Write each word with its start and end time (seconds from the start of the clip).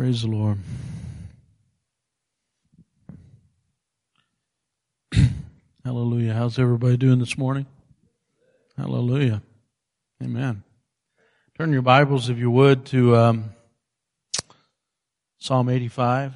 Praise 0.00 0.22
the 0.22 0.28
Lord. 0.28 0.56
Hallelujah. 5.84 6.32
How's 6.32 6.58
everybody 6.58 6.96
doing 6.96 7.18
this 7.18 7.36
morning? 7.36 7.66
Hallelujah. 8.78 9.42
Amen. 10.22 10.62
Turn 11.58 11.70
your 11.70 11.82
Bibles, 11.82 12.30
if 12.30 12.38
you 12.38 12.50
would, 12.50 12.86
to 12.86 13.14
um, 13.14 13.50
Psalm 15.36 15.68
85. 15.68 16.32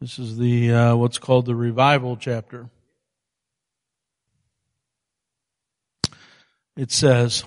This 0.00 0.20
is 0.20 0.38
the 0.38 0.72
uh, 0.72 0.94
what's 0.94 1.18
called 1.18 1.46
the 1.46 1.56
revival 1.56 2.16
chapter. 2.16 2.70
It 6.76 6.92
says, 6.92 7.42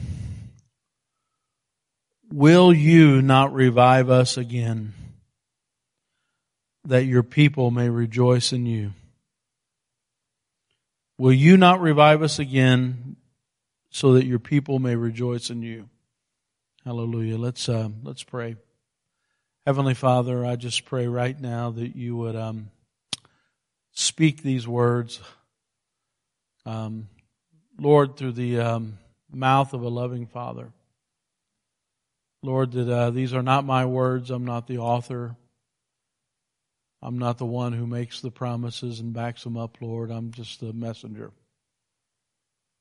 Will 2.32 2.73
you 2.73 3.21
not 3.21 3.54
revive 3.54 4.09
us 4.09 4.35
again, 4.38 4.94
that 6.84 7.05
your 7.05 7.23
people 7.23 7.72
may 7.72 7.90
rejoice 7.90 8.52
in 8.52 8.66
you? 8.66 8.94
Will 11.18 11.34
you 11.34 11.55
not 11.55 11.82
revive 11.82 12.21
us 12.21 12.38
again, 12.38 13.16
so 13.90 14.13
that 14.13 14.26
your 14.26 14.40
people 14.40 14.77
may 14.80 14.95
rejoice 14.95 15.49
in 15.49 15.62
you? 15.62 15.90
Hallelujah. 16.84 17.38
Let's 17.38 17.70
uh, 17.70 17.90
let's 18.04 18.23
pray. 18.23 18.57
Heavenly 19.66 19.94
Father, 19.94 20.46
I 20.46 20.57
just 20.57 20.85
pray 20.85 21.07
right 21.07 21.40
now 21.40 21.71
that 21.71 21.96
you 21.96 22.16
would 22.18 22.35
um, 22.35 22.71
speak 23.94 24.44
these 24.44 24.68
words, 24.68 25.21
um, 26.66 27.07
Lord, 27.80 28.16
through 28.18 28.34
the 28.34 28.59
um, 28.59 28.98
mouth 29.32 29.73
of 29.73 29.82
a 29.82 29.90
loving 29.90 30.27
Father. 30.27 30.71
Lord, 32.47 32.71
that 32.71 32.89
uh, 32.89 33.09
these 33.09 33.33
are 33.33 33.43
not 33.43 33.65
my 33.65 33.85
words. 33.85 34.31
I'm 34.31 34.45
not 34.45 34.67
the 34.67 34.77
author. 34.77 35.35
I'm 37.01 37.20
not 37.20 37.37
the 37.37 37.45
one 37.45 37.73
who 37.73 37.85
makes 37.85 38.21
the 38.21 38.31
promises 38.31 39.01
and 39.01 39.13
backs 39.13 39.43
them 39.43 39.57
up, 39.57 39.77
Lord. 39.81 40.09
I'm 40.09 40.31
just 40.31 40.62
the 40.62 40.71
messenger. 40.71 41.31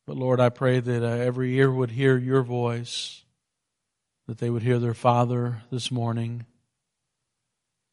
But 0.06 0.16
Lord, 0.16 0.38
I 0.38 0.50
pray 0.50 0.78
that 0.78 1.02
uh, 1.02 1.06
every 1.06 1.56
ear 1.56 1.70
would 1.70 1.90
hear 1.90 2.16
your 2.16 2.42
voice, 2.42 3.24
that 4.28 4.38
they 4.38 4.50
would 4.50 4.62
hear 4.62 4.78
their 4.78 4.94
Father 4.94 5.62
this 5.72 5.90
morning. 5.90 6.46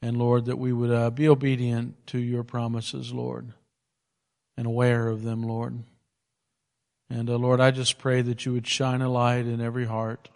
And 0.03 0.17
Lord, 0.17 0.45
that 0.45 0.59
we 0.59 0.71
would 0.71 0.91
uh, 0.91 1.09
be 1.09 1.27
obedient 1.27 2.05
to 2.07 2.19
your 2.19 2.43
promises, 2.43 3.11
Lord, 3.11 3.51
and 4.55 4.67
aware 4.67 5.07
of 5.07 5.23
them, 5.23 5.41
Lord. 5.41 5.83
And 7.09 7.31
uh, 7.31 7.37
Lord, 7.37 7.59
I 7.59 7.71
just 7.71 7.97
pray 7.97 8.21
that 8.21 8.45
you 8.45 8.53
would 8.53 8.67
shine 8.67 9.01
a 9.01 9.09
light 9.09 9.47
in 9.47 9.59
every 9.59 9.85
heart. 9.85 10.29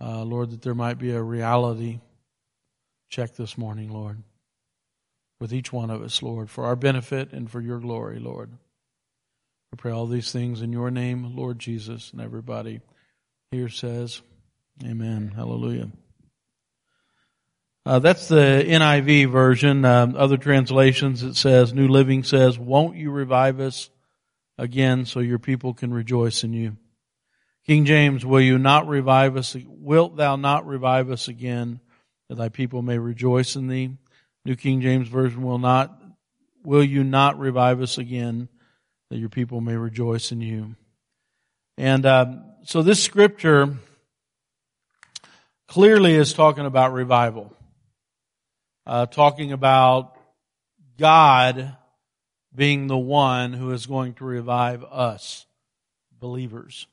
Uh, 0.00 0.22
Lord, 0.24 0.50
that 0.50 0.62
there 0.62 0.74
might 0.74 0.98
be 0.98 1.12
a 1.12 1.22
reality 1.22 2.00
check 3.08 3.34
this 3.36 3.56
morning, 3.56 3.92
Lord, 3.92 4.22
with 5.40 5.52
each 5.52 5.72
one 5.72 5.90
of 5.90 6.02
us, 6.02 6.22
Lord, 6.22 6.50
for 6.50 6.64
our 6.64 6.76
benefit 6.76 7.32
and 7.32 7.50
for 7.50 7.60
your 7.60 7.78
glory, 7.78 8.18
Lord. 8.18 8.50
I 9.72 9.76
pray 9.76 9.92
all 9.92 10.06
these 10.06 10.32
things 10.32 10.62
in 10.62 10.72
your 10.72 10.90
name, 10.90 11.36
Lord 11.36 11.58
Jesus, 11.58 12.10
and 12.12 12.20
everybody 12.20 12.80
here 13.50 13.68
says, 13.68 14.20
Amen. 14.84 15.32
Hallelujah. 15.34 15.90
Uh, 17.86 17.98
that's 18.00 18.28
the 18.28 18.64
NIV 18.66 19.30
version. 19.30 19.84
Um, 19.84 20.16
other 20.16 20.36
translations, 20.36 21.22
it 21.22 21.36
says, 21.36 21.72
New 21.72 21.86
Living 21.86 22.24
says, 22.24 22.58
Won't 22.58 22.96
you 22.96 23.10
revive 23.10 23.60
us? 23.60 23.90
again 24.58 25.04
so 25.04 25.20
your 25.20 25.38
people 25.38 25.74
can 25.74 25.92
rejoice 25.92 26.44
in 26.44 26.52
you. 26.52 26.76
King 27.66 27.86
James, 27.86 28.26
will 28.26 28.42
you 28.42 28.58
not 28.58 28.88
revive 28.88 29.36
us? 29.36 29.56
Wilt 29.66 30.16
thou 30.16 30.36
not 30.36 30.66
revive 30.66 31.10
us 31.10 31.28
again 31.28 31.80
that 32.28 32.36
thy 32.36 32.50
people 32.50 32.82
may 32.82 32.98
rejoice 32.98 33.56
in 33.56 33.68
thee? 33.68 33.96
New 34.44 34.56
King 34.56 34.82
James 34.82 35.08
Version 35.08 35.42
will 35.42 35.58
not, 35.58 35.98
will 36.62 36.84
you 36.84 37.02
not 37.02 37.38
revive 37.38 37.80
us 37.80 37.96
again 37.96 38.48
that 39.10 39.16
your 39.16 39.30
people 39.30 39.62
may 39.62 39.76
rejoice 39.76 40.30
in 40.30 40.42
you? 40.42 40.76
And 41.78 42.04
um, 42.04 42.44
so 42.64 42.82
this 42.82 43.02
scripture 43.02 43.74
clearly 45.66 46.14
is 46.14 46.34
talking 46.34 46.66
about 46.66 46.92
revival, 46.92 47.50
uh, 48.86 49.06
talking 49.06 49.52
about 49.52 50.18
God 50.98 51.76
being 52.54 52.86
the 52.88 52.98
one 52.98 53.54
who 53.54 53.72
is 53.72 53.86
going 53.86 54.14
to 54.14 54.24
revive 54.24 54.84
us, 54.84 55.46
believers. 56.20 56.86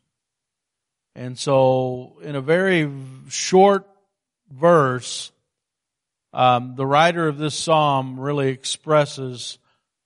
And 1.15 1.37
so, 1.37 2.17
in 2.21 2.35
a 2.35 2.41
very 2.41 2.89
short 3.29 3.87
verse, 4.49 5.31
um, 6.33 6.75
the 6.75 6.85
writer 6.85 7.27
of 7.27 7.37
this 7.37 7.55
psalm 7.55 8.19
really 8.19 8.49
expresses 8.49 9.57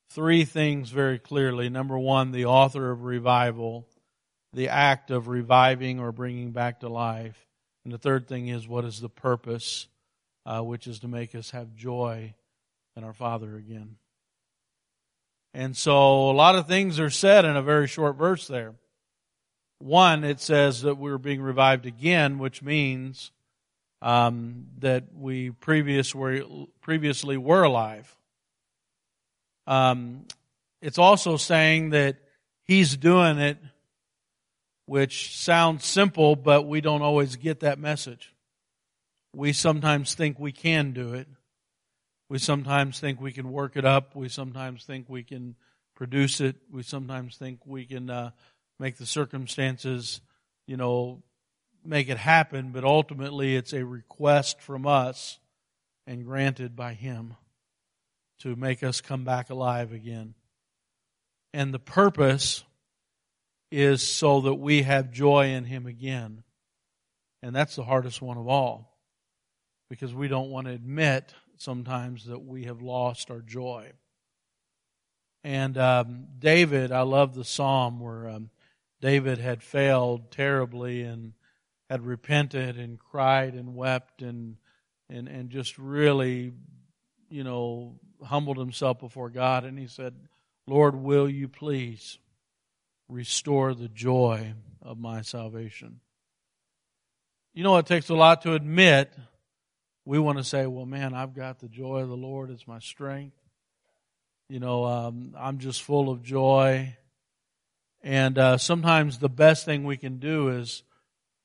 three 0.10 0.46
things 0.46 0.90
very 0.90 1.20
clearly. 1.20 1.70
Number 1.70 2.00
one, 2.00 2.32
the 2.32 2.46
author 2.46 2.90
of 2.90 3.04
revival, 3.04 3.88
the 4.54 4.70
act 4.70 5.12
of 5.12 5.28
reviving 5.28 6.00
or 6.00 6.12
bringing 6.12 6.52
back 6.52 6.80
to 6.80 6.90
life. 6.90 7.46
And 7.84 7.94
the 7.94 8.00
third 8.00 8.28
thing 8.28 8.48
is 8.48 8.68
what 8.68 8.86
is 8.86 9.00
the 9.00 9.10
purpose, 9.10 9.88
uh, 10.46 10.62
which 10.62 10.88
is 10.88 11.00
to 11.00 11.08
make 11.08 11.36
us 11.36 11.52
have 11.52 11.76
joy 11.76 12.34
in 12.96 13.04
our 13.04 13.14
Father 13.14 13.56
again. 13.56 13.98
And 15.54 15.78
so 15.78 16.30
a 16.30 16.34
lot 16.34 16.56
of 16.56 16.68
things 16.68 17.00
are 17.00 17.10
said 17.10 17.46
in 17.46 17.56
a 17.56 17.62
very 17.62 17.88
short 17.88 18.18
verse 18.18 18.48
there. 18.48 18.74
One, 19.80 20.24
it 20.24 20.40
says 20.40 20.82
that 20.82 20.96
we're 20.96 21.18
being 21.18 21.42
revived 21.42 21.86
again, 21.86 22.40
which 22.40 22.62
means 22.62 23.32
um, 24.02 24.68
that 24.80 25.06
we 25.14 25.52
previous 25.52 26.14
were, 26.16 26.44
previously 26.82 27.38
were 27.38 27.64
alive. 27.64 28.16
Um, 29.68 30.26
it's 30.82 30.98
also 30.98 31.38
saying 31.38 31.90
that 31.92 32.18
He's 32.66 32.98
doing 32.98 33.38
it, 33.38 33.60
which 34.88 35.36
sounds 35.36 35.86
simple, 35.86 36.36
but 36.36 36.68
we 36.68 36.82
don't 36.82 37.04
always 37.04 37.36
get 37.36 37.60
that 37.60 37.78
message. 37.78 38.34
We 39.36 39.54
sometimes 39.54 40.16
think 40.16 40.40
we 40.40 40.52
can 40.52 40.92
do 40.92 41.14
it. 41.14 41.28
We 42.28 42.40
sometimes 42.40 43.00
think 43.00 43.22
we 43.22 43.32
can 43.32 43.52
work 43.52 43.78
it 43.78 43.86
up. 43.86 44.16
We 44.16 44.30
sometimes 44.30 44.84
think 44.84 45.08
we 45.08 45.22
can 45.22 45.56
produce 45.96 46.42
it. 46.42 46.56
We 46.72 46.82
sometimes 46.82 47.38
think 47.38 47.60
we 47.68 47.86
can 47.86 48.10
uh, 48.10 48.32
make 48.80 48.98
the 48.98 49.06
circumstances, 49.06 50.22
you 50.68 50.78
know, 50.78 51.24
make 51.84 52.10
it 52.10 52.18
happen. 52.18 52.72
But 52.72 52.84
ultimately, 52.84 53.56
it's 53.56 53.74
a 53.74 53.86
request 53.86 54.62
from 54.62 54.86
us 54.86 55.40
and 56.08 56.26
granted 56.26 56.76
by 56.76 56.94
Him 56.94 57.36
to 58.40 58.56
make 58.56 58.84
us 58.84 59.02
come 59.02 59.24
back 59.24 59.50
alive 59.50 59.92
again. 59.92 60.36
And 61.54 61.74
the 61.74 61.80
purpose 61.80 62.64
is 63.72 64.02
so 64.02 64.42
that 64.42 64.56
we 64.56 64.84
have 64.84 65.12
joy 65.12 65.48
in 65.48 65.66
Him 65.66 65.86
again. 65.86 66.44
And 67.42 67.56
that's 67.56 67.76
the 67.76 67.84
hardest 67.84 68.22
one 68.22 68.38
of 68.38 68.48
all 68.48 68.98
because 69.90 70.14
we 70.14 70.28
don't 70.28 70.50
want 70.50 70.68
to 70.68 70.74
admit 70.74 71.34
sometimes 71.58 72.26
that 72.26 72.40
we 72.40 72.66
have 72.66 72.82
lost 72.82 73.32
our 73.32 73.42
joy. 73.42 73.92
And 75.44 75.78
um, 75.78 76.26
David, 76.40 76.92
I 76.92 77.02
love 77.02 77.36
the 77.36 77.46
psalm 77.46 78.00
where 78.00 78.28
um, 78.30 78.50
David 79.02 79.38
had 79.38 79.62
failed 79.62 80.32
terribly 80.32 81.04
and 81.04 81.34
had 81.90 82.06
repented 82.06 82.78
and 82.78 83.00
cried 83.00 83.54
and 83.54 83.76
wept 83.76 84.22
and 84.22 84.58
and 85.10 85.28
and 85.28 85.50
just 85.50 85.78
really, 85.78 86.54
you 87.30 87.44
know, 87.44 88.00
humbled 88.24 88.58
himself 88.58 89.00
before 89.00 89.30
God. 89.30 89.64
And 89.64 89.78
he 89.78 89.88
said, 89.88 90.16
"Lord, 90.66 90.96
will 90.96 91.30
you 91.30 91.48
please 91.48 92.18
restore 93.08 93.74
the 93.74 93.90
joy 93.90 94.54
of 94.82 94.98
my 94.98 95.22
salvation?" 95.22 96.00
You 97.54 97.64
know, 97.64 97.78
it 97.78 97.86
takes 97.86 98.10
a 98.10 98.16
lot 98.16 98.42
to 98.42 98.54
admit 98.54 99.14
we 100.06 100.20
want 100.20 100.38
to 100.38 100.44
say, 100.44 100.68
well, 100.68 100.86
man, 100.86 101.14
I've 101.14 101.34
got 101.34 101.60
the 101.60 101.68
joy 101.68 102.02
of 102.02 102.10
the 102.10 102.16
Lord 102.18 102.52
as 102.52 102.68
my 102.68 102.80
strength. 102.80 103.38
You 104.48 104.60
know, 104.60 104.86
um, 104.86 105.34
I'm 105.38 105.58
just 105.58 105.82
full 105.82 106.12
of 106.12 106.22
joy. 106.22 106.96
And 108.06 108.38
uh, 108.38 108.60
sometimes 108.60 109.18
the 109.18 109.30
best 109.30 109.66
thing 109.66 109.84
we 109.84 109.98
can 109.98 110.20
do 110.20 110.50
is 110.50 110.84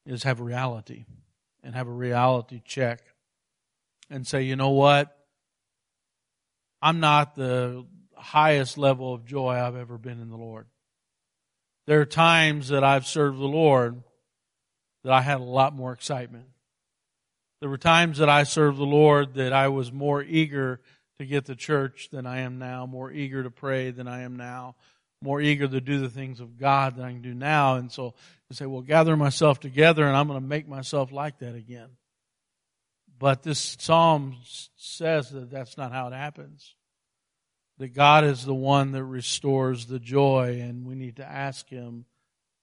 is 0.04 0.24
have 0.24 0.40
reality 0.40 1.06
and 1.62 1.74
have 1.74 1.88
a 1.88 1.92
reality 1.92 2.60
check 2.64 3.00
and 4.10 4.26
say, 4.26 4.42
you 4.42 4.56
know 4.56 4.70
what? 4.70 5.16
I'm 6.82 7.00
not 7.00 7.34
the 7.34 7.86
highest 8.14 8.76
level 8.76 9.14
of 9.14 9.24
joy 9.24 9.54
I've 9.54 9.76
ever 9.76 9.96
been 9.96 10.20
in 10.20 10.28
the 10.28 10.36
Lord. 10.36 10.66
There 11.86 12.00
are 12.00 12.06
times 12.06 12.68
that 12.68 12.84
I've 12.84 13.06
served 13.06 13.38
the 13.38 13.44
Lord 13.44 14.02
that 15.04 15.12
I 15.12 15.22
had 15.22 15.40
a 15.40 15.44
lot 15.44 15.74
more 15.74 15.92
excitement. 15.92 16.46
There 17.60 17.70
were 17.70 17.78
times 17.78 18.18
that 18.18 18.28
I 18.28 18.42
served 18.42 18.78
the 18.78 18.84
Lord 18.84 19.34
that 19.34 19.54
I 19.54 19.68
was 19.68 19.92
more 19.92 20.22
eager 20.22 20.80
to 21.18 21.24
get 21.24 21.46
to 21.46 21.56
church 21.56 22.08
than 22.10 22.26
I 22.26 22.40
am 22.40 22.58
now, 22.58 22.84
more 22.84 23.10
eager 23.10 23.42
to 23.42 23.50
pray 23.50 23.90
than 23.90 24.08
I 24.08 24.22
am 24.22 24.36
now, 24.36 24.76
more 25.22 25.40
eager 25.40 25.68
to 25.68 25.80
do 25.80 26.00
the 26.00 26.08
things 26.08 26.40
of 26.40 26.58
God 26.58 26.96
than 26.96 27.04
I 27.04 27.12
can 27.12 27.20
do 27.20 27.34
now. 27.34 27.76
And 27.76 27.92
so 27.92 28.14
I 28.50 28.54
say, 28.54 28.66
well, 28.66 28.80
gather 28.80 29.16
myself 29.16 29.60
together 29.60 30.06
and 30.06 30.16
I'm 30.16 30.26
going 30.26 30.40
to 30.40 30.46
make 30.46 30.66
myself 30.66 31.12
like 31.12 31.40
that 31.40 31.54
again. 31.54 31.88
But 33.18 33.42
this 33.42 33.76
psalm 33.78 34.36
says 34.76 35.28
that 35.30 35.50
that's 35.50 35.76
not 35.76 35.92
how 35.92 36.06
it 36.06 36.14
happens. 36.14 36.74
That 37.78 37.88
God 37.88 38.24
is 38.24 38.44
the 38.44 38.54
one 38.54 38.92
that 38.92 39.04
restores 39.04 39.86
the 39.86 39.98
joy 39.98 40.60
and 40.62 40.86
we 40.86 40.94
need 40.94 41.16
to 41.16 41.30
ask 41.30 41.68
Him 41.68 42.06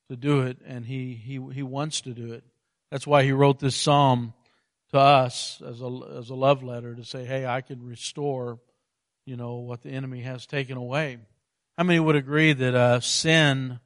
to 0.10 0.16
do 0.16 0.42
it 0.42 0.58
and 0.66 0.84
He, 0.84 1.14
He, 1.14 1.40
He 1.54 1.62
wants 1.62 2.02
to 2.02 2.14
do 2.14 2.34
it. 2.34 2.44
That's 2.90 3.06
why 3.06 3.24
He 3.24 3.34
wrote 3.34 3.60
this 3.60 3.76
psalm 3.76 4.34
to 4.94 5.00
us 5.00 5.62
as 5.64 5.82
a, 5.82 6.00
as 6.18 6.32
a 6.32 6.36
love 6.36 6.64
letter 6.64 6.96
to 6.96 7.04
say, 7.06 7.24
hey, 7.24 7.46
I 7.46 7.62
can 7.62 7.86
restore, 7.86 8.58
you 9.28 9.36
know, 9.36 9.58
what 9.58 9.84
the 9.84 9.90
enemy 9.90 10.22
has 10.22 10.48
taken 10.48 10.78
away. 10.78 11.20
How 11.78 11.84
many 11.84 12.00
would 12.00 12.16
agree 12.16 12.54
that 12.54 12.74
uh, 12.74 13.00
sin 13.02 13.80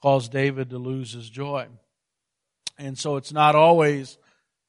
caused 0.00 0.32
David 0.32 0.70
to 0.70 0.78
lose 0.78 1.12
his 1.12 1.28
joy? 1.28 1.66
And 2.78 2.98
so 2.98 3.16
it's 3.16 3.30
not 3.30 3.54
always 3.54 4.16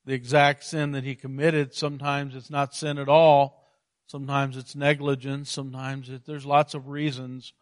the 0.03 0.13
exact 0.13 0.65
sin 0.65 0.92
that 0.92 1.06
he 1.06 1.15
committed. 1.15 1.74
Sometimes 1.74 2.36
it's 2.36 2.50
not 2.50 2.75
sin 2.75 2.98
at 2.98 3.07
all. 3.07 3.65
Sometimes 4.07 4.57
it's 4.57 4.75
negligence. 4.75 5.50
Sometimes 5.50 6.09
it, 6.09 6.25
there's 6.25 6.45
lots 6.45 6.74
of 6.74 6.89
reasons 6.89 7.53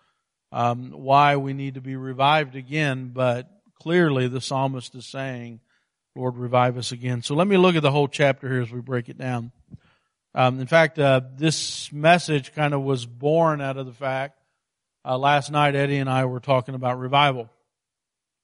um, 0.52 0.90
why 0.90 1.36
we 1.36 1.54
need 1.54 1.76
to 1.76 1.82
be 1.82 1.96
revived 1.96 2.56
again. 2.56 3.12
But 3.14 3.48
clearly, 3.80 4.28
the 4.28 4.42
psalmist 4.42 4.96
is 4.96 5.06
saying, 5.06 5.60
"Lord, 6.16 6.36
revive 6.36 6.80
us 6.80 6.92
again." 6.92 7.22
So 7.22 7.36
let 7.36 7.48
me 7.48 7.58
look 7.58 7.76
at 7.76 7.84
the 7.84 7.92
whole 7.92 8.08
chapter 8.08 8.50
here 8.50 8.64
as 8.64 8.72
we 8.72 8.82
break 8.82 9.08
it 9.08 9.20
down. 9.20 9.52
Um, 10.34 10.60
in 10.60 10.66
fact, 10.66 10.98
uh, 10.98 11.22
this 11.36 11.94
message 11.94 12.56
kind 12.56 12.74
of 12.74 12.82
was 12.82 13.06
born 13.06 13.62
out 13.62 13.78
of 13.78 13.86
the 13.86 13.94
fact 13.94 14.39
uh, 15.06 15.18
last 15.18 15.52
night, 15.52 15.76
Eddie 15.76 15.98
and 15.98 16.10
I 16.10 16.26
were 16.26 16.40
talking 16.40 16.76
about 16.76 17.00
revival. 17.00 17.50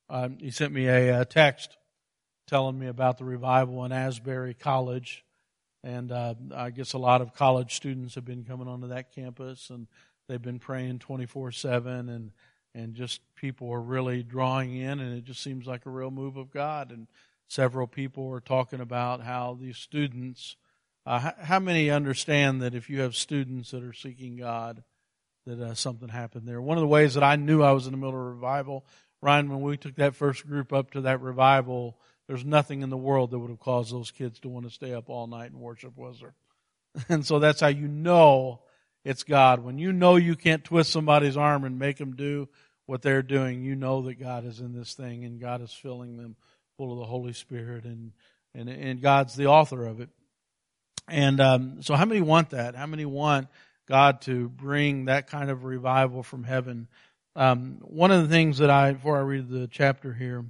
Um, 0.10 0.38
he 0.40 0.52
sent 0.52 0.74
me 0.74 0.88
a, 0.88 1.22
a, 1.22 1.25
text 1.25 1.78
telling 2.48 2.78
me 2.78 2.88
about 2.88 3.18
the 3.18 3.25
revival 3.25 3.84
in 3.86 3.92
Asbury 3.92 4.54
College. 4.54 5.25
And 5.84 6.12
uh, 6.12 6.36
I 6.56 6.69
guess 6.69 6.94
a 6.94 6.98
lot 6.98 7.22
of 7.22 7.34
college 7.34 7.75
students 7.75 8.16
have 8.16 8.25
been 8.25 8.44
coming 8.44 8.68
onto 8.68 8.88
that 8.88 9.13
campus 9.13 9.69
and 9.69 9.88
they've 10.28 10.42
been 10.42 10.60
praying 10.60 11.00
24 11.00 11.52
7 11.52 12.10
and, 12.10 12.31
and 12.74 12.94
just 12.94 13.22
people 13.36 13.72
are 13.72 13.81
really 13.81 14.24
drawing 14.24 14.75
in 14.75 15.00
and 15.00 15.18
it 15.18 15.24
just 15.24 15.44
seems 15.44 15.68
like 15.68 15.86
a 15.86 15.92
real 15.92 16.12
move 16.12 16.38
of 16.38 16.52
God. 16.52 16.92
And 16.92 17.07
several 17.48 17.88
people 17.88 18.31
are 18.31 18.40
talking 18.40 18.80
about 18.80 19.22
how 19.22 19.57
these 19.60 19.78
students, 19.78 20.56
uh, 21.06 21.31
how 21.42 21.60
many 21.60 21.90
understand 21.90 22.62
that 22.62 22.75
if 22.75 22.90
you 22.90 23.02
have 23.02 23.16
students 23.16 23.72
that 23.72 23.84
are 23.84 23.94
seeking 23.94 24.38
God, 24.38 24.84
that 25.45 25.59
uh, 25.59 25.74
something 25.75 26.09
happened 26.09 26.47
there. 26.47 26.62
One 26.62 26.77
of 26.77 26.81
the 26.81 26.88
ways 26.88 27.13
that 27.13 27.24
I 27.24 27.36
knew 27.36 27.62
I 27.62 27.71
was 27.71 27.86
in 27.86 27.92
the 27.92 27.97
middle 27.97 28.12
of 28.12 28.15
a 28.15 28.30
revival, 28.30 28.86
Ryan, 29.21 29.50
when 29.50 29.62
we 29.62 29.77
took 29.77 29.95
that 29.95 30.15
first 30.15 30.45
group 30.47 30.74
up 30.74 30.92
to 30.92 31.01
that 31.01 31.21
revival, 31.21 31.97
there's 32.27 32.45
nothing 32.45 32.81
in 32.81 32.89
the 32.89 32.97
world 32.97 33.31
that 33.31 33.39
would 33.39 33.50
have 33.50 33.59
caused 33.59 33.94
those 33.94 34.12
kids 34.12 34.39
to 34.39 34.50
want 34.50 34.65
to 34.65 34.71
stay 34.71 34.94
up 34.94 35.09
all 35.09 35.27
night 35.27 35.51
and 35.51 35.59
worship, 35.59 35.95
was 35.97 36.19
there? 36.19 36.33
And 37.09 37.25
so 37.25 37.39
that's 37.39 37.59
how 37.59 37.68
you 37.68 37.88
know 37.88 38.62
it's 39.03 39.24
God. 39.24 39.63
When 39.63 39.77
you 39.77 39.92
know 39.92 40.15
you 40.15 40.36
can't 40.36 40.63
twist 40.63 40.92
somebody's 40.92 41.38
arm 41.38 41.63
and 41.63 41.77
make 41.77 41.97
them 41.97 42.15
do 42.15 42.47
what 42.86 43.01
they're 43.01 43.21
doing, 43.21 43.63
you 43.63 43.75
know 43.75 44.01
that 44.03 44.19
God 44.19 44.45
is 44.45 44.59
in 44.59 44.74
this 44.74 44.94
thing 44.94 45.25
and 45.25 45.39
God 45.39 45.62
is 45.62 45.74
filling 45.74 46.18
them 46.18 46.36
full 46.77 46.94
of 46.94 47.00
the 47.00 47.06
Holy 47.06 47.33
Spirit 47.33 47.83
and, 47.83 48.13
and, 48.53 48.69
and 48.69 49.01
God's 49.01 49.36
the 49.36 49.47
author 49.47 49.86
of 49.86 50.00
it. 50.00 50.09
And 51.07 51.39
um, 51.39 51.81
so 51.83 51.95
how 51.95 52.06
many 52.06 52.21
want 52.21 52.51
that? 52.51 52.75
How 52.75 52.88
many 52.88 53.06
want 53.06 53.47
God 53.88 54.22
to 54.22 54.50
bring 54.50 55.06
that 55.06 55.28
kind 55.28 55.50
of 55.50 55.64
revival 55.64 56.24
from 56.24 56.44
heaven. 56.44 56.88
Um, 57.36 57.80
one 57.82 58.12
of 58.12 58.22
the 58.22 58.30
things 58.30 58.58
that 58.58 58.70
I, 58.70 58.94
before 58.94 59.18
I 59.18 59.22
read 59.22 59.50
the 59.50 59.68
chapter 59.68 60.14
here, 60.14 60.46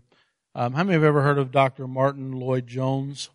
um, 0.54 0.74
how 0.74 0.84
many 0.84 0.94
have 0.94 1.04
ever 1.04 1.22
heard 1.22 1.38
of 1.38 1.52
Dr. 1.52 1.88
Martyn 1.88 2.32
Lloyd-Jones? 2.32 3.30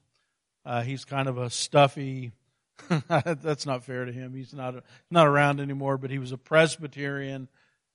Uh, 0.64 0.82
he's 0.82 1.04
kind 1.04 1.28
of 1.28 1.36
a 1.36 1.50
stuffy, 1.50 2.32
that's 3.08 3.66
not 3.66 3.84
fair 3.84 4.04
to 4.04 4.12
him. 4.12 4.34
He's 4.34 4.54
not, 4.54 4.82
not 5.10 5.26
around 5.26 5.60
anymore, 5.60 5.98
but 5.98 6.10
he 6.10 6.18
was 6.18 6.32
a 6.32 6.38
Presbyterian, 6.38 7.48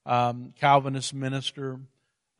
um, 0.05 0.53
Calvinist 0.59 1.13
minister, 1.13 1.79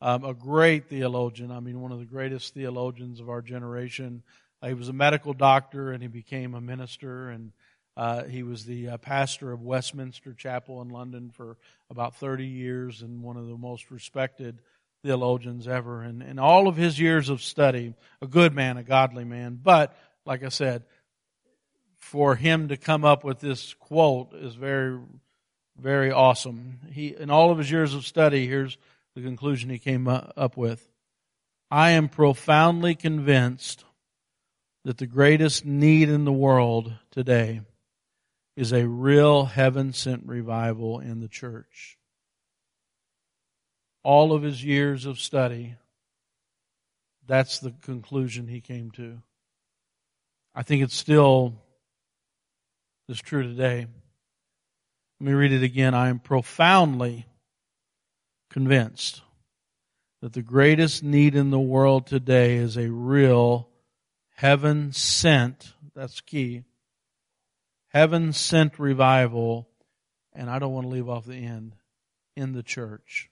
um, 0.00 0.24
a 0.24 0.34
great 0.34 0.88
theologian. 0.88 1.50
I 1.50 1.60
mean, 1.60 1.80
one 1.80 1.92
of 1.92 1.98
the 1.98 2.04
greatest 2.04 2.54
theologians 2.54 3.18
of 3.18 3.28
our 3.28 3.42
generation. 3.42 4.22
Uh, 4.62 4.68
he 4.68 4.74
was 4.74 4.88
a 4.88 4.92
medical 4.92 5.32
doctor 5.32 5.92
and 5.92 6.02
he 6.02 6.08
became 6.08 6.54
a 6.54 6.60
minister 6.60 7.30
and 7.30 7.52
uh, 7.96 8.24
he 8.24 8.42
was 8.42 8.64
the 8.64 8.90
uh, 8.90 8.96
pastor 8.98 9.52
of 9.52 9.62
Westminster 9.62 10.34
Chapel 10.34 10.82
in 10.82 10.90
London 10.90 11.30
for 11.30 11.56
about 11.88 12.16
30 12.16 12.44
years 12.44 13.00
and 13.00 13.22
one 13.22 13.36
of 13.36 13.46
the 13.46 13.56
most 13.56 13.90
respected 13.90 14.60
theologians 15.02 15.66
ever. 15.66 16.02
And 16.02 16.22
in 16.22 16.38
all 16.38 16.68
of 16.68 16.76
his 16.76 17.00
years 17.00 17.30
of 17.30 17.40
study, 17.40 17.94
a 18.20 18.26
good 18.26 18.54
man, 18.54 18.76
a 18.76 18.82
godly 18.82 19.24
man. 19.24 19.58
But, 19.62 19.96
like 20.26 20.42
I 20.42 20.50
said, 20.50 20.84
for 21.96 22.34
him 22.34 22.68
to 22.68 22.76
come 22.76 23.04
up 23.04 23.24
with 23.24 23.40
this 23.40 23.72
quote 23.74 24.34
is 24.34 24.54
very, 24.54 24.98
very 25.80 26.12
awesome. 26.12 26.80
He, 26.92 27.14
in 27.18 27.30
all 27.30 27.50
of 27.50 27.58
his 27.58 27.70
years 27.70 27.94
of 27.94 28.06
study, 28.06 28.46
here's 28.46 28.76
the 29.14 29.22
conclusion 29.22 29.70
he 29.70 29.78
came 29.78 30.06
up 30.06 30.56
with. 30.58 30.86
I 31.70 31.92
am 31.92 32.10
profoundly 32.10 32.94
convinced 32.94 33.84
that 34.84 34.98
the 34.98 35.06
greatest 35.06 35.64
need 35.64 36.10
in 36.10 36.26
the 36.26 36.32
world 36.32 36.92
today 37.10 37.62
is 38.56 38.72
a 38.72 38.88
real 38.88 39.44
heaven 39.44 39.92
sent 39.92 40.26
revival 40.26 40.98
in 40.98 41.20
the 41.20 41.28
church. 41.28 41.98
All 44.02 44.32
of 44.32 44.42
his 44.42 44.64
years 44.64 45.04
of 45.04 45.20
study, 45.20 45.74
that's 47.26 47.58
the 47.58 47.72
conclusion 47.82 48.48
he 48.48 48.60
came 48.60 48.90
to. 48.92 49.18
I 50.54 50.62
think 50.62 50.82
it's 50.82 50.96
still 50.96 51.54
is 53.08 53.20
true 53.20 53.42
today. 53.42 53.86
Let 55.20 55.26
me 55.26 55.32
read 55.32 55.52
it 55.52 55.62
again. 55.62 55.94
I 55.94 56.08
am 56.08 56.18
profoundly 56.18 57.26
convinced 58.50 59.22
that 60.22 60.32
the 60.32 60.42
greatest 60.42 61.02
need 61.02 61.34
in 61.34 61.50
the 61.50 61.60
world 61.60 62.06
today 62.06 62.56
is 62.56 62.76
a 62.76 62.90
real 62.90 63.68
heaven 64.34 64.92
sent, 64.92 65.72
that's 65.94 66.20
key, 66.20 66.64
heaven 67.96 68.30
sent 68.30 68.78
revival, 68.78 69.66
and 70.34 70.50
I 70.50 70.58
don't 70.58 70.74
want 70.74 70.84
to 70.84 70.90
leave 70.90 71.08
off 71.08 71.24
the 71.24 71.34
end, 71.34 71.76
in 72.36 72.52
the 72.52 72.62
church. 72.62 73.30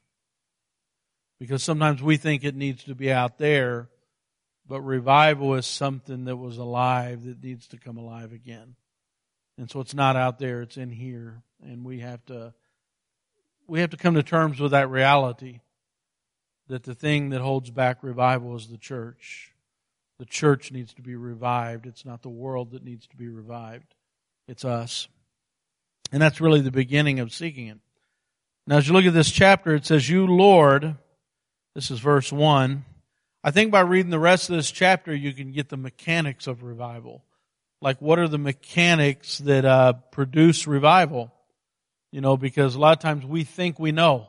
Because 1.39 1.63
sometimes 1.63 2.03
we 2.03 2.17
think 2.17 2.45
it 2.45 2.55
needs 2.55 2.83
to 2.85 2.95
be 2.95 3.13
out 3.13 3.37
there, 3.37 3.91
but 4.67 4.81
revival 4.81 5.55
is 5.55 5.67
something 5.67 6.25
that 6.25 6.39
was 6.39 6.57
alive 6.57 7.25
that 7.25 7.45
needs 7.45 7.69
to 7.69 7.77
come 7.77 7.99
alive 7.99 8.33
again. 8.33 8.77
And 9.59 9.71
so 9.71 9.81
it's 9.81 9.93
not 9.93 10.17
out 10.17 10.39
there, 10.39 10.63
it's 10.63 10.79
in 10.79 10.91
here. 10.91 11.43
And 11.63 11.85
we 11.85 12.01
have 12.01 12.25
to 12.27 12.55
we 13.67 13.81
have 13.81 13.91
to 13.91 13.99
come 13.99 14.15
to 14.15 14.23
terms 14.23 14.61
with 14.61 14.71
that 14.71 14.89
reality 14.89 15.61
that 16.69 16.85
the 16.85 16.95
thing 16.95 17.29
that 17.31 17.43
holds 17.43 17.71
back 17.71 18.03
revival 18.03 18.57
is 18.57 18.69
the 18.69 18.79
church. 18.79 19.53
The 20.19 20.25
church 20.25 20.73
needs 20.73 20.95
to 20.95 21.03
be 21.03 21.17
revived. 21.17 21.85
It's 21.85 22.07
not 22.07 22.23
the 22.23 22.31
world 22.31 22.71
that 22.71 22.83
needs 22.83 23.07
to 23.09 23.17
be 23.17 23.29
revived. 23.29 23.94
It's 24.49 24.65
us. 24.65 25.09
And 26.13 26.23
that's 26.23 26.41
really 26.41 26.61
the 26.61 26.71
beginning 26.71 27.21
of 27.21 27.33
seeking 27.33 27.67
Him. 27.67 27.81
Now, 28.67 28.79
as 28.79 28.87
you 28.87 28.95
look 28.95 29.05
at 29.05 29.15
this 29.15 29.31
chapter, 29.31 29.75
it 29.75 29.85
says, 29.85 30.09
You, 30.09 30.27
Lord, 30.27 30.97
this 31.75 31.91
is 31.91 32.01
verse 32.01 32.33
1. 32.33 32.85
I 33.43 33.51
think 33.51 33.71
by 33.71 33.81
reading 33.81 34.11
the 34.11 34.19
rest 34.19 34.49
of 34.49 34.57
this 34.57 34.71
chapter, 34.71 35.15
you 35.15 35.33
can 35.33 35.53
get 35.53 35.69
the 35.69 35.77
mechanics 35.77 36.47
of 36.47 36.63
revival. 36.63 37.23
Like, 37.83 38.01
what 38.01 38.19
are 38.19 38.29
the 38.29 38.39
mechanics 38.39 39.39
that 39.39 39.67
uh, 39.67 39.93
produce 40.13 40.67
revival? 40.67 41.31
You 42.11 42.23
know, 42.23 42.39
because 42.39 42.75
a 42.75 42.79
lot 42.79 42.97
of 42.97 43.03
times 43.03 43.27
we 43.27 43.45
think 43.45 43.79
we 43.79 43.93
know. 43.93 44.29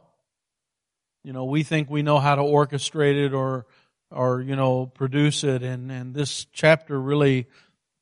You 1.23 1.31
know, 1.31 1.45
we 1.45 1.63
think 1.63 1.89
we 1.89 2.01
know 2.01 2.19
how 2.19 2.35
to 2.35 2.41
orchestrate 2.41 3.25
it 3.25 3.33
or, 3.33 3.67
or 4.11 4.41
you 4.41 4.55
know, 4.55 4.85
produce 4.85 5.43
it. 5.43 5.63
And, 5.63 5.91
and 5.91 6.13
this 6.13 6.45
chapter 6.51 6.99
really 6.99 7.47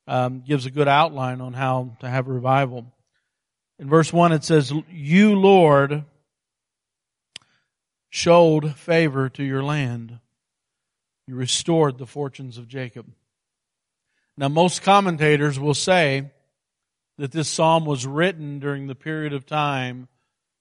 um, 0.07 0.41
gives 0.41 0.65
a 0.65 0.72
good 0.72 0.88
outline 0.88 1.41
on 1.41 1.53
how 1.53 1.95
to 2.00 2.10
have 2.10 2.27
revival. 2.27 2.86
In 3.79 3.89
verse 3.89 4.12
1, 4.12 4.31
it 4.31 4.43
says, 4.43 4.72
You, 4.89 5.36
Lord, 5.36 6.05
showed 8.10 8.75
favor 8.75 9.29
to 9.29 9.43
your 9.43 9.63
land. 9.63 10.19
You 11.27 11.36
restored 11.36 11.98
the 11.98 12.05
fortunes 12.05 12.57
of 12.57 12.67
Jacob. 12.67 13.07
Now, 14.38 14.50
most 14.50 14.81
commentators 14.81 15.60
will 15.60 15.74
say 15.74 16.31
that 17.17 17.31
this 17.31 17.50
psalm 17.50 17.86
was 17.86 18.05
written 18.05 18.60
during 18.60 18.88
the 18.88 18.95
period 18.95 19.33
of 19.33 19.45
time 19.45 20.07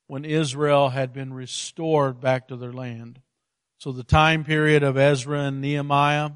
when 0.07 0.25
Israel 0.25 0.91
had 0.91 1.13
been 1.13 1.33
restored 1.33 2.21
back 2.21 2.49
to 2.49 2.57
their 2.57 2.73
land. 2.73 3.21
So 3.79 3.93
the 3.93 4.05
time 4.05 4.45
period 4.45 4.83
of 4.83 4.97
Ezra 4.97 5.41
and 5.41 5.61
Nehemiah, 5.61 6.33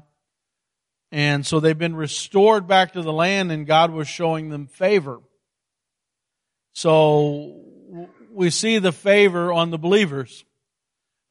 and 1.11 1.45
so 1.45 1.59
they've 1.59 1.77
been 1.77 1.95
restored 1.95 2.67
back 2.67 2.93
to 2.93 3.01
the 3.01 3.13
land 3.13 3.51
and 3.51 3.65
God 3.65 3.91
was 3.91 4.07
showing 4.07 4.49
them 4.49 4.67
favor. 4.67 5.19
So 6.73 7.61
we 8.31 8.49
see 8.49 8.77
the 8.77 8.91
favor 8.91 9.51
on 9.51 9.71
the 9.71 9.77
believers. 9.77 10.45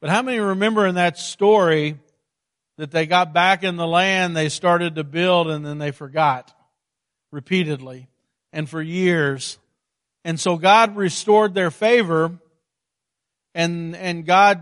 But 0.01 0.09
how 0.09 0.21
many 0.21 0.39
remember 0.39 0.85
in 0.85 0.95
that 0.95 1.17
story 1.17 1.99
that 2.77 2.91
they 2.91 3.05
got 3.05 3.33
back 3.33 3.63
in 3.63 3.75
the 3.75 3.87
land, 3.87 4.35
they 4.35 4.49
started 4.49 4.95
to 4.95 5.03
build, 5.03 5.49
and 5.49 5.65
then 5.65 5.79
they 5.79 5.91
forgot 5.91 6.53
repeatedly 7.31 8.07
and 8.53 8.69
for 8.69 8.81
years. 8.81 9.57
And 10.23 10.39
so 10.39 10.57
God 10.57 10.95
restored 10.95 11.53
their 11.53 11.71
favor 11.71 12.37
and, 13.55 13.95
and 13.95 14.25
God, 14.25 14.61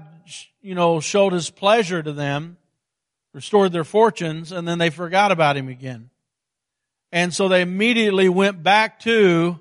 you 0.61 0.75
know, 0.75 0.99
showed 0.99 1.33
his 1.33 1.49
pleasure 1.49 2.01
to 2.01 2.13
them, 2.13 2.57
restored 3.35 3.73
their 3.73 3.83
fortunes, 3.83 4.53
and 4.53 4.65
then 4.65 4.77
they 4.77 4.89
forgot 4.89 5.29
about 5.29 5.57
him 5.57 5.67
again. 5.67 6.09
And 7.11 7.33
so 7.33 7.49
they 7.49 7.61
immediately 7.61 8.29
went 8.29 8.63
back 8.63 9.01
to 9.01 9.59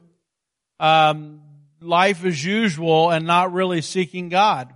um, 0.79 1.43
life 1.81 2.25
as 2.25 2.43
usual 2.45 3.11
and 3.11 3.27
not 3.27 3.53
really 3.53 3.83
seeking 3.83 4.29
God. 4.29 4.73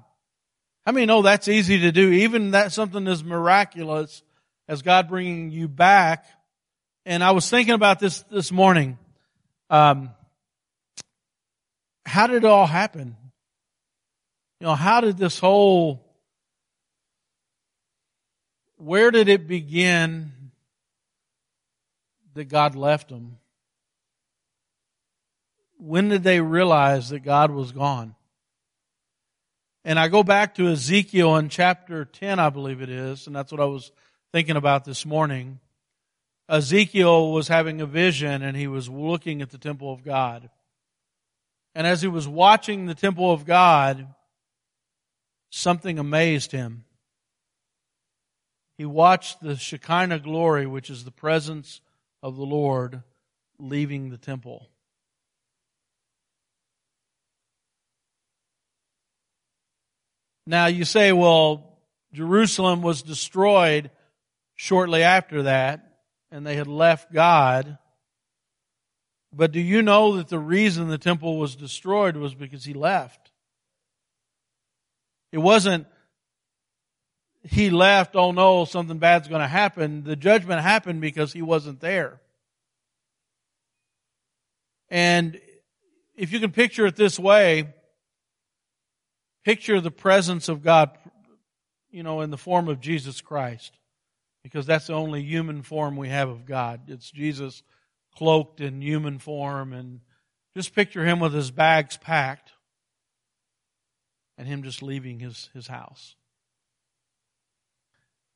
How 0.85 0.91
many 0.91 1.07
know 1.07 1.23
that's 1.23 1.47
easy 1.47 1.79
to 1.81 1.93
do? 1.93 2.11
Even 2.11 2.51
that 2.51 2.73
something 2.73 3.07
as 3.07 3.23
miraculous 3.23 4.25
as 4.67 4.83
God 4.83 5.09
bringing 5.09 5.53
you 5.53 5.69
back. 5.69 6.27
And 7.07 7.23
I 7.23 7.31
was 7.31 7.49
thinking 7.49 7.75
about 7.75 8.01
this 8.01 8.23
this 8.23 8.51
morning. 8.51 8.99
Um, 9.71 10.11
how 12.05 12.27
did 12.27 12.39
it 12.39 12.45
all 12.45 12.67
happen? 12.67 13.17
You 14.61 14.67
know, 14.67 14.75
how 14.75 15.01
did 15.03 15.19
this 15.19 15.39
whole, 15.39 16.05
where 18.79 19.11
did 19.11 19.29
it 19.29 19.47
begin 19.47 20.33
that 22.35 22.45
God 22.45 22.75
left 22.75 23.09
them? 23.09 23.39
When 25.79 26.09
did 26.09 26.23
they 26.23 26.41
realize 26.41 27.11
that 27.11 27.21
God 27.21 27.51
was 27.51 27.73
gone? 27.73 28.15
And 29.85 29.99
I 29.99 30.09
go 30.09 30.23
back 30.23 30.55
to 30.57 30.69
Ezekiel 30.69 31.37
in 31.37 31.49
chapter 31.49 32.05
10, 32.05 32.39
I 32.39 32.51
believe 32.51 32.83
it 32.83 32.91
is, 32.91 33.27
and 33.27 33.35
that's 33.35 33.53
what 33.53 33.61
I 33.61 33.65
was 33.65 33.93
thinking 34.33 34.57
about 34.57 34.85
this 34.85 35.07
morning. 35.07 35.61
Ezekiel 36.49 37.33
was 37.33 37.49
having 37.49 37.81
a 37.81 37.87
vision 37.87 38.43
and 38.43 38.57
he 38.57 38.67
was 38.67 38.89
looking 38.89 39.43
at 39.43 39.51
the 39.51 39.59
temple 39.59 39.93
of 39.93 40.05
God. 40.05 40.51
And 41.75 41.87
as 41.87 42.03
he 42.03 42.09
was 42.09 42.27
watching 42.27 42.87
the 42.87 42.95
temple 42.95 43.33
of 43.33 43.45
God, 43.45 44.09
something 45.51 45.99
amazed 45.99 46.53
him. 46.53 46.85
He 48.79 48.85
watched 48.85 49.41
the 49.43 49.57
Shekinah 49.57 50.21
glory, 50.21 50.65
which 50.65 50.89
is 50.89 51.05
the 51.05 51.11
presence 51.11 51.81
of 52.23 52.37
the 52.37 52.45
Lord, 52.45 53.03
leaving 53.59 54.11
the 54.11 54.17
temple. 54.17 54.71
Now 60.47 60.67
you 60.67 60.85
say, 60.85 61.13
well, 61.13 61.81
Jerusalem 62.13 62.81
was 62.81 63.03
destroyed 63.03 63.91
shortly 64.55 65.03
after 65.03 65.43
that, 65.43 65.99
and 66.31 66.47
they 66.47 66.55
had 66.55 66.69
left 66.69 67.13
God. 67.13 67.79
But 69.33 69.51
do 69.51 69.61
you 69.61 69.83
know 69.83 70.17
that 70.17 70.29
the 70.29 70.39
reason 70.39 70.89
the 70.89 70.99
temple 70.99 71.37
was 71.37 71.57
destroyed 71.57 72.17
was 72.17 72.33
because 72.33 72.65
he 72.65 72.75
left? 72.75 73.33
It 75.33 75.39
wasn't 75.39 75.87
he 77.43 77.71
left, 77.71 78.17
oh 78.17 78.33
no, 78.33 78.65
something 78.65 78.99
bad's 78.99 79.29
going 79.29 79.41
to 79.41 79.49
happen. 79.49 80.05
The 80.05 80.17
judgment 80.17 80.61
happened 80.61 81.01
because 81.01 81.33
he 81.33 81.43
wasn't 81.43 81.81
there. 81.81 82.21
And 84.91 85.41
if 86.17 86.33
you 86.33 86.41
can 86.41 86.51
picture 86.51 86.87
it 86.87 86.97
this 86.97 87.19
way, 87.19 87.75
picture 89.45 89.81
the 89.81 89.91
presence 89.91 90.49
of 90.49 90.63
God, 90.63 90.91
you 91.91 92.03
know, 92.03 92.21
in 92.23 92.31
the 92.31 92.39
form 92.39 92.69
of 92.69 92.81
Jesus 92.81 93.21
Christ. 93.21 93.73
Because 94.43 94.67
that's 94.67 94.87
the 94.87 94.95
only 94.95 95.23
human 95.23 95.63
form 95.63 95.97
we 95.97 96.09
have 96.09 96.29
of 96.29 96.47
God. 96.47 96.83
It's 96.89 97.11
Jesus 97.11 97.63
cloaked 98.15 98.61
in 98.61 98.81
human 98.81 99.19
form 99.19 99.73
and 99.73 100.01
just 100.57 100.75
picture 100.75 101.05
him 101.05 101.21
with 101.21 101.35
his 101.35 101.51
bags 101.51 101.97
packed 101.97 102.53
and 104.37 104.49
him 104.49 104.63
just 104.63 104.83
leaving 104.83 105.21
his, 105.21 105.51
his 105.55 105.67
house. 105.67 106.17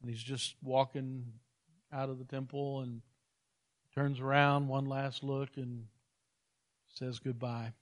And 0.03 0.11
he's 0.11 0.23
just 0.23 0.57
walking 0.63 1.25
out 1.93 2.11
of 2.11 2.19
the 2.19 2.25
temple 2.25 2.81
and 2.81 3.01
turns 3.95 4.21
around, 4.21 4.69
one 4.69 4.87
last 4.87 5.23
look, 5.23 5.51
and 5.57 5.87
says 6.89 7.19
goodbye 7.19 7.73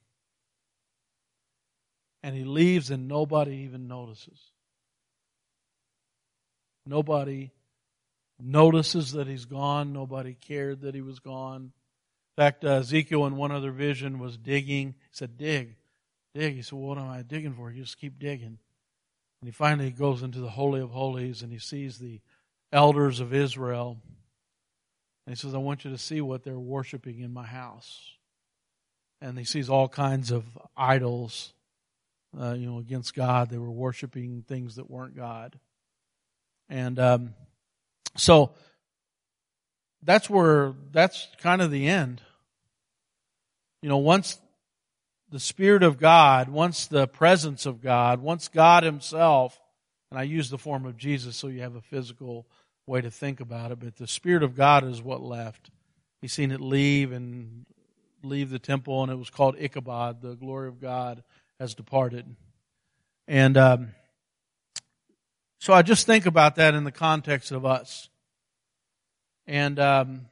and 2.23 2.37
he 2.37 2.45
leaves 2.45 2.91
and 2.91 3.09
nobody 3.09 3.57
even 3.57 3.89
notices. 3.89 4.39
Nobody 6.87 7.53
notices 8.39 9.13
that 9.13 9.27
he's 9.27 9.45
gone. 9.45 9.93
Nobody 9.93 10.35
cared 10.35 10.83
that 10.83 10.95
he 10.95 11.01
was 11.01 11.19
gone. 11.19 11.73
In 12.37 12.43
fact, 12.43 12.65
uh, 12.65 12.75
Ezekiel 12.75 13.27
in 13.27 13.37
one 13.37 13.53
other 13.53 13.71
vision 13.71 14.19
was 14.19 14.37
digging. 14.37 14.95
He 14.99 15.09
said, 15.13 15.37
dig, 15.37 15.77
dig. 16.35 16.57
He 16.57 16.63
said, 16.63 16.79
what 16.79 16.99
am 16.99 17.09
I 17.09 17.23
digging 17.23 17.55
for? 17.55 17.71
You 17.71 17.83
just 17.83 17.99
keep 17.99 18.19
digging. 18.19 18.59
And 19.41 19.49
he 19.49 19.53
finally 19.53 19.91
goes 19.91 20.23
into 20.23 20.41
the 20.41 20.51
Holy 20.51 20.81
of 20.81 20.91
Holies 20.91 21.43
and 21.43 21.51
he 21.51 21.59
sees 21.59 21.99
the 21.99 22.21
elders 22.73 23.21
of 23.21 23.33
Israel. 23.33 23.99
And 25.27 25.35
he 25.35 25.41
says, 25.41 25.55
I 25.55 25.59
want 25.59 25.85
you 25.85 25.91
to 25.91 25.99
see 25.99 26.21
what 26.21 26.45
they're 26.45 26.59
worshiping 26.59 27.21
in 27.21 27.33
my 27.33 27.47
house. 27.47 28.01
And 29.23 29.39
he 29.39 29.45
sees 29.45 29.71
all 29.71 29.89
kinds 29.89 30.31
of 30.31 30.45
idols 30.77 31.53
uh, 32.39 32.53
you 32.53 32.67
know, 32.67 32.79
against 32.79 33.15
God. 33.15 33.51
They 33.51 33.59
were 33.59 33.71
worshiping 33.71 34.45
things 34.47 34.77
that 34.77 34.91
weren't 34.91 35.17
God. 35.17 35.59
And 36.69 36.99
um, 36.99 37.35
so 38.17 38.53
that's 40.03 40.31
where, 40.31 40.75
that's 40.93 41.27
kind 41.39 41.61
of 41.61 41.71
the 41.71 41.89
end. 41.89 42.21
You 43.83 43.89
know, 43.89 43.99
once 43.99 44.39
the 45.31 45.41
Spirit 45.41 45.83
of 45.83 45.99
God, 45.99 46.49
once 46.49 46.87
the 46.87 47.07
presence 47.07 47.65
of 47.65 47.81
God, 47.81 48.21
once 48.21 48.49
God 48.49 48.83
Himself, 48.83 49.61
and 50.11 50.19
I 50.19 50.25
use 50.25 50.51
the 50.51 50.59
form 50.59 50.85
of 50.87 50.97
Jesus 50.97 51.37
so 51.37 51.47
you 51.47 51.61
have 51.61 51.77
a 51.77 51.81
physical 51.81 52.47
way 52.87 53.01
to 53.01 53.11
think 53.11 53.41
about 53.41 53.71
it, 53.71 53.79
but 53.79 53.97
the 53.97 54.09
Spirit 54.09 54.43
of 54.43 54.57
God 54.57 54.85
is 54.85 55.01
what 55.01 55.23
left. 55.23 55.71
He's 56.21 56.33
seen 56.33 56.51
it 56.51 56.61
leave 56.61 57.13
and 57.13 57.65
leave 58.23 58.51
the 58.51 58.59
temple, 58.59 59.03
and 59.03 59.13
it 59.13 59.17
was 59.17 59.31
called 59.31 59.57
Ichabod, 59.59 60.21
the 60.21 60.35
glory 60.35 60.69
of 60.69 60.81
God 60.81 61.23
has 61.61 61.75
departed. 61.75 62.27
And 63.29 63.57
um, 63.57 63.93
so 65.61 65.73
I 65.73 65.83
just 65.83 66.07
think 66.07 66.27
about 66.27 66.57
that 66.57 66.75
in 66.75 66.85
the 66.85 66.93
context 66.93 67.53
of 67.53 67.65
us. 67.65 68.09
And 69.47 69.79
um, 69.79 70.27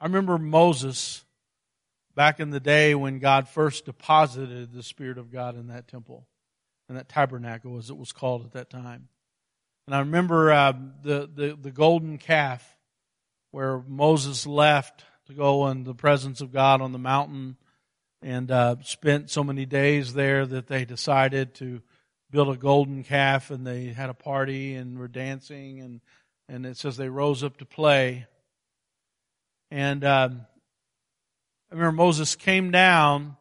I 0.00 0.04
remember 0.04 0.38
Moses 0.38 1.24
back 2.14 2.40
in 2.40 2.50
the 2.50 2.60
day 2.60 2.94
when 2.94 3.18
God 3.18 3.48
first 3.48 3.84
deposited 3.84 4.72
the 4.72 4.82
Spirit 4.82 5.18
of 5.18 5.32
God 5.32 5.56
in 5.56 5.68
that 5.68 5.88
temple, 5.88 6.26
in 6.88 6.94
that 6.96 7.08
tabernacle, 7.08 7.78
as 7.78 7.90
it 7.90 7.96
was 7.96 8.12
called 8.12 8.44
at 8.44 8.52
that 8.52 8.70
time. 8.70 9.08
And 9.86 9.94
I 9.94 10.00
remember 10.00 10.52
uh, 10.52 10.72
the, 11.02 11.28
the, 11.32 11.58
the 11.60 11.70
golden 11.70 12.18
calf 12.18 12.76
where 13.50 13.82
Moses 13.86 14.46
left 14.46 15.04
to 15.26 15.32
go 15.32 15.68
in 15.68 15.84
the 15.84 15.94
presence 15.94 16.40
of 16.40 16.52
God 16.52 16.80
on 16.80 16.92
the 16.92 16.98
mountain 16.98 17.56
and 18.22 18.50
uh, 18.50 18.76
spent 18.82 19.30
so 19.30 19.42
many 19.42 19.66
days 19.66 20.14
there 20.14 20.46
that 20.46 20.66
they 20.66 20.84
decided 20.84 21.54
to 21.54 21.80
build 22.30 22.48
a 22.48 22.56
golden 22.56 23.02
calf 23.02 23.50
and 23.50 23.66
they 23.66 23.86
had 23.86 24.10
a 24.10 24.14
party 24.14 24.74
and 24.74 24.98
were 24.98 25.08
dancing 25.08 25.80
and 25.80 26.00
and 26.48 26.66
it 26.66 26.76
says 26.76 26.96
they 26.96 27.08
rose 27.08 27.44
up 27.44 27.56
to 27.56 27.64
play 27.64 28.26
and 29.70 30.04
um, 30.04 30.46
I 31.70 31.74
remember 31.74 31.96
Moses 31.96 32.34
came 32.36 32.70
down 32.70 33.36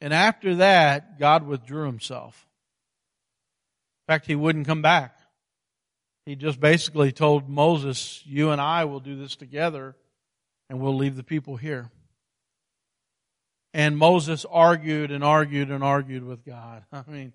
and 0.00 0.14
after 0.14 0.56
that 0.56 1.18
God 1.18 1.46
withdrew 1.46 1.86
himself. 1.86 2.46
In 4.06 4.12
fact, 4.12 4.26
he 4.26 4.34
wouldn't 4.34 4.66
come 4.66 4.82
back. 4.82 5.18
He 6.24 6.36
just 6.36 6.60
basically 6.60 7.10
told 7.10 7.48
Moses, 7.48 8.22
"You 8.26 8.50
and 8.50 8.60
I 8.60 8.84
will 8.84 9.00
do 9.00 9.16
this 9.16 9.34
together, 9.34 9.96
and 10.68 10.80
we'll 10.80 10.96
leave 10.96 11.16
the 11.16 11.24
people 11.24 11.56
here." 11.56 11.90
And 13.74 13.98
Moses 13.98 14.44
argued 14.50 15.10
and 15.10 15.22
argued 15.22 15.70
and 15.70 15.84
argued 15.84 16.24
with 16.24 16.44
God. 16.44 16.84
I 16.92 17.04
mean, 17.06 17.32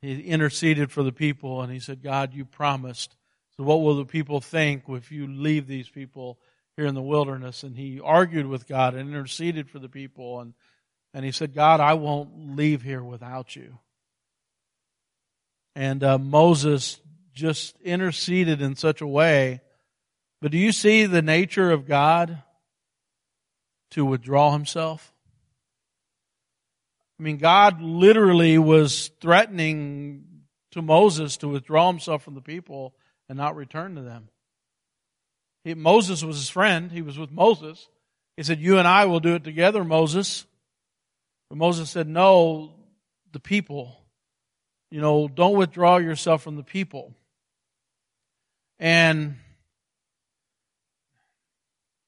he 0.00 0.20
interceded 0.20 0.90
for 0.90 1.02
the 1.02 1.12
people 1.12 1.62
and 1.62 1.72
he 1.72 1.80
said, 1.80 2.02
God, 2.02 2.34
you 2.34 2.44
promised. 2.44 3.16
So 3.56 3.64
what 3.64 3.80
will 3.80 3.96
the 3.96 4.04
people 4.04 4.40
think 4.40 4.84
if 4.88 5.10
you 5.10 5.26
leave 5.26 5.66
these 5.66 5.88
people 5.88 6.38
here 6.76 6.86
in 6.86 6.94
the 6.94 7.02
wilderness? 7.02 7.62
And 7.62 7.76
he 7.76 8.00
argued 8.00 8.46
with 8.46 8.66
God 8.66 8.94
and 8.94 9.08
interceded 9.08 9.70
for 9.70 9.78
the 9.78 9.88
people. 9.88 10.40
And, 10.40 10.54
and 11.14 11.24
he 11.24 11.32
said, 11.32 11.54
God, 11.54 11.80
I 11.80 11.94
won't 11.94 12.56
leave 12.56 12.82
here 12.82 13.02
without 13.02 13.56
you. 13.56 13.78
And 15.74 16.02
uh, 16.02 16.18
Moses 16.18 17.00
just 17.34 17.78
interceded 17.82 18.62
in 18.62 18.76
such 18.76 19.00
a 19.00 19.06
way. 19.06 19.60
But 20.40 20.52
do 20.52 20.58
you 20.58 20.72
see 20.72 21.06
the 21.06 21.22
nature 21.22 21.70
of 21.70 21.86
God 21.86 22.42
to 23.90 24.04
withdraw 24.04 24.52
himself? 24.52 25.12
I 27.18 27.22
mean, 27.22 27.38
God 27.38 27.80
literally 27.80 28.58
was 28.58 29.10
threatening 29.20 30.24
to 30.72 30.82
Moses 30.82 31.38
to 31.38 31.48
withdraw 31.48 31.88
himself 31.88 32.22
from 32.22 32.34
the 32.34 32.42
people 32.42 32.94
and 33.28 33.38
not 33.38 33.56
return 33.56 33.94
to 33.94 34.02
them. 34.02 34.28
He, 35.66 35.74
Moses 35.74 36.22
was 36.22 36.36
his 36.36 36.48
friend. 36.48 36.92
He 36.92 37.02
was 37.02 37.18
with 37.18 37.32
Moses. 37.32 37.88
He 38.36 38.44
said, 38.44 38.60
You 38.60 38.78
and 38.78 38.86
I 38.86 39.06
will 39.06 39.18
do 39.18 39.34
it 39.34 39.42
together, 39.42 39.82
Moses. 39.82 40.46
But 41.48 41.58
Moses 41.58 41.90
said, 41.90 42.06
No, 42.06 42.72
the 43.32 43.40
people. 43.40 44.00
You 44.92 45.00
know, 45.00 45.26
don't 45.26 45.56
withdraw 45.56 45.96
yourself 45.96 46.44
from 46.44 46.54
the 46.54 46.62
people. 46.62 47.14
And 48.78 49.38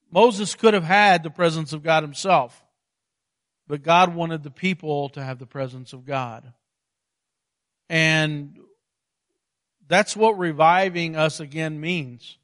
Moses 0.09 0.55
could 0.55 0.75
have 0.75 0.85
had 0.85 1.25
the 1.25 1.31
presence 1.31 1.73
of 1.73 1.83
God 1.83 2.05
himself, 2.05 2.63
but 3.67 3.83
God 3.83 4.15
wanted 4.15 4.45
the 4.45 4.53
people 4.53 5.09
to 5.11 5.25
have 5.25 5.41
the 5.41 5.47
presence 5.47 5.93
of 5.93 6.07
God. 6.07 6.53
And 7.91 8.57
that's 9.89 10.17
what 10.17 10.39
reviving 10.39 11.17
us 11.17 11.41
again 11.41 11.81
means. 11.81 12.39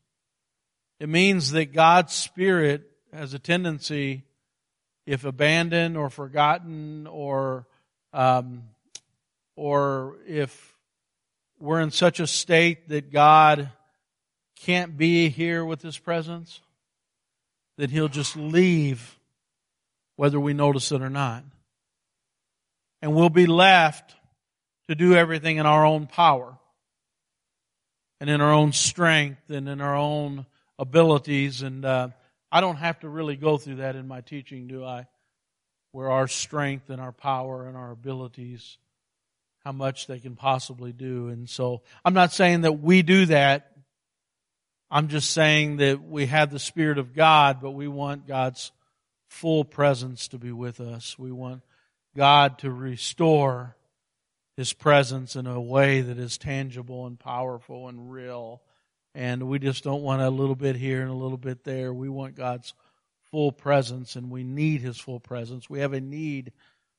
It 1.00 1.08
means 1.08 1.50
that 1.52 1.72
God's 1.72 2.12
Spirit 2.12 2.90
has 3.12 3.34
a 3.34 3.38
tendency, 3.38 4.24
if 5.06 5.24
abandoned 5.24 5.96
or 5.96 6.08
forgotten 6.10 7.06
or, 7.06 7.66
um, 8.12 8.64
or 9.56 10.16
if 10.26 10.74
we're 11.58 11.80
in 11.80 11.90
such 11.90 12.20
a 12.20 12.26
state 12.26 12.88
that 12.88 13.12
God 13.12 13.70
can't 14.60 14.96
be 14.96 15.28
here 15.28 15.64
with 15.64 15.82
His 15.82 15.98
presence, 15.98 16.60
that 17.76 17.90
He'll 17.90 18.08
just 18.08 18.36
leave 18.36 19.18
whether 20.16 20.38
we 20.38 20.54
notice 20.54 20.92
it 20.92 21.02
or 21.02 21.10
not. 21.10 21.44
And 23.02 23.14
we'll 23.14 23.30
be 23.30 23.46
left 23.46 24.14
to 24.88 24.94
do 24.94 25.14
everything 25.14 25.56
in 25.56 25.66
our 25.66 25.84
own 25.84 26.06
power 26.06 26.56
and 28.20 28.30
in 28.30 28.40
our 28.40 28.52
own 28.52 28.72
strength 28.72 29.50
and 29.50 29.68
in 29.68 29.80
our 29.80 29.96
own 29.96 30.46
abilities. 30.78 31.62
And 31.62 31.85
uh, 31.85 32.09
I 32.50 32.61
don't 32.61 32.76
have 32.76 33.00
to 33.00 33.09
really 33.09 33.37
go 33.37 33.59
through 33.59 33.76
that 33.76 33.97
in 33.97 34.09
my 34.09 34.21
teaching, 34.21 34.66
do 34.66 34.85
I? 34.85 35.07
Where 35.93 36.11
our 36.11 36.28
strength 36.28 36.90
and 36.90 37.00
our 37.00 37.12
power 37.12 37.66
and 37.66 37.76
our 37.76 37.90
abilities, 37.90 38.78
how 39.64 39.73
much 39.73 40.07
they 40.07 40.19
can 40.19 40.37
possibly 40.37 40.93
do. 40.93 41.28
And 41.28 41.49
so 41.49 41.83
I'm 42.04 42.14
not 42.14 42.33
saying 42.33 42.62
that 42.62 42.81
we 42.81 43.02
do 43.02 43.26
that. 43.26 43.71
I'm 44.90 45.09
just 45.09 45.31
saying 45.31 45.78
that 45.78 46.02
we 46.02 46.26
have 46.26 46.50
the 46.50 46.59
Spirit 46.59 46.99
of 46.99 47.14
God, 47.14 47.61
but 47.61 47.73
we 47.73 47.88
want 47.88 48.26
God's 48.26 48.71
full 49.28 49.64
presence 49.64 50.28
to 50.28 50.38
be 50.38 50.52
with 50.52 50.81
us. 50.81 51.19
We 51.19 51.33
want 51.33 51.62
God 52.16 52.59
to 52.59 52.71
restore 52.71 53.76
His 54.57 54.73
presence 54.73 55.35
in 55.35 55.47
a 55.49 55.61
way 55.61 56.00
that 56.00 56.19
is 56.19 56.38
tangible 56.38 57.07
and 57.07 57.19
powerful 57.19 57.88
and 57.88 58.12
real. 58.12 58.62
And 59.14 59.44
we 59.49 59.59
just 59.59 59.85
don't 59.85 60.02
want 60.02 60.23
a 60.23 60.30
little 60.30 60.56
bit 60.56 60.76
here 60.76 61.02
and 61.02 61.11
a 61.11 61.14
little 61.14 61.38
bit 61.38 61.62
there. 61.62 61.92
We 61.92 62.09
want 62.09 62.35
God's 62.35 62.75
full 63.30 63.52
presence 63.52 64.16
and 64.16 64.30
we 64.30 64.42
need 64.42 64.80
His 64.80 64.99
full 64.99 65.21
presence. 65.21 65.71
We 65.71 65.80
have 65.80 65.92
a 65.92 66.00
need 66.00 66.52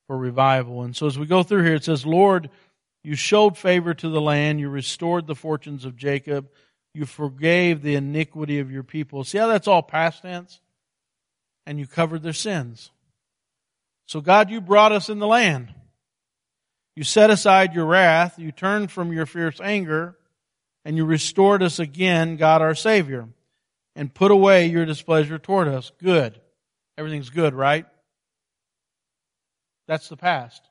for 0.06 0.16
revival. 0.16 0.82
And 0.82 0.96
so 0.96 1.06
as 1.06 1.18
we 1.18 1.26
go 1.26 1.42
through 1.42 1.64
here, 1.64 1.74
it 1.74 1.84
says, 1.84 2.06
Lord, 2.06 2.48
you 3.04 3.14
showed 3.14 3.58
favor 3.58 3.92
to 3.94 4.08
the 4.08 4.20
land. 4.20 4.60
You 4.60 4.68
restored 4.68 5.26
the 5.26 5.34
fortunes 5.34 5.84
of 5.84 5.96
Jacob. 5.96 6.48
You 6.94 7.04
forgave 7.04 7.82
the 7.82 7.94
iniquity 7.94 8.60
of 8.60 8.70
your 8.70 8.82
people. 8.82 9.22
See 9.24 9.38
how 9.38 9.48
that's 9.48 9.68
all 9.68 9.82
past 9.82 10.22
tense? 10.22 10.60
And 11.66 11.78
you 11.78 11.86
covered 11.86 12.22
their 12.22 12.32
sins. 12.32 12.90
So 14.06 14.20
God, 14.20 14.50
you 14.50 14.60
brought 14.60 14.92
us 14.92 15.10
in 15.10 15.18
the 15.18 15.26
land. 15.26 15.74
You 16.94 17.04
set 17.04 17.28
aside 17.28 17.74
your 17.74 17.84
wrath. 17.84 18.38
You 18.38 18.52
turned 18.52 18.90
from 18.90 19.12
your 19.12 19.26
fierce 19.26 19.60
anger 19.60 20.15
and 20.86 20.96
you 20.96 21.04
restored 21.04 21.64
us 21.64 21.80
again, 21.80 22.36
God 22.36 22.62
our 22.62 22.76
Savior, 22.76 23.28
and 23.96 24.14
put 24.14 24.30
away 24.30 24.66
your 24.66 24.86
displeasure 24.86 25.36
toward 25.36 25.66
us. 25.66 25.90
Good. 26.00 26.40
Everything's 26.96 27.28
good, 27.28 27.54
right? 27.54 27.86
That's 29.88 30.08
the 30.08 30.16
past. 30.16 30.62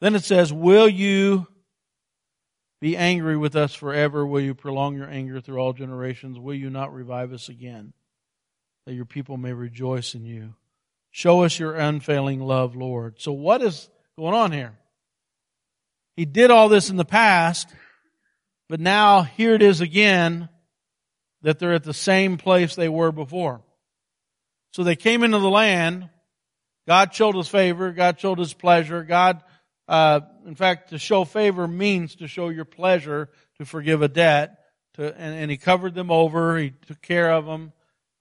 Then 0.00 0.14
it 0.14 0.24
says, 0.24 0.54
Will 0.54 0.88
you 0.88 1.46
be 2.80 2.96
angry 2.96 3.36
with 3.36 3.56
us 3.56 3.74
forever? 3.74 4.26
Will 4.26 4.40
you 4.40 4.54
prolong 4.54 4.96
your 4.96 5.10
anger 5.10 5.42
through 5.42 5.58
all 5.58 5.74
generations? 5.74 6.38
Will 6.38 6.54
you 6.54 6.70
not 6.70 6.94
revive 6.94 7.34
us 7.34 7.50
again, 7.50 7.92
that 8.86 8.94
your 8.94 9.04
people 9.04 9.36
may 9.36 9.52
rejoice 9.52 10.14
in 10.14 10.24
you? 10.24 10.54
Show 11.10 11.44
us 11.44 11.58
your 11.58 11.74
unfailing 11.74 12.40
love, 12.40 12.74
Lord. 12.74 13.16
So, 13.18 13.32
what 13.32 13.60
is 13.60 13.90
going 14.18 14.34
on 14.34 14.50
here? 14.50 14.78
He 16.16 16.24
did 16.24 16.50
all 16.50 16.70
this 16.70 16.88
in 16.88 16.96
the 16.96 17.04
past, 17.04 17.68
but 18.68 18.80
now 18.80 19.22
here 19.22 19.54
it 19.54 19.62
is 19.62 19.80
again 19.80 20.48
that 21.42 21.58
they're 21.58 21.74
at 21.74 21.84
the 21.84 21.94
same 21.94 22.36
place 22.36 22.74
they 22.74 22.88
were 22.88 23.12
before. 23.12 23.62
So 24.72 24.84
they 24.84 24.96
came 24.96 25.22
into 25.22 25.38
the 25.38 25.50
land. 25.50 26.08
God 26.86 27.14
showed 27.14 27.36
his 27.36 27.48
favor. 27.48 27.92
God 27.92 28.20
showed 28.20 28.38
his 28.38 28.52
pleasure. 28.52 29.02
God 29.02 29.42
uh, 29.88 30.20
in 30.46 30.54
fact, 30.54 30.90
to 30.90 30.98
show 30.98 31.24
favor 31.24 31.68
means 31.68 32.16
to 32.16 32.28
show 32.28 32.48
your 32.48 32.64
pleasure 32.64 33.28
to 33.58 33.64
forgive 33.64 34.02
a 34.02 34.08
debt. 34.08 34.58
To, 34.94 35.14
and, 35.16 35.34
and 35.34 35.50
he 35.50 35.56
covered 35.56 35.94
them 35.94 36.10
over. 36.10 36.58
He 36.58 36.70
took 36.86 37.00
care 37.02 37.30
of 37.30 37.46
them. 37.46 37.72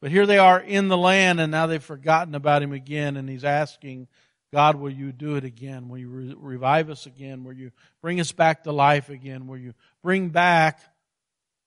But 0.01 0.11
here 0.11 0.25
they 0.25 0.37
are 0.37 0.59
in 0.59 0.87
the 0.87 0.97
land, 0.97 1.39
and 1.39 1.51
now 1.51 1.67
they've 1.67 1.83
forgotten 1.83 2.35
about 2.35 2.61
him 2.61 2.73
again. 2.73 3.17
And 3.17 3.29
he's 3.29 3.45
asking, 3.45 4.07
God, 4.55 4.77
will 4.77 4.89
you 4.89 5.11
do 5.11 5.35
it 5.35 5.43
again? 5.43 5.89
Will 5.89 5.97
you 5.97 6.07
re- 6.07 6.35
revive 6.37 6.89
us 6.89 7.05
again? 7.05 7.43
Will 7.43 7.51
you 7.51 7.73
bring 8.01 8.21
us 8.21 8.31
back 8.31 8.63
to 8.63 8.71
life 8.71 9.09
again? 9.09 9.47
Will 9.47 9.57
you 9.57 9.73
bring 10.01 10.29
back 10.29 10.79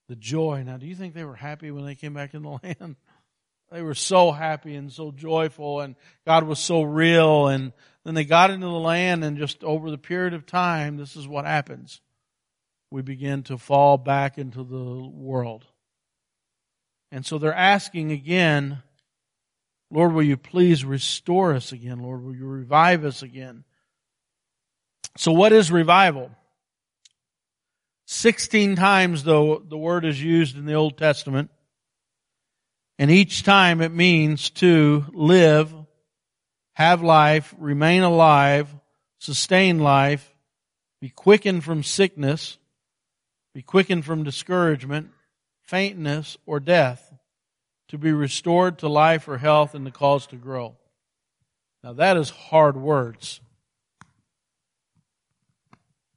the 0.09 0.17
joy? 0.17 0.63
Now, 0.65 0.79
do 0.79 0.87
you 0.87 0.95
think 0.95 1.13
they 1.13 1.27
were 1.27 1.35
happy 1.35 1.71
when 1.71 1.85
they 1.85 1.95
came 1.95 2.15
back 2.15 2.33
in 2.33 2.41
the 2.41 2.49
land? 2.63 2.97
They 3.71 3.83
were 3.83 3.95
so 3.95 4.33
happy 4.33 4.75
and 4.75 4.91
so 4.91 5.11
joyful, 5.11 5.81
and 5.81 5.97
God 6.25 6.45
was 6.45 6.61
so 6.61 6.81
real, 6.81 7.49
and 7.49 7.75
then 8.05 8.15
they 8.15 8.25
got 8.25 8.51
into 8.51 8.65
the 8.65 8.73
land, 8.73 9.23
and 9.23 9.37
just 9.37 9.63
over 9.63 9.91
the 9.91 9.99
period 9.99 10.33
of 10.33 10.47
time, 10.47 10.97
this 10.97 11.15
is 11.15 11.29
what 11.29 11.45
happens. 11.45 12.01
We 12.91 13.03
begin 13.03 13.43
to 13.43 13.59
fall 13.59 13.99
back 13.99 14.39
into 14.39 14.65
the 14.65 15.07
world. 15.07 15.67
And 17.13 17.27
so 17.27 17.37
they're 17.37 17.53
asking 17.53 18.13
again, 18.13 18.83
Lord, 19.91 20.13
will 20.13 20.23
you 20.23 20.37
please 20.37 20.85
restore 20.85 21.55
us 21.55 21.73
again? 21.73 22.01
Lord, 22.01 22.23
will 22.23 22.35
you 22.35 22.47
revive 22.47 23.05
us 23.05 23.23
again? 23.23 23.65
So 25.17 25.33
what 25.33 25.53
is 25.53 25.73
revival? 25.73 26.31
16 28.07 28.77
times 28.77 29.25
though 29.25 29.59
the 29.59 29.77
word 29.77 30.05
is 30.05 30.23
used 30.23 30.57
in 30.57 30.67
the 30.67 30.75
Old 30.75 30.97
Testament. 30.97 31.51
And 32.99 33.11
each 33.11 33.43
time 33.43 33.81
it 33.81 33.93
means 33.93 34.51
to 34.51 35.07
live 35.13 35.73
have 36.75 37.03
life, 37.03 37.53
remain 37.59 38.03
alive, 38.03 38.73
sustain 39.19 39.81
life, 39.81 40.33
be 41.01 41.09
quickened 41.11 41.65
from 41.65 41.83
sickness, 41.83 42.57
be 43.53 43.63
quickened 43.63 44.05
from 44.05 44.23
discouragement, 44.23 45.11
faintness, 45.63 46.37
or 46.47 46.61
death, 46.61 47.08
to 47.89 47.99
be 47.99 48.13
restored 48.13 48.79
to 48.79 48.89
life 48.89 49.29
or 49.29 49.39
health 49.39 49.75
and 49.75 49.87
the 49.87 49.91
cause 49.91 50.27
to 50.29 50.37
grow. 50.37 50.77
Now 51.83 51.93
that 51.95 52.17
is 52.17 52.31
hard 52.31 52.77
words. 52.77 53.41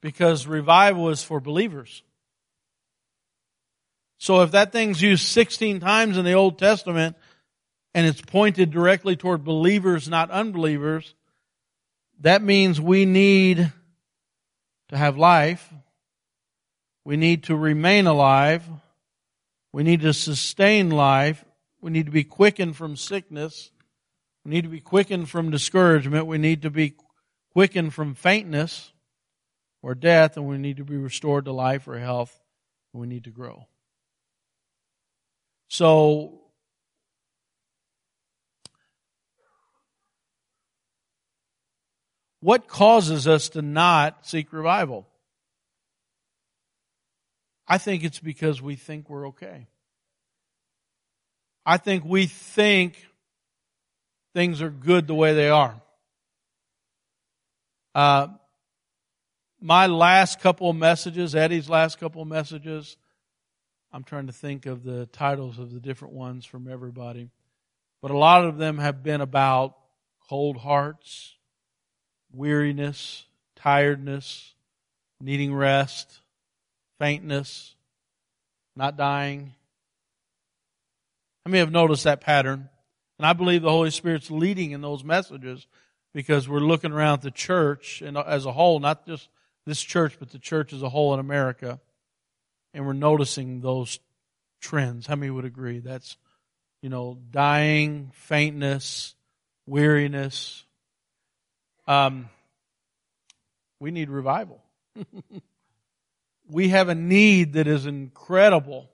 Because 0.01 0.47
revival 0.47 1.09
is 1.09 1.23
for 1.23 1.39
believers. 1.39 2.03
So 4.17 4.41
if 4.41 4.51
that 4.51 4.71
thing's 4.71 5.01
used 5.01 5.25
16 5.27 5.79
times 5.79 6.17
in 6.17 6.25
the 6.25 6.33
Old 6.33 6.59
Testament, 6.59 7.15
and 7.93 8.05
it's 8.07 8.21
pointed 8.21 8.71
directly 8.71 9.15
toward 9.15 9.43
believers, 9.43 10.07
not 10.07 10.31
unbelievers, 10.31 11.13
that 12.21 12.41
means 12.41 12.79
we 12.79 13.05
need 13.05 13.71
to 14.89 14.97
have 14.97 15.17
life. 15.17 15.73
We 17.03 17.17
need 17.17 17.43
to 17.45 17.55
remain 17.55 18.05
alive. 18.05 18.63
We 19.73 19.83
need 19.83 20.01
to 20.01 20.13
sustain 20.13 20.89
life. 20.89 21.43
We 21.81 21.91
need 21.91 22.05
to 22.05 22.11
be 22.11 22.23
quickened 22.23 22.75
from 22.75 22.95
sickness. 22.95 23.71
We 24.45 24.51
need 24.51 24.63
to 24.63 24.69
be 24.69 24.79
quickened 24.79 25.29
from 25.29 25.51
discouragement. 25.51 26.27
We 26.27 26.37
need 26.37 26.61
to 26.61 26.69
be 26.69 26.95
quickened 27.53 27.93
from 27.93 28.13
faintness 28.13 28.91
or 29.81 29.95
death, 29.95 30.37
and 30.37 30.47
we 30.47 30.57
need 30.57 30.77
to 30.77 30.85
be 30.85 30.97
restored 30.97 31.45
to 31.45 31.51
life 31.51 31.87
or 31.87 31.97
health. 31.97 32.39
and 32.93 33.01
We 33.01 33.07
need 33.07 33.23
to 33.25 33.31
grow. 33.31 33.67
So 35.69 36.41
What 42.41 42.67
causes 42.67 43.27
us 43.27 43.49
to 43.49 43.61
not 43.61 44.25
seek 44.25 44.51
revival? 44.51 45.07
I 47.67 47.77
think 47.77 48.03
it's 48.03 48.19
because 48.19 48.61
we 48.61 48.75
think 48.75 49.09
we're 49.09 49.27
okay. 49.29 49.67
I 51.65 51.77
think 51.77 52.03
we 52.05 52.25
think 52.25 52.97
things 54.33 54.61
are 54.61 54.69
good 54.69 55.07
the 55.07 55.13
way 55.13 55.33
they 55.33 55.49
are. 55.49 55.79
Uh, 57.93 58.27
my 59.59 59.85
last 59.87 60.39
couple 60.39 60.69
of 60.69 60.75
messages, 60.75 61.35
Eddie's 61.35 61.69
last 61.69 61.99
couple 61.99 62.21
of 62.21 62.27
messages, 62.27 62.97
I'm 63.93 64.03
trying 64.03 64.27
to 64.27 64.33
think 64.33 64.65
of 64.65 64.83
the 64.83 65.05
titles 65.07 65.59
of 65.59 65.73
the 65.73 65.79
different 65.79 66.13
ones 66.13 66.45
from 66.45 66.67
everybody. 66.67 67.29
But 68.01 68.11
a 68.11 68.17
lot 68.17 68.45
of 68.45 68.57
them 68.57 68.77
have 68.79 69.03
been 69.03 69.21
about 69.21 69.75
cold 70.29 70.57
hearts, 70.57 71.35
weariness, 72.31 73.25
tiredness, 73.55 74.55
needing 75.19 75.53
rest, 75.53 76.21
faintness, 76.97 77.75
not 78.75 78.97
dying. 78.97 79.53
I 81.45 81.49
may 81.49 81.59
have 81.59 81.71
noticed 81.71 82.03
that 82.03 82.21
pattern. 82.21 82.69
And 83.17 83.25
I 83.25 83.33
believe 83.33 83.61
the 83.61 83.69
Holy 83.69 83.91
Spirit's 83.91 84.31
leading 84.31 84.71
in 84.71 84.81
those 84.81 85.03
messages 85.03 85.67
because 86.13 86.49
we're 86.49 86.59
looking 86.59 86.91
around 86.91 87.19
at 87.19 87.21
the 87.21 87.31
church 87.31 88.01
and 88.01 88.17
as 88.17 88.45
a 88.45 88.51
whole, 88.51 88.79
not 88.79 89.05
just 89.05 89.29
this 89.65 89.81
church, 89.81 90.17
but 90.19 90.31
the 90.31 90.39
church 90.39 90.73
as 90.73 90.81
a 90.81 90.89
whole 90.89 91.13
in 91.13 91.19
America. 91.19 91.79
And 92.73 92.85
we're 92.85 92.93
noticing 92.93 93.61
those 93.61 93.99
trends. 94.59 95.07
How 95.07 95.15
many 95.15 95.29
would 95.29 95.45
agree? 95.45 95.79
That's, 95.79 96.17
you 96.81 96.89
know, 96.89 97.17
dying, 97.31 98.11
faintness, 98.13 99.15
weariness. 99.65 100.65
Um, 101.87 102.29
we 103.79 103.91
need 103.91 104.09
revival. 104.09 104.63
we 106.49 106.69
have 106.69 106.89
a 106.89 106.95
need 106.95 107.53
that 107.53 107.67
is 107.67 107.85
incredible 107.85 108.89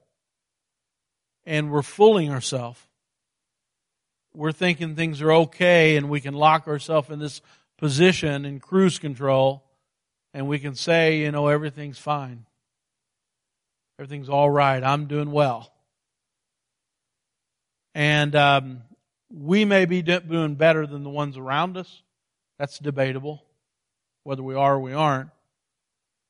and 1.47 1.71
we're 1.71 1.81
fooling 1.81 2.29
ourselves. 2.29 2.79
We're 4.35 4.51
thinking 4.51 4.95
things 4.95 5.21
are 5.21 5.31
okay 5.31 5.95
and 5.95 6.09
we 6.09 6.19
can 6.19 6.35
lock 6.35 6.67
ourselves 6.67 7.09
in 7.09 7.19
this 7.19 7.41
position 7.77 8.45
in 8.45 8.59
cruise 8.59 8.99
control 8.99 9.63
and 10.33 10.47
we 10.47 10.59
can 10.59 10.75
say, 10.75 11.19
you 11.19 11.31
know, 11.31 11.47
everything's 11.47 11.97
fine. 11.97 12.45
Everything's 13.97 14.29
all 14.29 14.49
right. 14.49 14.83
I'm 14.83 15.05
doing 15.07 15.31
well. 15.31 15.71
And 17.95 18.35
um, 18.35 18.81
we 19.33 19.65
may 19.65 19.85
be 19.85 20.01
doing 20.01 20.55
better 20.55 20.85
than 20.85 21.03
the 21.03 21.09
ones 21.09 21.37
around 21.37 21.77
us. 21.77 22.03
That's 22.59 22.77
debatable, 22.77 23.41
whether 24.23 24.43
we 24.43 24.53
are 24.53 24.75
or 24.75 24.79
we 24.79 24.93
aren't. 24.93 25.29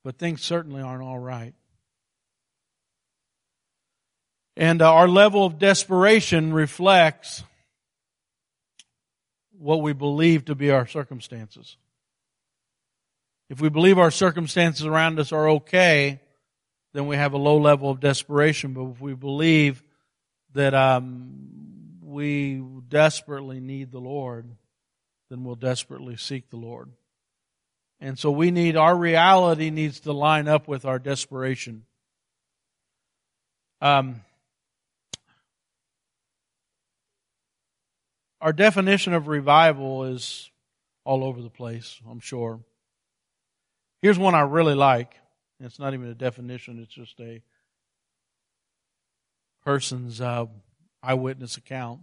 But 0.03 0.17
things 0.17 0.43
certainly 0.43 0.81
aren't 0.81 1.03
all 1.03 1.19
right. 1.19 1.55
And 4.57 4.81
uh, 4.81 4.91
our 4.91 5.07
level 5.07 5.45
of 5.45 5.59
desperation 5.59 6.51
reflects 6.51 7.43
what 9.55 9.83
we 9.83 9.93
believe 9.93 10.45
to 10.45 10.55
be 10.55 10.71
our 10.71 10.87
circumstances. 10.87 11.77
If 13.51 13.61
we 13.61 13.69
believe 13.69 13.99
our 13.99 14.09
circumstances 14.09 14.87
around 14.87 15.19
us 15.19 15.31
are 15.31 15.47
okay, 15.49 16.19
then 16.93 17.05
we 17.05 17.17
have 17.17 17.33
a 17.33 17.37
low 17.37 17.59
level 17.59 17.91
of 17.91 17.99
desperation. 17.99 18.73
But 18.73 18.85
if 18.85 18.99
we 18.99 19.13
believe 19.13 19.83
that 20.53 20.73
um, 20.73 21.99
we 22.01 22.63
desperately 22.89 23.59
need 23.59 23.91
the 23.91 23.99
Lord, 23.99 24.49
then 25.29 25.43
we'll 25.43 25.53
desperately 25.53 26.17
seek 26.17 26.49
the 26.49 26.57
Lord. 26.57 26.89
And 27.99 28.17
so 28.17 28.31
we 28.31 28.49
need, 28.49 28.75
our 28.75 28.95
reality 28.95 29.69
needs 29.69 29.99
to 30.01 30.13
line 30.13 30.47
up 30.47 30.67
with 30.67 30.83
our 30.83 30.97
desperation. 30.97 31.85
Um, 33.81 34.21
Our 38.39 38.53
definition 38.53 39.13
of 39.13 39.27
revival 39.27 40.03
is 40.03 40.51
all 41.03 41.23
over 41.23 41.41
the 41.41 41.49
place, 41.49 41.99
I'm 42.09 42.19
sure. 42.19 42.59
Here's 44.01 44.19
one 44.19 44.35
I 44.35 44.41
really 44.41 44.75
like. 44.75 45.15
It's 45.59 45.79
not 45.79 45.93
even 45.95 46.07
a 46.07 46.13
definition, 46.13 46.79
it's 46.79 46.93
just 46.93 47.19
a 47.19 47.41
person's 49.63 50.21
uh, 50.21 50.45
eyewitness 51.01 51.57
account. 51.57 52.01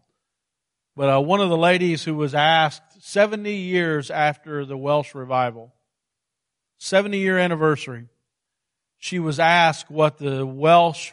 But 0.96 1.08
uh, 1.08 1.20
one 1.20 1.40
of 1.40 1.50
the 1.50 1.56
ladies 1.56 2.04
who 2.04 2.14
was 2.14 2.34
asked 2.34 3.02
70 3.02 3.52
years 3.52 4.10
after 4.10 4.64
the 4.64 4.76
Welsh 4.76 5.14
revival, 5.14 5.72
70 6.78 7.18
year 7.18 7.38
anniversary, 7.38 8.08
she 8.98 9.18
was 9.18 9.38
asked 9.38 9.90
what 9.90 10.18
the 10.18 10.44
Welsh 10.44 11.12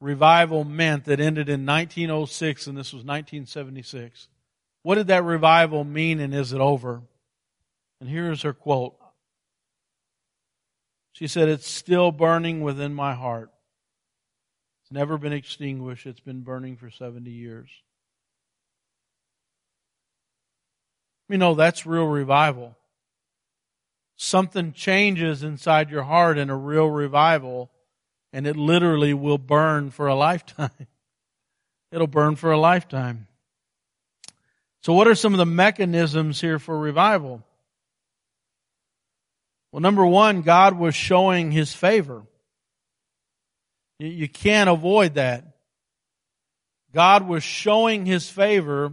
revival 0.00 0.64
meant 0.64 1.04
that 1.06 1.20
ended 1.20 1.48
in 1.48 1.66
1906 1.66 2.66
and 2.66 2.76
this 2.76 2.92
was 2.92 3.04
1976. 3.04 4.28
What 4.82 4.94
did 4.94 5.08
that 5.08 5.24
revival 5.24 5.84
mean 5.84 6.20
and 6.20 6.34
is 6.34 6.52
it 6.52 6.60
over? 6.60 7.02
And 8.00 8.08
here's 8.08 8.42
her 8.42 8.52
quote. 8.52 8.96
She 11.12 11.26
said, 11.26 11.48
It's 11.48 11.68
still 11.68 12.12
burning 12.12 12.60
within 12.60 12.94
my 12.94 13.14
heart. 13.14 13.50
It's 14.82 14.92
never 14.92 15.18
been 15.18 15.32
extinguished. 15.32 16.06
It's 16.06 16.20
been 16.20 16.42
burning 16.42 16.76
for 16.76 16.90
70 16.90 17.28
years. 17.30 17.68
You 21.28 21.38
know, 21.38 21.54
that's 21.54 21.84
real 21.84 22.06
revival. 22.06 22.76
Something 24.16 24.72
changes 24.72 25.42
inside 25.42 25.90
your 25.90 26.04
heart 26.04 26.38
in 26.38 26.50
a 26.50 26.56
real 26.56 26.88
revival 26.88 27.70
and 28.32 28.46
it 28.46 28.56
literally 28.56 29.14
will 29.14 29.38
burn 29.38 29.90
for 29.90 30.06
a 30.06 30.14
lifetime. 30.14 30.70
It'll 31.92 32.06
burn 32.06 32.36
for 32.36 32.52
a 32.52 32.58
lifetime. 32.58 33.26
So 34.82 34.92
what 34.92 35.08
are 35.08 35.14
some 35.14 35.34
of 35.34 35.38
the 35.38 35.46
mechanisms 35.46 36.40
here 36.40 36.58
for 36.58 36.78
revival? 36.78 37.42
Well, 39.72 39.80
number 39.80 40.06
one, 40.06 40.42
God 40.42 40.78
was 40.78 40.94
showing 40.94 41.50
His 41.50 41.72
favor. 41.74 42.22
You 43.98 44.28
can't 44.28 44.70
avoid 44.70 45.14
that. 45.14 45.44
God 46.94 47.26
was 47.26 47.42
showing 47.42 48.06
His 48.06 48.28
favor. 48.28 48.92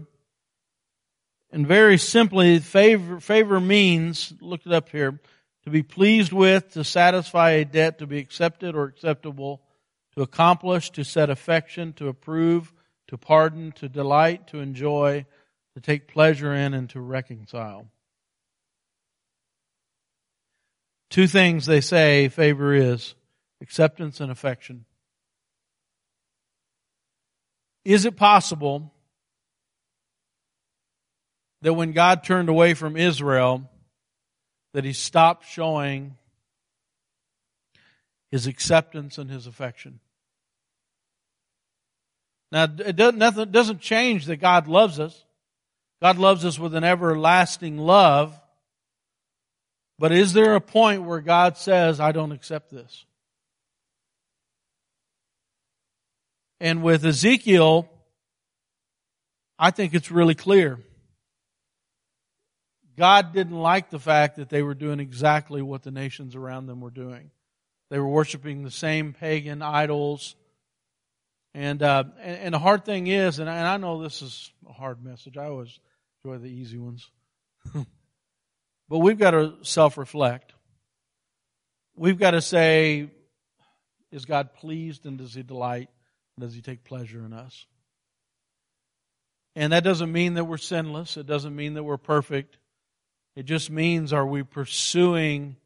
And 1.52 1.66
very 1.66 1.98
simply, 1.98 2.60
favor, 2.60 3.20
favor 3.20 3.60
means, 3.60 4.34
look 4.42 4.66
it 4.66 4.74
up 4.74 4.90
here, 4.90 5.20
to 5.66 5.72
be 5.72 5.84
pleased 5.84 6.32
with, 6.32 6.72
to 6.74 6.84
satisfy 6.84 7.52
a 7.52 7.66
debt, 7.66 7.98
to 7.98 8.08
be 8.08 8.20
accepted 8.20 8.76
or 8.76 8.86
acceptable, 8.86 9.62
to 10.16 10.22
accomplish, 10.22 10.92
to 10.92 11.04
set 11.04 11.30
affection, 11.30 11.92
to 11.94 12.08
approve, 12.08 12.72
to 13.08 13.18
pardon, 13.18 13.72
to 13.74 13.90
delight, 13.90 14.48
to 14.48 14.60
enjoy, 14.60 15.26
to 15.74 15.82
take 15.82 16.08
pleasure 16.08 16.54
in, 16.54 16.74
and 16.76 16.90
to 16.92 17.02
reconcile. 17.02 17.88
Two 21.10 21.28
things 21.28 21.66
they 21.66 21.82
say 21.82 22.28
favor 22.30 22.74
is 22.74 23.16
acceptance 23.60 24.20
and 24.20 24.32
affection. 24.32 24.86
Is 27.84 28.06
it 28.06 28.16
possible 28.16 28.94
that 31.62 31.74
when 31.74 31.92
God 31.92 32.24
turned 32.24 32.50
away 32.50 32.76
from 32.76 32.98
Israel, 32.98 33.70
that 34.76 34.84
he 34.84 34.92
stopped 34.92 35.48
showing 35.48 36.18
his 38.30 38.46
acceptance 38.46 39.18
and 39.18 39.30
his 39.30 39.48
affection. 39.48 40.02
Now, 42.52 42.66
it 42.66 42.98
doesn't, 42.98 43.18
nothing, 43.18 43.52
doesn't 43.52 43.80
change 43.80 44.26
that 44.26 44.42
God 44.42 44.68
loves 44.68 45.00
us. 45.00 45.24
God 46.02 46.18
loves 46.18 46.44
us 46.44 46.60
with 46.60 46.76
an 46.76 46.84
everlasting 46.84 47.78
love. 47.78 48.38
But 49.98 50.12
is 50.12 50.34
there 50.34 50.56
a 50.56 50.62
point 50.62 51.04
where 51.04 51.22
God 51.22 51.56
says, 51.56 52.02
I 52.02 52.12
don't 52.12 52.34
accept 52.34 52.70
this? 52.70 53.06
And 56.60 56.84
with 56.84 57.06
Ezekiel, 57.06 57.90
I 59.58 59.72
think 59.72 59.94
it's 59.94 60.12
really 60.12 60.36
clear. 60.36 60.80
God 62.98 63.34
didn't 63.34 63.58
like 63.58 63.90
the 63.90 64.00
fact 64.00 64.38
that 64.38 64.50
they 64.50 64.62
were 64.62 64.74
doing 64.74 65.00
exactly 65.00 65.62
what 65.62 65.84
the 65.84 65.92
nations 65.92 66.36
around 66.36 66.68
them 66.68 66.82
were 66.82 66.92
doing. 66.92 67.32
They 67.90 68.00
were 68.00 68.08
worshiping 68.08 68.64
the 68.64 68.72
same 68.72 69.14
pagan 69.14 69.62
idols. 69.62 70.36
And, 71.54 71.82
uh, 71.84 72.06
and, 72.22 72.38
and, 72.38 72.54
the 72.54 72.60
hard 72.60 72.84
thing 72.84 73.08
is, 73.08 73.40
and 73.40 73.50
I, 73.50 73.58
and 73.58 73.68
I 73.68 73.78
know 73.78 74.02
this 74.02 74.22
is 74.22 74.52
a 74.68 74.74
hard 74.74 75.04
message, 75.04 75.38
I 75.38 75.46
always 75.46 75.80
enjoy 76.24 76.40
the 76.40 76.50
easy 76.50 76.78
ones. 76.78 77.10
but 77.74 78.98
we've 78.98 79.18
got 79.18 79.32
to 79.32 79.54
self 79.62 79.98
reflect. 79.98 80.54
We've 81.96 82.20
got 82.20 82.32
to 82.32 82.42
say, 82.42 83.10
is 84.12 84.26
God 84.26 84.54
pleased 84.54 85.06
and 85.06 85.18
does 85.18 85.34
He 85.34 85.44
delight? 85.44 85.90
And 86.36 86.46
does 86.46 86.54
He 86.54 86.62
take 86.62 86.84
pleasure 86.84 87.26
in 87.26 87.32
us? 87.32 87.66
And 89.56 89.72
that 89.72 89.86
doesn't 89.86 90.12
mean 90.12 90.34
that 90.34 90.44
we're 90.44 90.58
sinless. 90.58 91.16
It 91.16 91.26
doesn't 91.26 91.56
mean 91.56 91.76
that 91.76 91.84
we're 91.84 91.98
perfect. 91.98 92.58
It 93.36 93.44
just 93.44 93.70
means 93.70 94.14
are 94.14 94.26
we 94.26 94.44
pursuing 94.44 95.58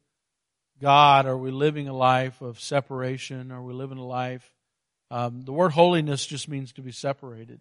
God? 0.80 1.26
Are 1.26 1.36
we 1.36 1.50
living 1.50 1.88
a 1.88 1.92
life 1.92 2.40
of 2.40 2.58
separation? 2.58 3.52
Are 3.52 3.62
we 3.62 3.72
living 3.72 3.98
a 3.98 4.06
life? 4.06 4.52
Um, 5.10 5.42
the 5.42 5.52
word 5.52 5.72
holiness 5.72 6.26
just 6.26 6.48
means 6.48 6.72
to 6.72 6.82
be 6.82 6.92
separated. 6.92 7.60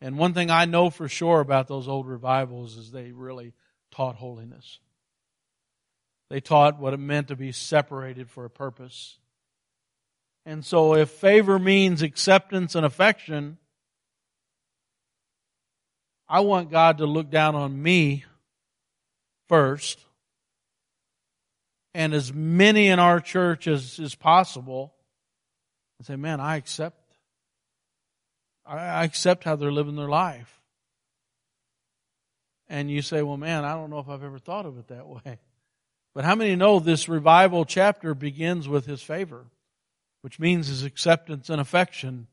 And 0.00 0.18
one 0.18 0.34
thing 0.34 0.50
I 0.50 0.64
know 0.64 0.90
for 0.90 1.08
sure 1.08 1.40
about 1.40 1.68
those 1.68 1.88
old 1.88 2.06
revivals 2.06 2.76
is 2.76 2.90
they 2.90 3.12
really 3.12 3.54
taught 3.90 4.16
holiness. 4.16 4.78
They 6.28 6.40
taught 6.40 6.78
what 6.78 6.94
it 6.94 6.98
meant 6.98 7.28
to 7.28 7.36
be 7.36 7.52
separated 7.52 8.30
for 8.30 8.44
a 8.44 8.50
purpose. 8.50 9.18
And 10.44 10.64
so 10.64 10.94
if 10.94 11.10
favor 11.10 11.58
means 11.58 12.02
acceptance 12.02 12.74
and 12.74 12.84
affection, 12.84 13.56
I 16.28 16.40
want 16.40 16.70
God 16.70 16.98
to 16.98 17.06
look 17.06 17.30
down 17.30 17.54
on 17.54 17.80
me 17.80 18.24
first 19.48 19.98
and 21.94 22.12
as 22.12 22.32
many 22.32 22.88
in 22.88 22.98
our 22.98 23.20
church 23.20 23.66
as 23.66 23.98
is 23.98 24.14
possible 24.14 24.94
and 25.98 26.06
say, 26.06 26.16
man, 26.16 26.40
I 26.40 26.56
accept, 26.56 26.98
I 28.66 29.04
accept 29.04 29.44
how 29.44 29.56
they're 29.56 29.72
living 29.72 29.96
their 29.96 30.08
life. 30.08 30.60
And 32.68 32.90
you 32.90 33.02
say, 33.02 33.22
well, 33.22 33.36
man, 33.36 33.64
I 33.64 33.74
don't 33.74 33.90
know 33.90 33.98
if 33.98 34.08
I've 34.08 34.24
ever 34.24 34.38
thought 34.38 34.66
of 34.66 34.78
it 34.78 34.88
that 34.88 35.06
way. 35.06 35.38
But 36.14 36.24
how 36.24 36.34
many 36.34 36.56
know 36.56 36.80
this 36.80 37.08
revival 37.08 37.64
chapter 37.64 38.14
begins 38.14 38.68
with 38.68 38.86
his 38.86 39.02
favor, 39.02 39.46
which 40.22 40.40
means 40.40 40.68
his 40.68 40.82
acceptance 40.82 41.50
and 41.50 41.60
affection 41.60 42.28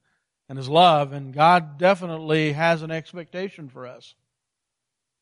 and 0.52 0.58
his 0.58 0.68
love. 0.68 1.14
And 1.14 1.34
God 1.34 1.78
definitely 1.78 2.52
has 2.52 2.82
an 2.82 2.92
expectation 2.92 3.70
for 3.70 3.88
us. 3.88 4.16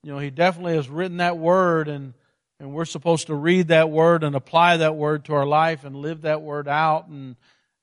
You 0.04 0.14
know, 0.14 0.20
he 0.20 0.30
definitely 0.30 0.76
has 0.76 0.90
written 0.90 1.18
that 1.18 1.38
word 1.38 1.88
and, 1.88 2.14
and 2.60 2.74
we're 2.74 2.86
supposed 2.86 3.28
to 3.28 3.36
read 3.36 3.70
that 3.70 3.90
word 3.90 4.24
and 4.24 4.36
apply 4.36 4.78
that 4.78 4.96
word 4.96 5.26
to 5.26 5.34
our 5.34 5.46
life 5.46 5.84
and 5.84 5.96
live 5.96 6.22
that 6.22 6.42
word 6.42 6.68
out. 6.68 7.08
And, 7.08 7.36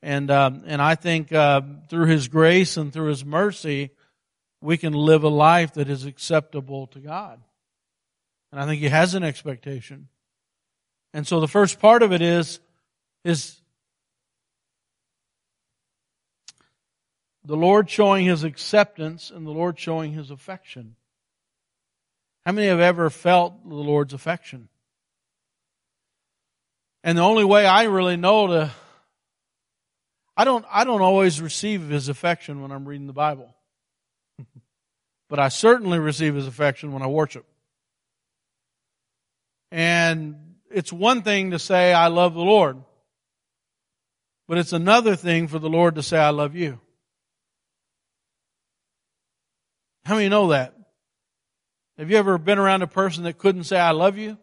and, 0.02 0.31
um, 0.31 0.64
and 0.66 0.81
I 0.81 0.94
think, 0.94 1.33
uh, 1.33 1.61
through 1.88 2.07
his 2.07 2.29
grace 2.29 2.76
and 2.76 2.92
through 2.92 3.09
his 3.09 3.24
mercy, 3.24 3.90
we 4.61 4.76
can 4.76 4.92
live 4.92 5.24
a 5.24 5.29
life 5.29 5.74
that 5.74 5.88
is 5.88 6.05
acceptable 6.05 6.87
to 6.88 6.98
God. 6.98 7.40
And 8.52 8.61
I 8.61 8.66
think 8.66 8.81
he 8.81 8.88
has 8.88 9.14
an 9.14 9.22
expectation. 9.22 10.09
And 11.12 11.26
so 11.26 11.40
the 11.40 11.48
first 11.48 11.81
part 11.81 12.02
of 12.02 12.12
it 12.12 12.22
is, 12.22 12.61
is 13.24 13.61
the 17.44 17.57
Lord 17.57 17.88
showing 17.88 18.26
his 18.26 18.44
acceptance 18.44 19.31
and 19.31 19.46
the 19.46 19.50
Lord 19.50 19.79
showing 19.79 20.12
his 20.12 20.31
affection. 20.31 20.96
How 22.47 22.53
many 22.53 22.69
have 22.69 22.79
ever 22.79 23.11
felt 23.11 23.69
the 23.69 23.75
Lord's 23.75 24.15
affection? 24.15 24.69
And 27.03 27.19
the 27.19 27.23
only 27.23 27.45
way 27.45 27.67
I 27.67 27.85
really 27.85 28.17
know 28.17 28.47
to 28.47 28.71
I 30.37 30.45
don't 30.45 30.65
I 30.71 30.85
don't 30.85 31.03
always 31.03 31.41
receive 31.41 31.89
his 31.89 32.09
affection 32.09 32.63
when 32.63 32.71
I'm 32.71 32.87
reading 32.87 33.09
the 33.09 33.13
Bible. 33.13 33.53
but 35.29 35.41
I 35.41 35.49
certainly 35.49 35.99
receive 35.99 36.37
his 36.37 36.47
affection 36.47 36.93
when 36.93 37.03
I 37.03 37.09
worship. 37.09 37.45
And 39.73 40.55
it's 40.71 40.93
one 40.93 41.23
thing 41.23 41.51
to 41.51 41.59
say, 41.59 41.93
I 41.93 42.07
love 42.07 42.35
the 42.35 42.41
Lord. 42.41 42.77
But 44.47 44.59
it's 44.59 44.73
another 44.73 45.17
thing 45.17 45.49
for 45.49 45.59
the 45.59 45.69
Lord 45.69 45.97
to 45.97 46.03
say, 46.05 46.19
I 46.19 46.31
love 46.31 46.55
you. 46.55 46.79
How 50.05 50.15
many 50.15 50.29
know 50.29 50.49
that? 50.49 50.76
Have 51.99 52.11
you 52.11 52.17
ever 52.19 52.37
been 52.37 52.59
around 52.59 52.83
a 52.83 52.87
person 52.87 53.25
that 53.25 53.39
couldn't 53.39 53.65
say, 53.65 53.79
I 53.79 53.93
love 53.93 54.19
you? 54.19 54.37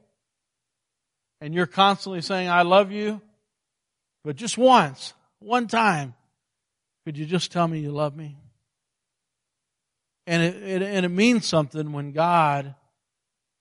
And 1.40 1.54
you're 1.54 1.68
constantly 1.68 2.22
saying, 2.22 2.50
I 2.50 2.64
love 2.64 2.92
you? 2.92 3.22
But 4.24 4.38
just 4.38 4.58
once, 4.58 5.14
one 5.40 5.68
time, 5.68 6.16
could 7.06 7.18
you 7.18 7.26
just 7.26 7.52
tell 7.52 7.68
me 7.68 7.80
you 7.80 7.92
love 7.92 8.16
me? 8.16 8.38
And 10.26 10.42
it, 10.42 10.64
it, 10.64 10.82
and 10.82 11.06
it 11.06 11.10
means 11.10 11.46
something 11.46 11.92
when 11.92 12.12
God 12.12 12.74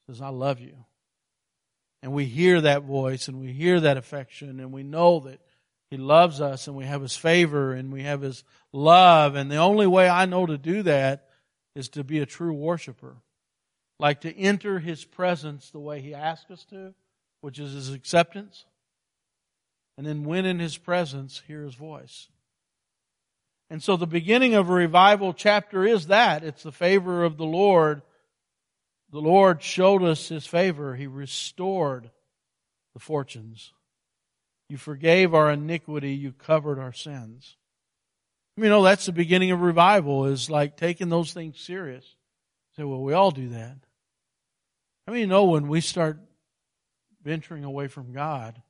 says, 0.07 0.21
I 0.21 0.29
love 0.29 0.61
you. 0.61 0.77
And 2.03 2.13
we 2.13 2.25
hear 2.25 2.61
that 2.61 2.85
voice 2.85 3.29
and 3.29 3.41
we 3.41 3.53
hear 3.53 3.81
that 3.81 3.97
affection 3.97 4.61
and 4.61 4.73
we 4.73 4.83
know 4.83 5.21
that 5.21 5.41
He 5.91 5.97
loves 5.97 6.41
us 6.41 6.67
and 6.67 6.77
we 6.77 6.85
have 6.85 7.03
His 7.03 7.17
favor 7.17 7.73
and 7.73 7.93
we 7.93 8.05
have 8.05 8.23
His 8.23 8.45
love. 8.73 9.35
And 9.35 9.51
the 9.51 9.57
only 9.57 9.87
way 9.87 10.09
I 10.09 10.27
know 10.27 10.47
to 10.47 10.57
do 10.57 10.83
that 10.85 11.29
is 11.75 11.89
to 11.91 12.05
be 12.05 12.21
a 12.21 12.27
true 12.27 12.53
worshiper. 12.53 13.17
Like 14.03 14.23
to 14.23 14.37
enter 14.37 14.81
His 14.81 15.05
presence 15.05 15.71
the 15.71 15.79
way 15.79 16.01
He 16.01 16.13
asked 16.13 16.51
us 16.51 16.65
to, 16.71 16.93
which 17.41 17.61
is 17.61 17.73
His 17.73 17.93
acceptance. 17.93 18.65
And 19.97 20.05
then 20.05 20.25
when 20.25 20.45
in 20.45 20.59
His 20.59 20.77
presence, 20.77 21.41
hear 21.47 21.63
His 21.63 21.77
voice. 21.77 22.27
And 23.71 23.81
so 23.81 23.97
the 23.97 24.09
beginning 24.09 24.57
of 24.57 24.69
a 24.69 24.73
revival 24.73 25.33
chapter 25.33 25.87
is 25.87 26.09
that. 26.09 26.43
It's 26.43 26.65
the 26.65 26.73
favor 26.73 27.23
of 27.23 27.37
the 27.37 27.47
Lord 27.47 28.03
the 29.13 29.21
Lord 29.21 29.63
showed 29.63 30.03
us 30.03 30.29
His 30.29 30.49
favor. 30.49 30.97
He 30.97 31.07
restored 31.07 32.11
the 32.95 32.99
fortunes. 32.99 33.73
You 34.69 34.79
forgave 34.79 35.33
our 35.33 35.53
iniquity. 35.53 36.15
You 36.15 36.33
covered 36.33 36.81
our 36.81 36.93
sins. 36.93 37.57
You 38.57 38.69
know, 38.69 38.83
that's 38.83 39.07
the 39.07 39.13
beginning 39.13 39.53
of 39.53 39.61
revival 39.61 40.25
is 40.25 40.51
like 40.51 40.77
taking 40.77 41.09
those 41.09 41.33
things 41.33 41.61
serious. 41.61 42.17
Say, 42.77 42.83
well, 42.83 43.03
we 43.03 43.13
all 43.13 43.31
do 43.31 43.51
that. 43.51 43.77
I 45.07 45.11
mean, 45.11 45.29
know 45.29 45.45
when 45.45 45.69
we 45.69 45.81
start 45.81 46.19
venturing 47.23 47.65
away 47.65 47.89
from 47.89 48.13
God, 48.13 48.61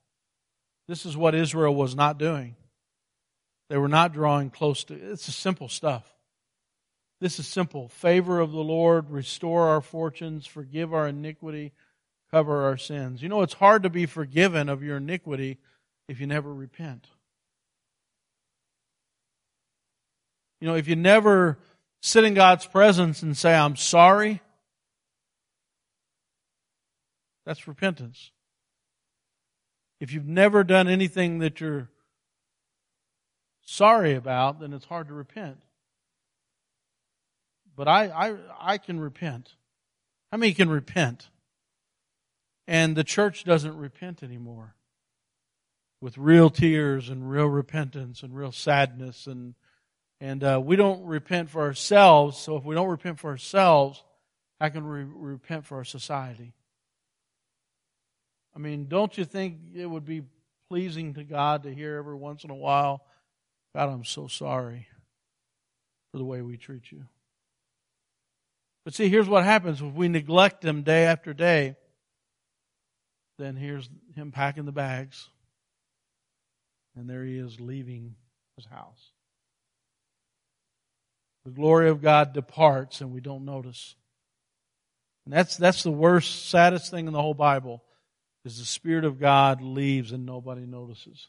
this 0.88 1.06
is 1.06 1.16
what 1.16 1.34
Israel 1.34 1.74
was 1.74 1.94
not 1.94 2.18
doing. 2.18 2.56
They 3.68 3.76
were 3.76 3.88
not 3.88 4.12
drawing 4.12 4.50
close 4.50 4.84
to, 4.84 4.94
it's 4.94 5.32
simple 5.34 5.68
stuff. 5.68 6.12
This 7.20 7.38
is 7.38 7.46
simple. 7.46 7.88
Favor 7.88 8.40
of 8.40 8.50
the 8.50 8.64
Lord, 8.64 9.10
restore 9.10 9.68
our 9.68 9.80
fortunes, 9.80 10.44
forgive 10.44 10.92
our 10.92 11.08
iniquity, 11.08 11.72
cover 12.30 12.64
our 12.64 12.76
sins. 12.76 13.22
You 13.22 13.28
know, 13.28 13.42
it's 13.42 13.54
hard 13.54 13.84
to 13.84 13.90
be 13.90 14.06
forgiven 14.06 14.68
of 14.68 14.82
your 14.82 14.96
iniquity 14.96 15.58
if 16.08 16.20
you 16.20 16.26
never 16.26 16.52
repent. 16.52 17.06
You 20.60 20.68
know, 20.68 20.74
if 20.74 20.88
you 20.88 20.96
never 20.96 21.58
sit 22.00 22.24
in 22.24 22.34
God's 22.34 22.66
presence 22.66 23.22
and 23.22 23.36
say, 23.36 23.54
I'm 23.54 23.76
sorry, 23.76 24.40
that's 27.44 27.68
repentance. 27.68 28.30
If 30.00 30.12
you've 30.12 30.26
never 30.26 30.64
done 30.64 30.88
anything 30.88 31.38
that 31.38 31.60
you're 31.60 31.88
sorry 33.64 34.14
about, 34.14 34.60
then 34.60 34.72
it's 34.72 34.86
hard 34.86 35.08
to 35.08 35.14
repent 35.14 35.58
but 37.76 37.88
I, 37.88 38.06
I, 38.08 38.36
I 38.60 38.78
can 38.78 39.00
repent. 39.00 39.54
How 40.30 40.38
many 40.38 40.52
can 40.52 40.68
repent? 40.68 41.28
And 42.66 42.96
the 42.96 43.04
church 43.04 43.44
doesn't 43.44 43.76
repent 43.76 44.22
anymore 44.22 44.74
with 46.00 46.18
real 46.18 46.50
tears 46.50 47.08
and 47.08 47.30
real 47.30 47.46
repentance 47.46 48.22
and 48.22 48.34
real 48.34 48.52
sadness 48.52 49.26
and 49.26 49.54
and 50.20 50.44
uh, 50.44 50.60
we 50.64 50.76
don't 50.76 51.04
repent 51.04 51.50
for 51.50 51.62
ourselves. 51.62 52.38
So 52.38 52.56
if 52.56 52.62
we 52.62 52.76
don't 52.76 52.86
repent 52.86 53.18
for 53.18 53.30
ourselves, 53.30 54.04
how 54.60 54.68
can 54.68 54.88
we 54.88 55.02
repent 55.02 55.66
for 55.66 55.78
our 55.78 55.84
society? 55.84 56.54
I 58.54 58.58
mean, 58.58 58.86
don't 58.88 59.16
you 59.16 59.24
think 59.24 59.58
it 59.74 59.86
would 59.86 60.04
be 60.04 60.22
pleasing 60.68 61.14
to 61.14 61.24
God 61.24 61.64
to 61.64 61.74
hear 61.74 61.96
every 61.96 62.16
once 62.16 62.44
in 62.44 62.50
a 62.50 62.54
while, 62.54 63.04
God, 63.74 63.88
I'm 63.88 64.04
so 64.04 64.26
sorry 64.26 64.86
for 66.10 66.18
the 66.18 66.24
way 66.24 66.42
we 66.42 66.56
treat 66.56 66.90
you. 66.90 67.04
But 68.84 68.94
see, 68.94 69.08
here's 69.08 69.28
what 69.28 69.44
happens 69.44 69.80
if 69.80 69.92
we 69.92 70.08
neglect 70.08 70.64
him 70.64 70.82
day 70.82 71.04
after 71.04 71.32
day. 71.32 71.76
Then 73.38 73.56
here's 73.56 73.88
him 74.14 74.32
packing 74.32 74.64
the 74.64 74.72
bags. 74.72 75.28
And 76.96 77.08
there 77.08 77.24
he 77.24 77.38
is 77.38 77.60
leaving 77.60 78.16
his 78.56 78.66
house. 78.66 79.10
The 81.44 81.50
glory 81.50 81.88
of 81.88 82.02
God 82.02 82.32
departs 82.34 83.00
and 83.00 83.12
we 83.12 83.20
don't 83.20 83.44
notice. 83.44 83.94
And 85.24 85.32
that's, 85.32 85.56
that's 85.56 85.82
the 85.82 85.90
worst, 85.90 86.50
saddest 86.50 86.90
thing 86.90 87.06
in 87.06 87.12
the 87.12 87.22
whole 87.22 87.34
Bible 87.34 87.82
is 88.44 88.58
the 88.58 88.64
Spirit 88.64 89.04
of 89.04 89.20
God 89.20 89.60
leaves 89.60 90.12
and 90.12 90.26
nobody 90.26 90.66
notices. 90.66 91.28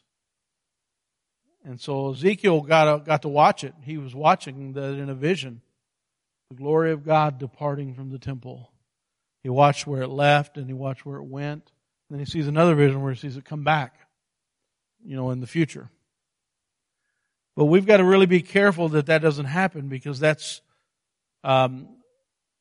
And 1.64 1.80
so 1.80 2.12
Ezekiel 2.12 2.60
got, 2.60 3.04
got 3.06 3.22
to 3.22 3.28
watch 3.28 3.64
it. 3.64 3.74
He 3.82 3.96
was 3.96 4.14
watching 4.14 4.72
that 4.74 4.94
in 4.94 5.08
a 5.08 5.14
vision 5.14 5.62
the 6.50 6.56
glory 6.56 6.92
of 6.92 7.04
God 7.04 7.38
departing 7.38 7.94
from 7.94 8.10
the 8.10 8.18
temple. 8.18 8.70
He 9.42 9.48
watched 9.48 9.86
where 9.86 10.02
it 10.02 10.08
left 10.08 10.56
and 10.56 10.66
he 10.66 10.74
watched 10.74 11.06
where 11.06 11.16
it 11.16 11.24
went. 11.24 11.72
Then 12.10 12.18
he 12.18 12.26
sees 12.26 12.46
another 12.46 12.74
vision 12.74 13.02
where 13.02 13.12
he 13.12 13.18
sees 13.18 13.36
it 13.36 13.44
come 13.44 13.64
back, 13.64 13.94
you 15.04 15.16
know, 15.16 15.30
in 15.30 15.40
the 15.40 15.46
future. 15.46 15.88
But 17.56 17.66
we've 17.66 17.86
got 17.86 17.98
to 17.98 18.04
really 18.04 18.26
be 18.26 18.42
careful 18.42 18.90
that 18.90 19.06
that 19.06 19.22
doesn't 19.22 19.46
happen 19.46 19.88
because 19.88 20.20
that's, 20.20 20.60
um, 21.44 21.88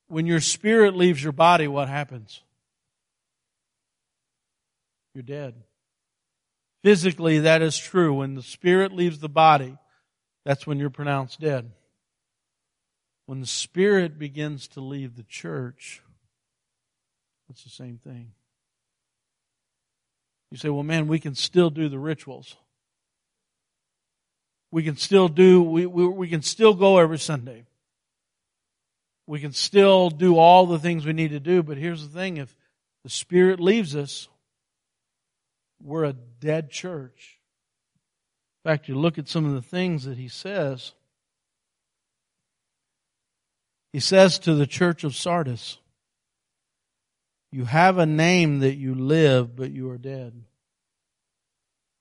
when 0.07 0.27
your 0.27 0.39
spirit 0.39 0.95
leaves 0.95 1.21
your 1.21 1.33
body, 1.33 1.67
what 1.67 1.89
happens? 1.89 2.41
You're 5.13 5.23
dead. 5.23 5.56
Physically, 6.84 7.39
that 7.39 7.62
is 7.62 7.78
true. 7.78 8.15
When 8.15 8.36
the 8.36 8.41
spirit 8.41 8.91
leaves 8.91 9.19
the 9.19 9.30
body, 9.30 9.78
that's 10.45 10.67
when 10.67 10.80
you're 10.80 10.89
pronounced 10.89 11.39
dead. 11.39 11.71
When 13.26 13.39
the 13.39 13.47
Spirit 13.47 14.19
begins 14.19 14.67
to 14.69 14.82
leave 14.82 15.15
the 15.15 15.23
church, 15.23 16.02
it's 17.49 17.63
the 17.63 17.69
same 17.69 17.97
thing. 17.97 18.32
You 20.52 20.58
say, 20.58 20.69
well, 20.69 20.84
man, 20.84 21.08
we 21.08 21.19
can 21.19 21.36
still 21.36 21.69
do 21.69 21.89
the 21.89 21.97
rituals. 21.97 22.56
We 24.71 24.84
can 24.84 24.97
still 24.97 25.30
do, 25.30 25.63
we, 25.63 25.86
we, 25.86 26.08
we 26.08 26.28
can 26.28 26.41
still 26.41 26.73
go 26.73 26.97
every 26.97 27.19
Sunday. 27.19 27.63
We 29.26 29.39
can 29.39 29.54
still 29.54 30.10
do 30.10 30.38
all 30.38 30.65
the 30.65 30.80
things 30.80 31.06
we 31.06 31.13
need 31.13 31.32
to 31.32 31.39
do, 31.39 31.63
but 31.63 31.78
here's 31.78 32.06
the 32.06 32.13
thing 32.13 32.38
if 32.38 32.54
the 33.04 33.10
Spirit 33.10 33.60
leaves 33.60 33.95
us, 33.95 34.28
we're 35.84 36.06
a 36.06 36.13
dead 36.13 36.69
church. 36.69 37.39
In 38.63 38.72
fact, 38.72 38.88
you 38.88 38.96
look 38.96 39.17
at 39.17 39.28
some 39.28 39.46
of 39.46 39.54
the 39.54 39.62
things 39.62 40.06
that 40.06 40.17
he 40.17 40.30
says. 40.30 40.93
He 43.91 44.00
says 44.00 44.39
to 44.39 44.56
the 44.56 44.65
church 44.65 45.04
of 45.04 45.15
Sardis, 45.15 45.78
You 47.52 47.65
have 47.65 47.98
a 47.98 48.06
name 48.06 48.60
that 48.60 48.76
you 48.76 48.96
live, 48.96 49.56
but 49.56 49.72
you 49.72 49.89
are 49.89 49.98
dead. 49.98 50.34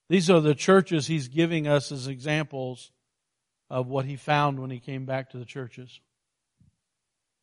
These 0.09 0.29
are 0.29 0.39
the 0.39 0.55
churches 0.55 1.07
he's 1.07 1.27
giving 1.27 1.67
us 1.67 1.91
as 1.91 2.07
examples 2.07 2.91
of 3.69 3.87
what 3.87 4.05
he 4.05 4.15
found 4.15 4.59
when 4.59 4.69
he 4.69 4.79
came 4.79 5.05
back 5.05 5.31
to 5.31 5.37
the 5.37 5.45
churches. 5.45 5.99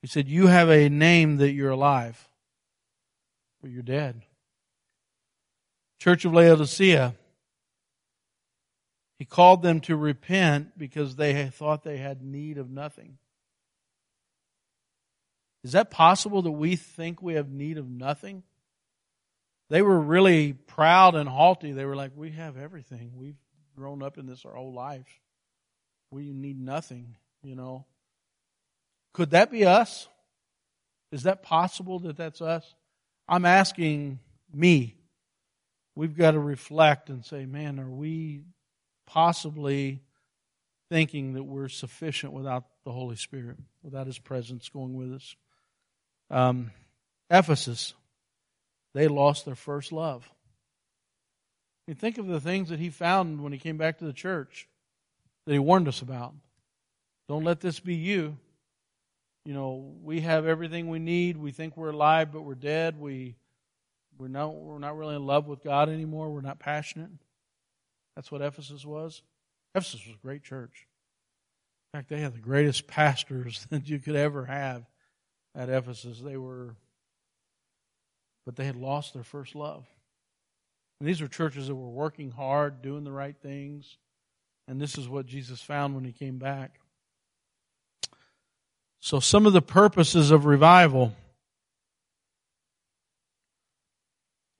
He 0.00 0.09
said, 0.09 0.29
You 0.29 0.46
have 0.46 0.70
a 0.70 0.88
name 0.88 1.37
that 1.38 1.53
you're 1.53 1.70
alive, 1.70 2.29
but 3.61 3.70
you're 3.70 3.83
dead. 3.83 4.22
Church 6.00 6.24
of 6.24 6.32
Laodicea, 6.32 7.14
he 9.18 9.26
called 9.26 9.62
them 9.62 9.80
to 9.80 9.96
repent 9.96 10.78
because 10.78 11.16
they 11.16 11.46
thought 11.48 11.84
they 11.84 11.98
had 11.98 12.22
need 12.22 12.56
of 12.56 12.70
nothing. 12.70 13.18
Is 15.62 15.72
that 15.72 15.90
possible 15.90 16.40
that 16.42 16.50
we 16.50 16.76
think 16.76 17.20
we 17.20 17.34
have 17.34 17.50
need 17.50 17.76
of 17.76 17.88
nothing? 17.88 18.42
They 19.68 19.82
were 19.82 20.00
really 20.00 20.54
proud 20.54 21.14
and 21.14 21.28
haughty. 21.28 21.72
They 21.72 21.84
were 21.84 21.96
like, 21.96 22.12
We 22.16 22.30
have 22.30 22.56
everything. 22.56 23.12
We've 23.14 23.36
grown 23.76 24.02
up 24.02 24.16
in 24.16 24.26
this 24.26 24.46
our 24.46 24.54
whole 24.54 24.72
life. 24.72 25.20
We 26.10 26.32
need 26.32 26.58
nothing, 26.58 27.16
you 27.42 27.54
know. 27.54 27.84
Could 29.12 29.30
that 29.30 29.50
be 29.50 29.66
us? 29.66 30.08
Is 31.12 31.24
that 31.24 31.42
possible 31.42 31.98
that 32.00 32.16
that's 32.16 32.40
us? 32.40 32.74
I'm 33.28 33.44
asking 33.44 34.18
me. 34.52 34.96
We've 36.00 36.16
got 36.16 36.30
to 36.30 36.38
reflect 36.38 37.10
and 37.10 37.22
say, 37.22 37.44
man, 37.44 37.78
are 37.78 37.90
we 37.90 38.44
possibly 39.06 40.00
thinking 40.88 41.34
that 41.34 41.42
we're 41.42 41.68
sufficient 41.68 42.32
without 42.32 42.64
the 42.86 42.90
Holy 42.90 43.16
Spirit, 43.16 43.58
without 43.82 44.06
His 44.06 44.18
presence 44.18 44.70
going 44.70 44.94
with 44.94 45.12
us? 45.12 45.36
Um, 46.30 46.70
Ephesus, 47.28 47.92
they 48.94 49.08
lost 49.08 49.44
their 49.44 49.54
first 49.54 49.92
love. 49.92 50.26
I 51.86 51.90
mean, 51.90 51.96
think 51.96 52.16
of 52.16 52.28
the 52.28 52.40
things 52.40 52.70
that 52.70 52.78
he 52.78 52.88
found 52.88 53.42
when 53.42 53.52
he 53.52 53.58
came 53.58 53.76
back 53.76 53.98
to 53.98 54.06
the 54.06 54.14
church 54.14 54.68
that 55.44 55.52
he 55.52 55.58
warned 55.58 55.86
us 55.86 56.00
about. 56.00 56.32
Don't 57.28 57.44
let 57.44 57.60
this 57.60 57.78
be 57.78 57.94
you 57.94 58.38
you 59.44 59.54
know, 59.54 59.94
we 60.02 60.20
have 60.20 60.46
everything 60.46 60.88
we 60.88 60.98
need. 60.98 61.36
We 61.36 61.50
think 61.50 61.76
we're 61.76 61.90
alive, 61.90 62.30
but 62.32 62.42
we're 62.42 62.54
dead. 62.54 63.00
We 63.00 63.36
we're 64.20 64.28
not 64.28 64.54
we're 64.54 64.78
not 64.78 64.96
really 64.96 65.16
in 65.16 65.24
love 65.24 65.46
with 65.48 65.64
God 65.64 65.88
anymore. 65.88 66.30
We're 66.30 66.42
not 66.42 66.59
passionate. 66.59 67.11
That's 68.14 68.30
what 68.30 68.42
Ephesus 68.42 68.85
was. 68.85 69.22
Ephesus 69.74 70.06
was 70.06 70.14
a 70.14 70.26
great 70.26 70.42
church. 70.42 70.87
In 71.92 71.98
fact, 71.98 72.11
they 72.11 72.20
had 72.20 72.35
the 72.35 72.40
greatest 72.40 72.87
pastors 72.87 73.66
that 73.70 73.88
you 73.88 73.98
could 73.98 74.16
ever 74.16 74.44
have 74.44 74.85
at 75.54 75.70
Ephesus. 75.70 76.20
They 76.20 76.37
were, 76.37 76.76
but 78.44 78.56
they 78.56 78.66
had 78.66 78.76
lost 78.76 79.14
their 79.14 79.24
first 79.24 79.54
love. 79.54 79.87
And 81.00 81.09
these 81.09 81.22
were 81.22 81.28
churches 81.28 81.68
that 81.68 81.74
were 81.74 81.88
working 81.88 82.30
hard, 82.30 82.83
doing 82.83 83.04
the 83.04 83.12
right 83.12 83.37
things. 83.42 83.96
And 84.68 84.78
this 84.78 84.98
is 84.98 85.09
what 85.09 85.24
Jesus 85.24 85.62
found 85.62 85.94
when 85.94 86.04
he 86.04 86.12
came 86.12 86.38
back. 86.38 86.78
So, 89.00 89.18
some 89.18 89.46
of 89.46 89.54
the 89.54 89.62
purposes 89.62 90.30
of 90.30 90.44
revival. 90.44 91.14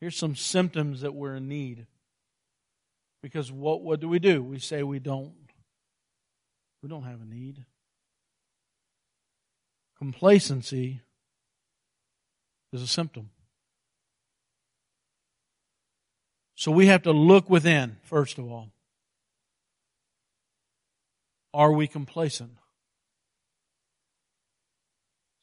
Here's 0.01 0.17
some 0.17 0.35
symptoms 0.35 1.03
that 1.03 1.15
we're 1.15 1.37
in 1.37 1.49
need. 1.49 1.87
Because 3.23 3.53
what, 3.53 3.83
what 3.83 4.01
do 4.01 4.09
we 4.09 4.19
do? 4.19 4.43
We 4.43 4.59
say 4.59 4.83
we 4.83 4.99
don't. 4.99 5.33
We 6.83 6.89
don't 6.89 7.03
have 7.03 7.21
a 7.21 7.27
need. 7.27 7.65
Complacency 9.99 11.03
is 12.73 12.81
a 12.81 12.87
symptom. 12.87 13.31
So 16.55 16.71
we 16.73 16.87
have 16.87 17.03
to 17.03 17.13
look 17.13 17.51
within, 17.51 17.97
first 18.03 18.39
of 18.39 18.51
all. 18.51 18.71
Are 21.53 21.73
we 21.73 21.87
complacent? 21.87 22.53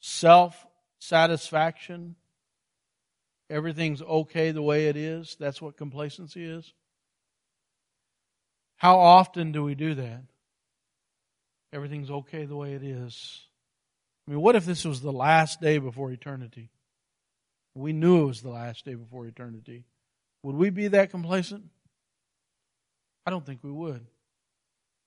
self 0.08 0.66
satisfaction, 0.98 2.16
everything's 3.50 4.02
okay 4.02 4.50
the 4.50 4.62
way 4.62 4.88
it 4.88 4.96
is. 4.96 5.36
That's 5.38 5.60
what 5.62 5.76
complacency 5.76 6.44
is. 6.44 6.72
How 8.76 8.98
often 8.98 9.52
do 9.52 9.64
we 9.64 9.74
do 9.74 9.94
that? 9.94 10.22
Everything's 11.72 12.10
okay 12.10 12.44
the 12.44 12.56
way 12.56 12.74
it 12.74 12.82
is. 12.82 13.42
I 14.26 14.30
mean, 14.30 14.40
what 14.40 14.56
if 14.56 14.64
this 14.64 14.84
was 14.84 15.00
the 15.00 15.12
last 15.12 15.60
day 15.60 15.78
before 15.78 16.10
eternity? 16.12 16.70
We 17.74 17.92
knew 17.92 18.22
it 18.22 18.26
was 18.26 18.42
the 18.42 18.50
last 18.50 18.84
day 18.84 18.94
before 18.94 19.26
eternity. 19.26 19.84
Would 20.42 20.56
we 20.56 20.70
be 20.70 20.88
that 20.88 21.10
complacent? 21.10 21.64
I 23.26 23.30
don't 23.30 23.44
think 23.44 23.62
we 23.62 23.70
would. 23.70 24.06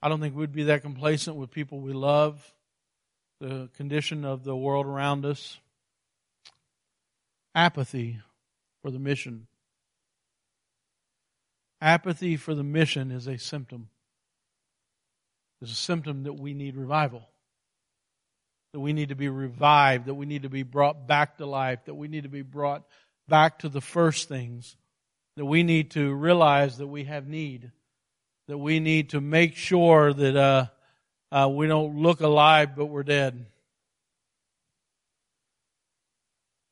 I 0.02 0.10
don't 0.10 0.20
think 0.20 0.36
we'd 0.36 0.52
be 0.52 0.64
that 0.64 0.82
complacent 0.82 1.38
with 1.38 1.52
people 1.52 1.80
we 1.80 1.94
love, 1.94 2.54
the 3.40 3.70
condition 3.76 4.26
of 4.26 4.44
the 4.44 4.56
world 4.56 4.86
around 4.86 5.26
us, 5.26 5.60
apathy 7.54 8.20
for 8.82 8.92
the 8.92 9.00
mission. 9.00 9.48
Apathy 11.82 12.38
for 12.38 12.54
the 12.54 12.64
mission 12.64 13.12
is 13.12 13.28
a 13.28 13.38
symptom. 13.38 13.90
It's 15.62 15.72
a 15.72 15.76
symptom 15.76 16.24
that 16.24 16.34
we 16.34 16.54
need 16.54 16.76
revival. 16.76 17.28
That 18.74 18.80
we 18.80 18.94
need 18.94 19.10
to 19.10 19.16
be 19.16 19.30
revived, 19.30 20.06
that 20.06 20.14
we 20.14 20.26
need 20.26 20.44
to 20.44 20.50
be 20.50 20.64
brought 20.64 21.08
back 21.08 21.38
to 21.38 21.46
life, 21.46 21.80
that 21.86 21.96
we 21.96 22.08
need 22.08 22.24
to 22.24 22.30
be 22.30 22.42
brought 22.42 22.84
back 23.28 23.60
to 23.60 23.70
the 23.70 23.82
first 23.82 24.30
things, 24.30 24.78
that 25.38 25.46
we 25.46 25.64
need 25.64 25.92
to 25.92 26.14
realize 26.14 26.78
that 26.78 26.88
we 26.88 27.04
have 27.06 27.28
need, 27.28 27.72
that 28.48 28.58
we 28.58 28.80
need 28.80 29.10
to 29.10 29.22
make 29.22 29.56
sure 29.56 30.14
that 30.14 30.36
uh, 30.36 30.66
uh, 31.32 31.50
we 31.50 31.68
don't 31.68 31.98
look 31.98 32.22
alive, 32.22 32.76
but 32.76 32.86
we're 32.86 33.04
dead. 33.04 33.46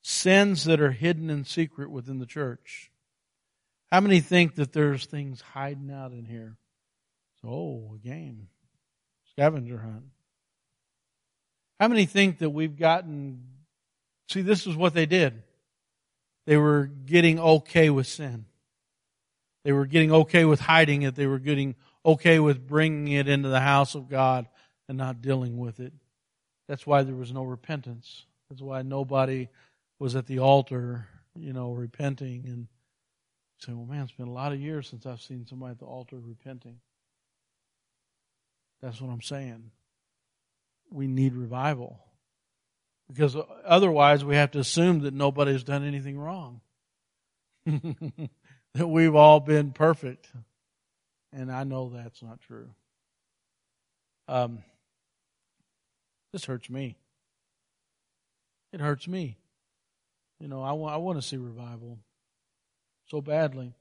Sins 0.01 0.63
that 0.65 0.79
are 0.81 0.91
hidden 0.91 1.29
in 1.29 1.43
secret 1.45 1.91
within 1.91 2.19
the 2.19 2.25
church. 2.25 2.91
How 3.91 3.99
many 4.01 4.19
think 4.19 4.55
that 4.55 4.71
there's 4.71 5.05
things 5.05 5.41
hiding 5.41 5.91
out 5.91 6.11
in 6.11 6.25
here? 6.25 6.57
So, 7.41 7.49
Oh, 7.49 7.95
a 7.95 7.97
game. 7.97 8.47
Scavenger 9.31 9.79
hunt. 9.79 10.05
How 11.79 11.87
many 11.87 12.05
think 12.05 12.39
that 12.39 12.49
we've 12.49 12.77
gotten. 12.77 13.43
See, 14.29 14.41
this 14.41 14.67
is 14.67 14.75
what 14.75 14.93
they 14.93 15.05
did. 15.05 15.41
They 16.45 16.57
were 16.57 16.85
getting 17.05 17.39
okay 17.39 17.89
with 17.89 18.07
sin. 18.07 18.45
They 19.63 19.71
were 19.71 19.85
getting 19.85 20.11
okay 20.11 20.45
with 20.45 20.59
hiding 20.59 21.03
it. 21.03 21.15
They 21.15 21.27
were 21.27 21.39
getting 21.39 21.75
okay 22.05 22.39
with 22.39 22.67
bringing 22.67 23.13
it 23.13 23.27
into 23.27 23.49
the 23.49 23.59
house 23.59 23.95
of 23.95 24.09
God 24.09 24.47
and 24.87 24.97
not 24.97 25.21
dealing 25.21 25.57
with 25.57 25.79
it. 25.79 25.93
That's 26.67 26.85
why 26.85 27.03
there 27.03 27.15
was 27.15 27.31
no 27.31 27.43
repentance. 27.43 28.25
That's 28.49 28.61
why 28.61 28.81
nobody 28.81 29.49
was 29.99 30.15
at 30.15 30.25
the 30.27 30.39
altar, 30.39 31.07
you 31.35 31.53
know, 31.53 31.71
repenting 31.71 32.45
and 32.45 32.67
saying, 33.59 33.77
well, 33.77 33.87
man, 33.87 34.03
it's 34.03 34.13
been 34.13 34.27
a 34.27 34.33
lot 34.33 34.53
of 34.53 34.59
years 34.59 34.87
since 34.87 35.05
I've 35.05 35.21
seen 35.21 35.45
somebody 35.45 35.71
at 35.71 35.79
the 35.79 35.85
altar 35.85 36.17
repenting. 36.17 36.79
That's 38.81 39.01
what 39.01 39.11
I'm 39.11 39.21
saying. 39.21 39.71
We 40.89 41.07
need 41.07 41.33
revival. 41.33 41.99
Because 43.09 43.35
otherwise, 43.65 44.23
we 44.23 44.35
have 44.35 44.51
to 44.51 44.59
assume 44.59 44.99
that 45.01 45.13
nobody's 45.13 45.63
done 45.63 45.83
anything 45.83 46.17
wrong. 46.17 46.61
that 47.65 48.87
we've 48.87 49.15
all 49.15 49.39
been 49.39 49.71
perfect. 49.71 50.29
And 51.33 51.51
I 51.51 51.63
know 51.63 51.89
that's 51.89 52.23
not 52.23 52.39
true. 52.41 52.69
Um, 54.27 54.59
this 56.31 56.45
hurts 56.45 56.69
me. 56.69 56.97
It 58.71 58.79
hurts 58.79 59.07
me. 59.07 59.37
You 60.39 60.47
know, 60.47 60.61
I 60.63 60.71
want, 60.71 60.93
I 60.93 60.97
want 60.97 61.21
to 61.21 61.27
see 61.27 61.37
revival 61.37 61.99
so 63.07 63.21
badly. 63.21 63.73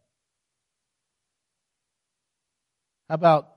How 3.08 3.14
about 3.14 3.48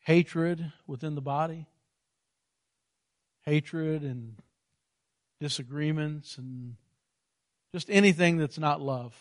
hatred 0.00 0.72
within 0.86 1.14
the 1.14 1.20
body? 1.20 1.66
Hatred 3.44 4.02
and 4.02 4.36
disagreements 5.40 6.36
and 6.38 6.76
Just 7.72 7.88
anything 7.90 8.38
that's 8.38 8.58
not 8.58 8.80
love 8.80 9.14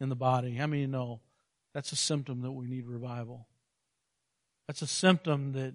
in 0.00 0.08
the 0.08 0.16
body. 0.16 0.54
How 0.54 0.66
many 0.66 0.86
know 0.86 1.20
that's 1.74 1.92
a 1.92 1.96
symptom 1.96 2.42
that 2.42 2.52
we 2.52 2.66
need 2.66 2.86
revival? 2.86 3.46
That's 4.68 4.82
a 4.82 4.86
symptom 4.86 5.52
that, 5.52 5.74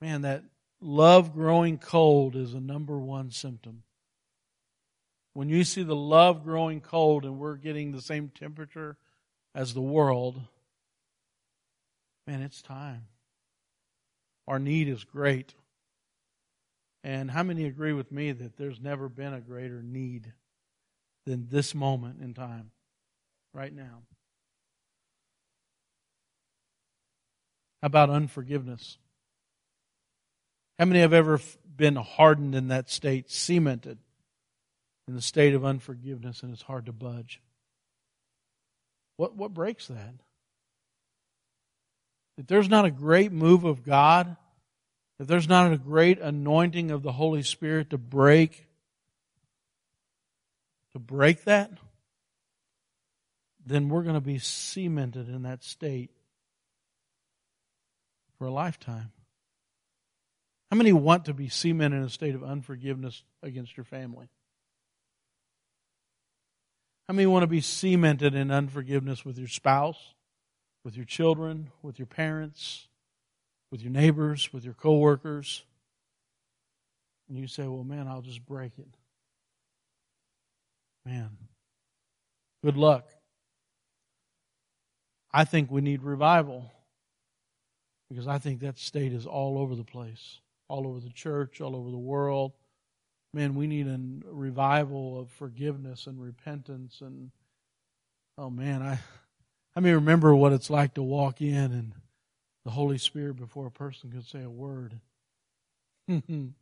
man, 0.00 0.22
that 0.22 0.44
love 0.84 1.32
growing 1.32 1.78
cold 1.78 2.36
is 2.36 2.52
a 2.52 2.60
number 2.60 2.98
one 2.98 3.30
symptom. 3.30 3.82
When 5.32 5.48
you 5.48 5.64
see 5.64 5.82
the 5.82 5.96
love 5.96 6.44
growing 6.44 6.80
cold 6.80 7.24
and 7.24 7.38
we're 7.38 7.56
getting 7.56 7.90
the 7.90 8.02
same 8.02 8.28
temperature 8.28 8.96
as 9.54 9.72
the 9.72 9.80
world, 9.80 10.40
man, 12.26 12.42
it's 12.42 12.62
time. 12.62 13.06
Our 14.46 14.58
need 14.58 14.88
is 14.88 15.04
great. 15.04 15.54
And 17.02 17.30
how 17.30 17.42
many 17.42 17.64
agree 17.64 17.92
with 17.92 18.12
me 18.12 18.32
that 18.32 18.56
there's 18.56 18.80
never 18.80 19.08
been 19.08 19.32
a 19.32 19.40
greater 19.40 19.82
need 19.82 20.32
than 21.26 21.48
this 21.50 21.74
moment 21.74 22.20
in 22.20 22.34
time, 22.34 22.70
right 23.52 23.74
now? 23.74 24.02
How 27.82 27.86
about 27.86 28.10
unforgiveness? 28.10 28.98
How 30.78 30.84
many 30.84 31.00
have 31.00 31.12
ever 31.12 31.40
been 31.76 31.96
hardened 31.96 32.54
in 32.54 32.68
that 32.68 32.90
state, 32.90 33.30
cemented 33.30 33.98
in 35.06 35.14
the 35.14 35.22
state 35.22 35.54
of 35.54 35.64
unforgiveness, 35.64 36.42
and 36.42 36.52
it's 36.52 36.62
hard 36.62 36.86
to 36.86 36.92
budge? 36.92 37.40
What, 39.16 39.36
what 39.36 39.54
breaks 39.54 39.86
that? 39.88 40.14
If 42.36 42.48
there's 42.48 42.68
not 42.68 42.84
a 42.84 42.90
great 42.90 43.30
move 43.30 43.64
of 43.64 43.84
God, 43.84 44.36
if 45.20 45.28
there's 45.28 45.48
not 45.48 45.72
a 45.72 45.78
great 45.78 46.18
anointing 46.20 46.90
of 46.90 47.02
the 47.02 47.12
Holy 47.12 47.42
Spirit 47.42 47.90
to 47.90 47.98
break, 47.98 48.66
to 50.92 50.98
break 50.98 51.44
that, 51.44 51.70
then 53.64 53.88
we're 53.88 54.02
going 54.02 54.16
to 54.16 54.20
be 54.20 54.38
cemented 54.38 55.28
in 55.28 55.42
that 55.42 55.62
state 55.62 56.10
for 58.38 58.46
a 58.46 58.50
lifetime. 58.50 59.12
How 60.74 60.78
many 60.78 60.92
want 60.92 61.26
to 61.26 61.32
be 61.32 61.48
cemented 61.48 61.98
in 61.98 62.02
a 62.02 62.08
state 62.08 62.34
of 62.34 62.42
unforgiveness 62.42 63.22
against 63.44 63.76
your 63.76 63.84
family? 63.84 64.28
How 67.06 67.14
many 67.14 67.26
want 67.26 67.44
to 67.44 67.46
be 67.46 67.60
cemented 67.60 68.34
in 68.34 68.50
unforgiveness 68.50 69.24
with 69.24 69.38
your 69.38 69.46
spouse, 69.46 70.14
with 70.84 70.96
your 70.96 71.04
children, 71.04 71.70
with 71.80 72.00
your 72.00 72.06
parents, 72.06 72.88
with 73.70 73.82
your 73.82 73.92
neighbors, 73.92 74.52
with 74.52 74.64
your 74.64 74.74
coworkers? 74.74 75.62
And 77.28 77.38
you 77.38 77.46
say, 77.46 77.68
well, 77.68 77.84
man, 77.84 78.08
I'll 78.08 78.22
just 78.22 78.44
break 78.44 78.72
it. 78.76 78.96
Man, 81.06 81.36
good 82.64 82.76
luck. 82.76 83.08
I 85.32 85.44
think 85.44 85.70
we 85.70 85.82
need 85.82 86.02
revival 86.02 86.72
because 88.10 88.26
I 88.26 88.38
think 88.38 88.58
that 88.62 88.76
state 88.76 89.12
is 89.12 89.24
all 89.24 89.56
over 89.56 89.76
the 89.76 89.84
place, 89.84 90.40
all 90.74 90.88
over 90.88 90.98
the 90.98 91.10
church, 91.10 91.60
all 91.60 91.76
over 91.76 91.90
the 91.90 91.96
world. 91.96 92.52
Man, 93.32 93.54
we 93.54 93.68
need 93.68 93.86
a 93.86 94.00
revival 94.24 95.20
of 95.20 95.30
forgiveness 95.30 96.06
and 96.06 96.20
repentance 96.20 97.00
and 97.00 97.30
oh 98.36 98.50
man, 98.50 98.82
I 98.82 98.98
I 99.76 99.80
mean 99.80 99.94
remember 99.94 100.34
what 100.34 100.52
it's 100.52 100.70
like 100.70 100.94
to 100.94 101.02
walk 101.02 101.40
in 101.40 101.54
and 101.72 101.92
the 102.64 102.72
Holy 102.72 102.98
Spirit 102.98 103.36
before 103.36 103.66
a 103.66 103.70
person 103.70 104.10
could 104.10 104.26
say 104.26 104.42
a 104.42 104.50
word. 104.50 105.00
the 106.08 106.52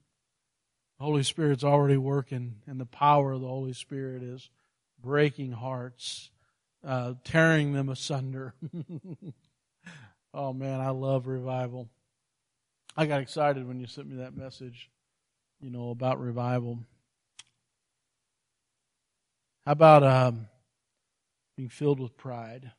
Holy 1.00 1.22
Spirit's 1.22 1.64
already 1.64 1.96
working, 1.96 2.56
and 2.66 2.80
the 2.80 2.86
power 2.86 3.32
of 3.32 3.40
the 3.40 3.48
Holy 3.48 3.72
Spirit 3.72 4.22
is 4.22 4.50
breaking 5.00 5.52
hearts, 5.52 6.30
uh, 6.86 7.14
tearing 7.24 7.72
them 7.72 7.88
asunder. 7.88 8.54
Oh 10.34 10.52
man, 10.52 10.80
I 10.80 10.90
love 10.90 11.26
revival. 11.26 11.90
I 12.97 13.07
got 13.07 13.20
excited 13.20 13.66
when 13.66 13.80
you 13.80 13.86
sent 13.86 14.09
me 14.09 14.16
that 14.16 14.36
message, 14.36 14.90
you 15.61 15.70
know, 15.70 15.90
about 15.90 16.20
revival. 16.20 16.78
How 19.64 19.72
about 19.72 20.03
um, 20.03 20.49
being 21.57 21.68
filled 21.68 22.01
with 22.01 22.16
pride? 22.16 22.72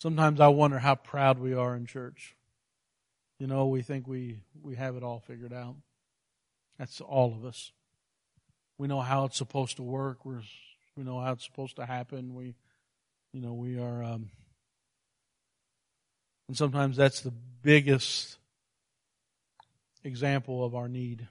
Sometimes 0.00 0.40
I 0.40 0.48
wonder 0.48 0.78
how 0.78 0.94
proud 0.94 1.38
we 1.38 1.54
are 1.54 1.76
in 1.76 1.86
church. 1.86 2.34
You 3.38 3.46
know, 3.46 3.66
we 3.66 3.82
think 3.82 4.06
we, 4.06 4.40
we 4.60 4.76
have 4.76 4.96
it 4.96 5.02
all 5.02 5.20
figured 5.20 5.52
out. 5.52 5.76
That's 6.78 7.00
all 7.00 7.34
of 7.34 7.44
us. 7.44 7.72
We 8.78 8.88
know 8.88 9.00
how 9.00 9.24
it's 9.26 9.36
supposed 9.36 9.76
to 9.76 9.82
work. 9.82 10.24
We're, 10.24 10.42
we 10.96 11.04
know 11.04 11.20
how 11.20 11.32
it's 11.32 11.44
supposed 11.44 11.76
to 11.76 11.86
happen. 11.86 12.34
We 12.34 12.54
you 13.32 13.40
know, 13.40 13.54
we 13.54 13.78
are, 13.78 14.04
um, 14.04 14.28
and 16.48 16.56
sometimes 16.56 16.96
that's 16.96 17.20
the 17.20 17.32
biggest 17.62 18.36
example 20.04 20.64
of 20.64 20.74
our 20.74 20.88
need. 20.88 21.26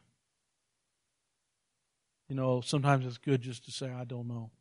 You 2.30 2.36
know, 2.36 2.62
sometimes 2.62 3.05
it's 3.05 3.18
good 3.18 3.41
just 3.41 3.66
to 3.66 3.72
say, 3.72 3.91
I 3.91 4.05
don't 4.05 4.28
know. 4.28 4.51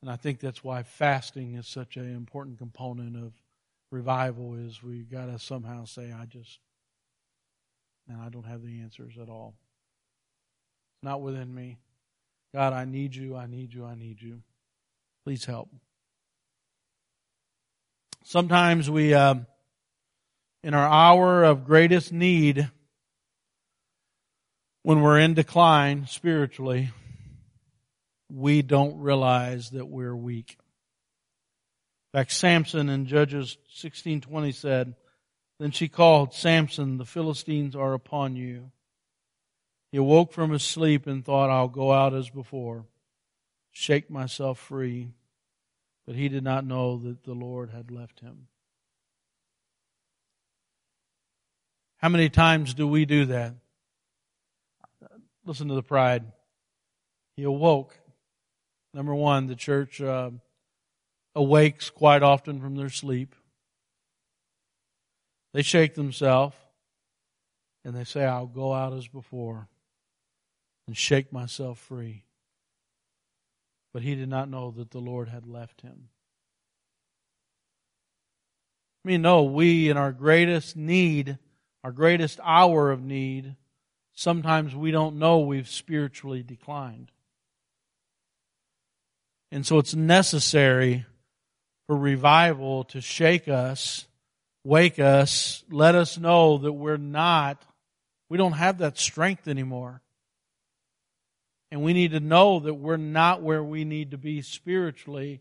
And 0.00 0.10
I 0.10 0.16
think 0.16 0.38
that's 0.38 0.62
why 0.62 0.82
fasting 0.84 1.54
is 1.54 1.66
such 1.66 1.96
an 1.96 2.14
important 2.14 2.58
component 2.58 3.16
of 3.16 3.32
revival 3.90 4.54
is 4.54 4.82
we 4.82 5.00
got 5.02 5.26
to 5.26 5.38
somehow 5.38 5.84
say, 5.84 6.12
I 6.12 6.26
just, 6.26 6.60
and 8.08 8.20
I 8.20 8.28
don't 8.28 8.46
have 8.46 8.62
the 8.62 8.80
answers 8.80 9.14
at 9.20 9.28
all. 9.28 9.54
It's 10.94 11.04
not 11.04 11.22
within 11.22 11.52
me. 11.52 11.78
God, 12.54 12.72
I 12.72 12.84
need 12.84 13.14
you, 13.14 13.36
I 13.36 13.46
need 13.46 13.74
you, 13.74 13.84
I 13.84 13.96
need 13.96 14.22
you. 14.22 14.42
Please 15.24 15.44
help. 15.44 15.68
Sometimes 18.28 18.90
we, 18.90 19.14
uh, 19.14 19.36
in 20.64 20.74
our 20.74 20.88
hour 20.88 21.44
of 21.44 21.64
greatest 21.64 22.12
need, 22.12 22.68
when 24.82 25.00
we're 25.00 25.20
in 25.20 25.34
decline 25.34 26.08
spiritually, 26.08 26.90
we 28.28 28.62
don't 28.62 28.98
realize 28.98 29.70
that 29.70 29.86
we're 29.86 30.16
weak. 30.16 30.56
In 32.12 32.18
fact, 32.18 32.32
Samson 32.32 32.88
in 32.88 33.06
Judges 33.06 33.58
16:20 33.72 34.50
said, 34.50 34.96
Then 35.60 35.70
she 35.70 35.86
called, 35.86 36.34
Samson, 36.34 36.98
the 36.98 37.04
Philistines 37.04 37.76
are 37.76 37.94
upon 37.94 38.34
you. 38.34 38.72
He 39.92 39.98
awoke 39.98 40.32
from 40.32 40.50
his 40.50 40.64
sleep 40.64 41.06
and 41.06 41.24
thought, 41.24 41.48
I'll 41.48 41.68
go 41.68 41.92
out 41.92 42.12
as 42.12 42.28
before, 42.28 42.86
shake 43.70 44.10
myself 44.10 44.58
free. 44.58 45.12
But 46.06 46.14
he 46.14 46.28
did 46.28 46.44
not 46.44 46.64
know 46.64 46.98
that 46.98 47.24
the 47.24 47.34
Lord 47.34 47.70
had 47.70 47.90
left 47.90 48.20
him. 48.20 48.46
How 51.98 52.08
many 52.08 52.28
times 52.28 52.74
do 52.74 52.86
we 52.86 53.04
do 53.04 53.24
that? 53.26 53.54
Listen 55.44 55.68
to 55.68 55.74
the 55.74 55.82
pride. 55.82 56.24
He 57.36 57.42
awoke. 57.42 57.98
Number 58.94 59.14
one, 59.14 59.46
the 59.46 59.56
church 59.56 60.00
uh, 60.00 60.30
awakes 61.34 61.90
quite 61.90 62.22
often 62.22 62.60
from 62.60 62.76
their 62.76 62.90
sleep. 62.90 63.34
They 65.52 65.62
shake 65.62 65.94
themselves 65.94 66.54
and 67.84 67.96
they 67.96 68.04
say, 68.04 68.24
I'll 68.24 68.46
go 68.46 68.72
out 68.72 68.92
as 68.92 69.08
before 69.08 69.68
and 70.86 70.96
shake 70.96 71.32
myself 71.32 71.78
free 71.78 72.25
but 73.96 74.02
he 74.02 74.14
did 74.14 74.28
not 74.28 74.50
know 74.50 74.72
that 74.72 74.90
the 74.90 74.98
Lord 74.98 75.30
had 75.30 75.46
left 75.46 75.80
him. 75.80 76.10
I 79.02 79.08
mean, 79.08 79.22
no, 79.22 79.44
we 79.44 79.88
in 79.88 79.96
our 79.96 80.12
greatest 80.12 80.76
need, 80.76 81.38
our 81.82 81.92
greatest 81.92 82.38
hour 82.44 82.90
of 82.90 83.02
need, 83.02 83.56
sometimes 84.12 84.76
we 84.76 84.90
don't 84.90 85.18
know 85.18 85.38
we've 85.38 85.66
spiritually 85.66 86.42
declined. 86.42 87.10
And 89.50 89.64
so 89.64 89.78
it's 89.78 89.94
necessary 89.94 91.06
for 91.86 91.96
revival 91.96 92.84
to 92.84 93.00
shake 93.00 93.48
us, 93.48 94.04
wake 94.62 94.98
us, 94.98 95.64
let 95.70 95.94
us 95.94 96.18
know 96.18 96.58
that 96.58 96.72
we're 96.74 96.98
not, 96.98 97.64
we 98.28 98.36
don't 98.36 98.52
have 98.52 98.76
that 98.76 98.98
strength 98.98 99.48
anymore. 99.48 100.02
And 101.70 101.82
we 101.82 101.92
need 101.92 102.12
to 102.12 102.20
know 102.20 102.60
that 102.60 102.74
we're 102.74 102.96
not 102.96 103.42
where 103.42 103.64
we 103.64 103.84
need 103.84 104.12
to 104.12 104.18
be 104.18 104.40
spiritually. 104.42 105.40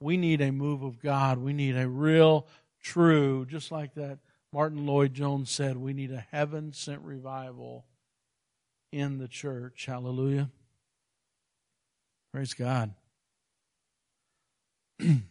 We 0.00 0.16
need 0.16 0.40
a 0.40 0.52
move 0.52 0.82
of 0.82 1.00
God. 1.00 1.38
We 1.38 1.52
need 1.52 1.76
a 1.76 1.88
real, 1.88 2.46
true, 2.80 3.44
just 3.46 3.72
like 3.72 3.94
that 3.94 4.18
Martyn 4.52 4.86
Lloyd-Jones 4.86 5.50
said, 5.50 5.76
we 5.76 5.92
need 5.92 6.12
a 6.12 6.24
heaven 6.30 6.72
sent 6.72 7.00
revival 7.02 7.84
in 8.92 9.18
the 9.18 9.26
church. 9.26 9.86
Hallelujah. 9.86 10.48
Praise 12.32 12.54
God. 12.54 12.94
there 15.00 15.22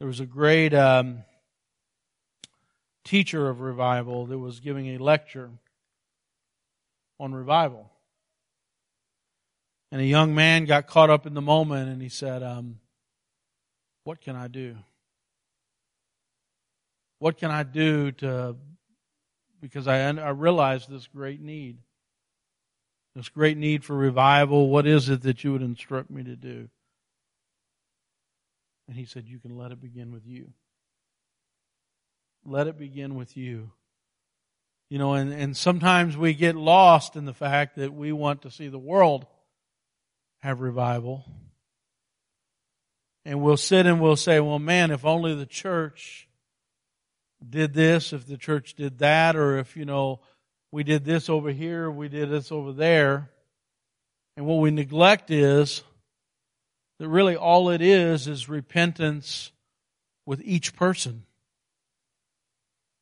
was 0.00 0.20
a 0.20 0.26
great 0.26 0.74
um, 0.74 1.24
teacher 3.02 3.48
of 3.48 3.62
revival 3.62 4.26
that 4.26 4.38
was 4.38 4.60
giving 4.60 4.88
a 4.88 4.98
lecture 4.98 5.48
on 7.20 7.34
revival. 7.34 7.92
And 9.92 10.00
a 10.00 10.04
young 10.04 10.34
man 10.34 10.64
got 10.64 10.86
caught 10.86 11.10
up 11.10 11.26
in 11.26 11.34
the 11.34 11.42
moment 11.42 11.90
and 11.90 12.00
he 12.00 12.08
said, 12.08 12.42
um, 12.42 12.80
What 14.04 14.20
can 14.20 14.34
I 14.34 14.48
do? 14.48 14.76
What 17.18 17.36
can 17.36 17.50
I 17.50 17.64
do 17.64 18.10
to, 18.12 18.56
because 19.60 19.86
I, 19.86 19.98
I 19.98 20.30
realize 20.30 20.86
this 20.86 21.06
great 21.06 21.40
need, 21.40 21.76
this 23.14 23.28
great 23.28 23.58
need 23.58 23.84
for 23.84 23.94
revival. 23.94 24.70
What 24.70 24.86
is 24.86 25.10
it 25.10 25.22
that 25.22 25.44
you 25.44 25.52
would 25.52 25.62
instruct 25.62 26.08
me 26.10 26.24
to 26.24 26.36
do? 26.36 26.70
And 28.88 28.96
he 28.96 29.04
said, 29.04 29.28
You 29.28 29.38
can 29.38 29.58
let 29.58 29.70
it 29.70 29.82
begin 29.82 30.12
with 30.12 30.26
you. 30.26 30.52
Let 32.46 32.68
it 32.68 32.78
begin 32.78 33.16
with 33.16 33.36
you. 33.36 33.72
You 34.90 34.98
know, 34.98 35.14
and, 35.14 35.32
and 35.32 35.56
sometimes 35.56 36.16
we 36.16 36.34
get 36.34 36.56
lost 36.56 37.14
in 37.14 37.24
the 37.24 37.32
fact 37.32 37.76
that 37.76 37.94
we 37.94 38.10
want 38.12 38.42
to 38.42 38.50
see 38.50 38.66
the 38.66 38.78
world 38.78 39.24
have 40.40 40.60
revival. 40.60 41.24
And 43.24 43.40
we'll 43.40 43.56
sit 43.56 43.86
and 43.86 44.00
we'll 44.00 44.16
say, 44.16 44.40
well, 44.40 44.58
man, 44.58 44.90
if 44.90 45.04
only 45.04 45.34
the 45.34 45.46
church 45.46 46.28
did 47.48 47.72
this, 47.72 48.12
if 48.12 48.26
the 48.26 48.36
church 48.36 48.74
did 48.74 48.98
that, 48.98 49.36
or 49.36 49.58
if, 49.58 49.76
you 49.76 49.84
know, 49.84 50.20
we 50.72 50.82
did 50.82 51.04
this 51.04 51.28
over 51.28 51.50
here, 51.50 51.88
we 51.88 52.08
did 52.08 52.28
this 52.28 52.50
over 52.50 52.72
there. 52.72 53.30
And 54.36 54.44
what 54.44 54.56
we 54.56 54.72
neglect 54.72 55.30
is 55.30 55.84
that 56.98 57.08
really 57.08 57.36
all 57.36 57.70
it 57.70 57.80
is 57.80 58.26
is 58.26 58.48
repentance 58.48 59.52
with 60.26 60.40
each 60.44 60.74
person. 60.74 61.24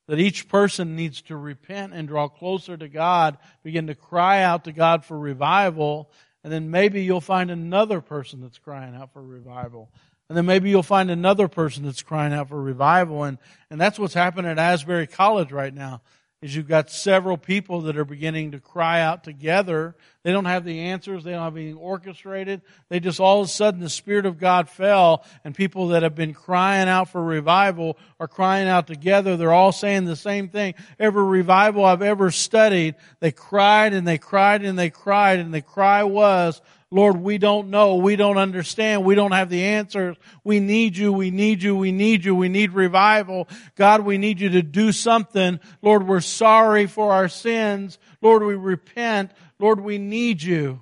That 0.08 0.18
each 0.18 0.48
person 0.48 0.96
needs 0.96 1.22
to 1.22 1.36
repent 1.36 1.94
and 1.94 2.08
draw 2.08 2.28
closer 2.28 2.76
to 2.76 2.88
God, 2.88 3.38
begin 3.62 3.86
to 3.86 3.94
cry 3.94 4.42
out 4.42 4.64
to 4.64 4.72
God 4.72 5.04
for 5.04 5.16
revival, 5.16 6.10
and 6.42 6.52
then 6.52 6.70
maybe 6.70 7.04
you'll 7.04 7.20
find 7.20 7.50
another 7.50 8.00
person 8.00 8.40
that's 8.40 8.58
crying 8.58 8.96
out 8.96 9.12
for 9.12 9.22
revival. 9.22 9.90
And 10.28 10.36
then 10.36 10.46
maybe 10.46 10.70
you'll 10.70 10.82
find 10.82 11.10
another 11.10 11.48
person 11.48 11.84
that's 11.84 12.02
crying 12.02 12.32
out 12.32 12.48
for 12.48 12.60
revival. 12.60 13.24
And, 13.24 13.38
and 13.70 13.80
that's 13.80 13.98
what's 13.98 14.14
happening 14.14 14.50
at 14.50 14.58
Asbury 14.58 15.06
College 15.06 15.52
right 15.52 15.72
now 15.72 16.02
is 16.40 16.54
you've 16.54 16.68
got 16.68 16.88
several 16.88 17.36
people 17.36 17.82
that 17.82 17.96
are 17.96 18.04
beginning 18.04 18.52
to 18.52 18.60
cry 18.60 19.00
out 19.00 19.24
together. 19.24 19.96
They 20.22 20.30
don't 20.30 20.44
have 20.44 20.64
the 20.64 20.78
answers. 20.78 21.24
They 21.24 21.32
don't 21.32 21.42
have 21.42 21.56
anything 21.56 21.76
orchestrated. 21.76 22.62
They 22.88 23.00
just 23.00 23.18
all 23.18 23.40
of 23.40 23.46
a 23.46 23.50
sudden 23.50 23.80
the 23.80 23.90
Spirit 23.90 24.24
of 24.24 24.38
God 24.38 24.68
fell 24.68 25.24
and 25.42 25.52
people 25.52 25.88
that 25.88 26.04
have 26.04 26.14
been 26.14 26.34
crying 26.34 26.88
out 26.88 27.08
for 27.08 27.22
revival 27.24 27.98
are 28.20 28.28
crying 28.28 28.68
out 28.68 28.86
together. 28.86 29.36
They're 29.36 29.52
all 29.52 29.72
saying 29.72 30.04
the 30.04 30.14
same 30.14 30.48
thing. 30.48 30.74
Every 31.00 31.24
revival 31.24 31.84
I've 31.84 32.02
ever 32.02 32.30
studied, 32.30 32.94
they 33.18 33.32
cried 33.32 33.92
and 33.92 34.06
they 34.06 34.18
cried 34.18 34.64
and 34.64 34.78
they 34.78 34.90
cried 34.90 35.40
and 35.40 35.52
the 35.52 35.62
cry 35.62 36.04
was, 36.04 36.60
Lord, 36.90 37.20
we 37.20 37.36
don't 37.36 37.68
know. 37.68 37.96
We 37.96 38.16
don't 38.16 38.38
understand. 38.38 39.04
We 39.04 39.14
don't 39.14 39.32
have 39.32 39.50
the 39.50 39.62
answers. 39.62 40.16
We 40.42 40.58
need 40.58 40.96
you. 40.96 41.12
We 41.12 41.30
need 41.30 41.62
you. 41.62 41.76
We 41.76 41.92
need 41.92 42.24
you. 42.24 42.34
We 42.34 42.48
need 42.48 42.72
revival. 42.72 43.46
God, 43.76 44.02
we 44.02 44.16
need 44.16 44.40
you 44.40 44.48
to 44.50 44.62
do 44.62 44.92
something. 44.92 45.60
Lord, 45.82 46.06
we're 46.06 46.20
sorry 46.20 46.86
for 46.86 47.12
our 47.12 47.28
sins. 47.28 47.98
Lord, 48.22 48.42
we 48.42 48.54
repent. 48.54 49.32
Lord, 49.58 49.80
we 49.80 49.98
need 49.98 50.42
you. 50.42 50.80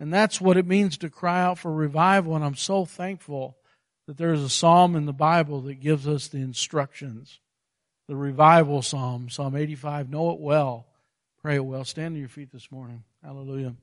And 0.00 0.12
that's 0.12 0.38
what 0.38 0.58
it 0.58 0.66
means 0.66 0.98
to 0.98 1.08
cry 1.08 1.40
out 1.40 1.58
for 1.58 1.72
revival. 1.72 2.36
And 2.36 2.44
I'm 2.44 2.56
so 2.56 2.84
thankful 2.84 3.56
that 4.06 4.18
there's 4.18 4.42
a 4.42 4.50
psalm 4.50 4.96
in 4.96 5.06
the 5.06 5.14
Bible 5.14 5.62
that 5.62 5.80
gives 5.80 6.06
us 6.06 6.28
the 6.28 6.38
instructions. 6.38 7.40
The 8.06 8.16
revival 8.16 8.82
psalm, 8.82 9.30
Psalm 9.30 9.56
85. 9.56 10.10
Know 10.10 10.30
it 10.32 10.40
well. 10.40 10.86
Pray 11.40 11.56
it 11.56 11.64
well. 11.64 11.84
Stand 11.84 12.16
on 12.16 12.20
your 12.20 12.28
feet 12.28 12.52
this 12.52 12.70
morning. 12.70 13.02
Hallelujah. 13.22 13.76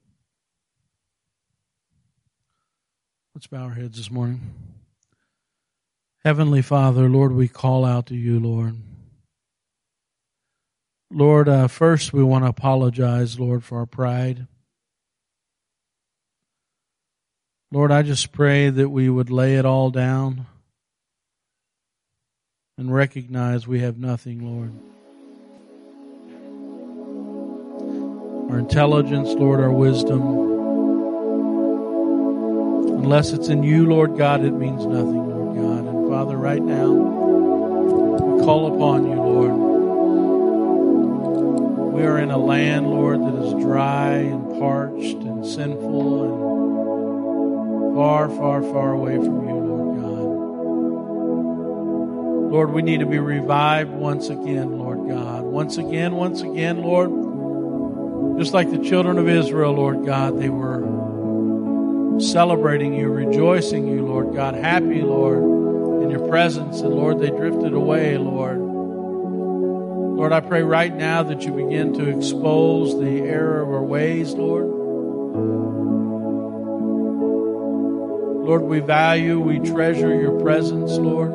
Let's 3.34 3.48
bow 3.48 3.64
our 3.64 3.74
heads 3.74 3.96
this 3.96 4.12
morning. 4.12 4.42
Heavenly 6.26 6.62
Father, 6.62 7.08
Lord, 7.08 7.32
we 7.32 7.48
call 7.48 7.86
out 7.86 8.08
to 8.08 8.16
you, 8.16 8.42
Lord. 8.42 8.76
Lord, 11.10 11.48
uh, 11.48 11.70
first 11.70 12.12
we 12.12 12.24
want 12.24 12.44
to 12.44 12.50
apologize, 12.50 13.40
Lord, 13.40 13.64
for 13.64 13.80
our 13.80 13.86
pride. 13.86 14.48
Lord, 17.72 17.90
I 17.90 18.02
just 18.02 18.34
pray 18.34 18.70
that 18.70 18.90
we 18.90 19.10
would 19.10 19.30
lay 19.30 19.56
it 19.56 19.64
all 19.64 19.92
down 19.92 20.46
and 22.78 22.94
recognize 22.94 23.66
we 23.66 23.80
have 23.80 23.98
nothing, 23.98 24.46
Lord. 24.46 24.74
Our 28.52 28.60
intelligence, 28.60 29.30
Lord, 29.30 29.62
our 29.62 29.72
wisdom, 29.72 30.51
Unless 33.02 33.32
it's 33.32 33.48
in 33.50 33.64
you, 33.64 33.88
Lord 33.88 34.16
God, 34.16 34.46
it 34.46 34.52
means 34.52 34.86
nothing, 34.86 35.28
Lord 35.28 35.58
God. 35.58 35.88
And 35.92 36.08
Father, 36.08 36.38
right 36.38 36.62
now, 36.62 36.92
we 36.92 38.44
call 38.44 38.76
upon 38.76 39.10
you, 39.10 39.16
Lord. 39.16 39.52
We 41.94 42.04
are 42.04 42.20
in 42.20 42.30
a 42.30 42.38
land, 42.38 42.92
Lord, 42.92 43.22
that 43.22 43.34
is 43.44 43.54
dry 43.64 44.18
and 44.18 44.60
parched 44.60 45.18
and 45.18 45.44
sinful 45.44 46.24
and 47.88 47.96
far, 47.96 48.30
far, 48.30 48.62
far 48.62 48.92
away 48.94 49.16
from 49.16 49.48
you, 49.48 49.56
Lord 49.56 50.00
God. 50.00 50.22
Lord, 52.52 52.72
we 52.72 52.84
need 52.84 53.00
to 53.00 53.08
be 53.08 53.18
revived 53.18 53.92
once 53.92 54.30
again, 54.30 54.78
Lord 54.78 55.10
God. 55.10 55.42
Once 55.42 55.78
again, 55.78 56.14
once 56.14 56.42
again, 56.42 56.84
Lord. 56.84 57.10
Just 58.38 58.54
like 58.54 58.70
the 58.70 58.78
children 58.78 59.18
of 59.18 59.28
Israel, 59.28 59.74
Lord 59.74 60.06
God, 60.06 60.40
they 60.40 60.50
were 60.50 60.91
celebrating 62.20 62.94
you, 62.94 63.10
rejoicing 63.10 63.88
you, 63.88 64.06
Lord 64.06 64.34
God, 64.34 64.56
happy, 64.56 65.02
Lord, 65.02 66.04
in 66.04 66.10
your 66.10 66.28
presence. 66.28 66.82
And 66.82 66.94
Lord, 66.94 67.20
they 67.20 67.30
drifted 67.30 67.74
away, 67.74 68.18
Lord. 68.18 68.60
Lord, 68.60 70.34
I 70.34 70.40
pray 70.40 70.62
right 70.62 70.96
now 70.96 71.24
that 71.24 71.44
you 71.44 71.52
begin 71.52 71.94
to 71.94 72.10
expose 72.10 73.00
the 73.00 73.22
error 73.22 73.62
of 73.62 73.70
our 73.70 73.84
ways, 73.84 74.34
Lord. 74.34 74.68
Lord, 78.46 78.64
we 78.64 78.80
value, 78.82 79.40
we 79.40 79.60
treasure 79.60 80.14
your 80.20 80.40
presence, 80.42 80.92
Lord. 80.92 81.32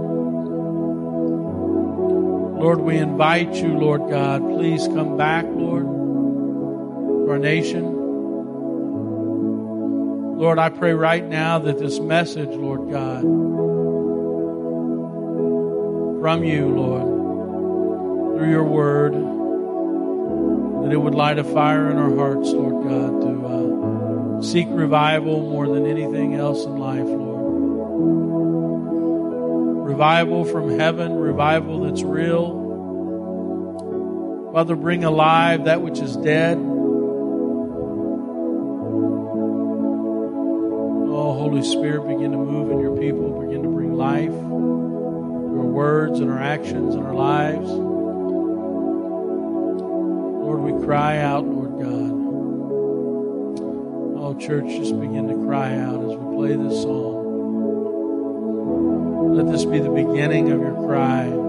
Lord, 2.60 2.80
we 2.80 2.98
invite 2.98 3.54
you, 3.54 3.76
Lord 3.78 4.08
God, 4.10 4.42
please 4.42 4.86
come 4.88 5.16
back, 5.16 5.46
Lord, 5.46 5.84
to 5.84 7.30
our 7.30 7.38
nation. 7.38 7.95
Lord, 10.36 10.58
I 10.58 10.68
pray 10.68 10.92
right 10.92 11.24
now 11.24 11.58
that 11.60 11.78
this 11.78 11.98
message, 11.98 12.50
Lord 12.50 12.90
God, 12.90 13.22
from 16.20 16.44
you, 16.44 16.68
Lord, 16.68 18.36
through 18.36 18.50
your 18.50 18.64
word, 18.64 19.14
that 20.84 20.92
it 20.92 20.98
would 20.98 21.14
light 21.14 21.38
a 21.38 21.44
fire 21.44 21.90
in 21.90 21.96
our 21.96 22.14
hearts, 22.14 22.50
Lord 22.50 22.86
God, 22.86 23.22
to 23.22 23.46
uh, 23.46 24.42
seek 24.42 24.66
revival 24.68 25.40
more 25.40 25.68
than 25.68 25.86
anything 25.86 26.34
else 26.34 26.66
in 26.66 26.76
life, 26.76 27.06
Lord. 27.06 27.36
Revival 29.88 30.44
from 30.44 30.78
heaven, 30.78 31.14
revival 31.14 31.80
that's 31.80 32.02
real. 32.02 32.66
Father, 34.52 34.76
bring 34.76 35.02
alive 35.02 35.64
that 35.64 35.80
which 35.80 35.98
is 35.98 36.14
dead. 36.14 36.58
Holy 41.56 41.68
Spirit, 41.70 42.06
begin 42.06 42.32
to 42.32 42.36
move 42.36 42.70
in 42.70 42.80
your 42.80 42.94
people, 42.98 43.40
begin 43.40 43.62
to 43.62 43.68
bring 43.70 43.94
life, 43.94 44.28
our 44.28 45.64
words 45.64 46.20
and 46.20 46.30
our 46.30 46.38
actions 46.38 46.94
and 46.94 47.02
our 47.02 47.14
lives. 47.14 47.70
Lord, 50.44 50.60
we 50.60 50.84
cry 50.84 51.16
out, 51.16 51.46
Lord 51.46 51.78
God. 51.80 52.12
Oh, 54.20 54.34
church, 54.38 54.66
just 54.66 55.00
begin 55.00 55.28
to 55.28 55.34
cry 55.46 55.78
out 55.78 55.98
as 55.98 56.18
we 56.18 56.36
play 56.36 56.56
this 56.56 56.82
song. 56.82 57.24
Let 59.34 59.46
this 59.46 59.64
be 59.64 59.78
the 59.78 59.88
beginning 59.88 60.52
of 60.52 60.60
your 60.60 60.74
cry. 60.74 61.45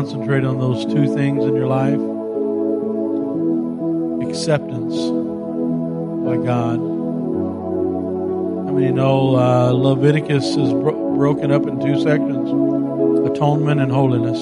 Concentrate 0.00 0.44
on 0.44 0.58
those 0.58 0.86
two 0.86 1.14
things 1.14 1.44
in 1.44 1.54
your 1.54 1.66
life 1.66 2.00
acceptance 4.26 4.96
by 6.24 6.36
God. 6.38 6.78
I 8.66 8.72
mean, 8.72 8.84
you 8.84 8.92
know, 8.92 9.36
uh, 9.36 9.72
Leviticus 9.72 10.56
is 10.56 10.72
bro- 10.72 11.14
broken 11.16 11.52
up 11.52 11.66
in 11.66 11.78
two 11.80 12.00
sections 12.00 12.48
atonement 13.28 13.78
and 13.78 13.92
holiness. 13.92 14.40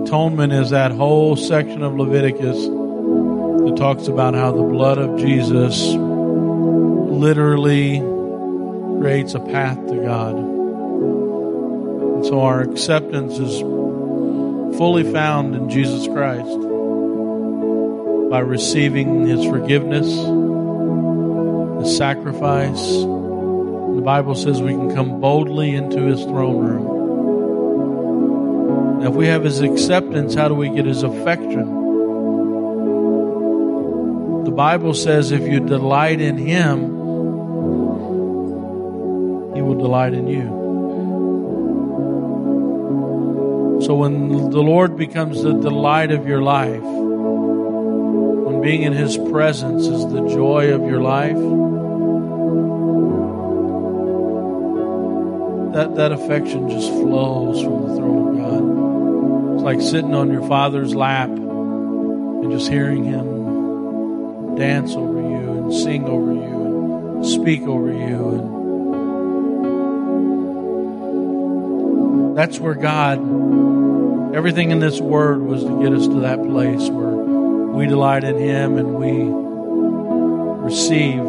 Atonement 0.00 0.54
is 0.54 0.70
that 0.70 0.90
whole 0.90 1.36
section 1.36 1.82
of 1.82 1.94
Leviticus 1.94 2.64
that 2.64 3.74
talks 3.76 4.06
about 4.06 4.32
how 4.32 4.52
the 4.52 4.62
blood 4.62 4.96
of 4.96 5.18
Jesus 5.18 5.92
literally 7.12 7.98
creates 9.02 9.34
a 9.34 9.40
path 9.40 9.76
to 9.88 9.96
God. 9.96 10.34
And 12.14 12.24
so 12.24 12.40
our 12.40 12.62
acceptance 12.62 13.38
is 13.38 13.62
fully 14.78 15.02
found 15.12 15.54
in 15.56 15.68
Jesus 15.68 16.06
Christ 16.06 16.58
by 18.30 18.38
receiving 18.38 19.26
his 19.26 19.44
forgiveness, 19.44 20.06
his 21.82 21.96
sacrifice. 21.96 22.80
The 22.80 24.02
Bible 24.04 24.36
says 24.36 24.62
we 24.62 24.70
can 24.70 24.94
come 24.94 25.20
boldly 25.20 25.74
into 25.74 26.02
his 26.02 26.22
throne 26.22 26.64
room. 26.64 26.98
Now, 29.00 29.08
if 29.08 29.14
we 29.16 29.26
have 29.26 29.42
his 29.42 29.60
acceptance, 29.60 30.34
how 30.34 30.46
do 30.46 30.54
we 30.54 30.68
get 30.70 30.86
his 30.86 31.02
affection? 31.02 31.74
The 34.44 34.52
Bible 34.52 34.94
says 34.94 35.32
if 35.32 35.42
you 35.42 35.58
delight 35.58 36.20
in 36.20 36.38
him, 36.38 36.82
he 39.56 39.62
will 39.62 39.74
delight 39.74 40.14
in 40.14 40.28
you. 40.28 40.57
So 43.80 43.94
when 43.94 44.50
the 44.50 44.62
Lord 44.62 44.96
becomes 44.96 45.42
the 45.42 45.52
delight 45.52 46.10
of 46.10 46.26
your 46.26 46.42
life, 46.42 46.82
when 46.82 48.60
being 48.60 48.82
in 48.82 48.92
His 48.92 49.16
presence 49.16 49.86
is 49.86 50.04
the 50.10 50.28
joy 50.28 50.72
of 50.72 50.82
your 50.82 51.00
life, 51.00 51.36
that, 55.74 55.94
that 55.94 56.12
affection 56.12 56.68
just 56.68 56.90
flows 56.90 57.62
from 57.62 57.88
the 57.88 57.94
throne 57.96 58.28
of 58.28 58.36
God. 58.36 59.54
It's 59.54 59.62
like 59.62 59.80
sitting 59.80 60.14
on 60.14 60.32
your 60.32 60.46
Father's 60.48 60.94
lap 60.94 61.28
and 61.30 62.50
just 62.50 62.68
hearing 62.68 63.04
Him 63.04 64.56
dance 64.56 64.94
over 64.94 65.20
you 65.20 65.58
and 65.58 65.72
sing 65.72 66.06
over 66.06 66.32
you 66.32 67.14
and 67.14 67.26
speak 67.26 67.62
over 67.62 67.92
you. 67.92 68.28
And 72.28 72.36
that's 72.36 72.58
where 72.58 72.74
God, 72.74 73.18
everything 74.34 74.70
in 74.70 74.78
this 74.78 75.00
word 75.00 75.42
was 75.42 75.62
to 75.64 75.82
get 75.82 75.92
us 75.92 76.06
to 76.06 76.20
that 76.20 76.42
place 76.42 76.88
where 76.88 77.08
we 77.08 77.86
delight 77.86 78.24
in 78.24 78.38
Him 78.38 78.76
and 78.76 78.94
we 78.94 79.12
receive 80.64 81.22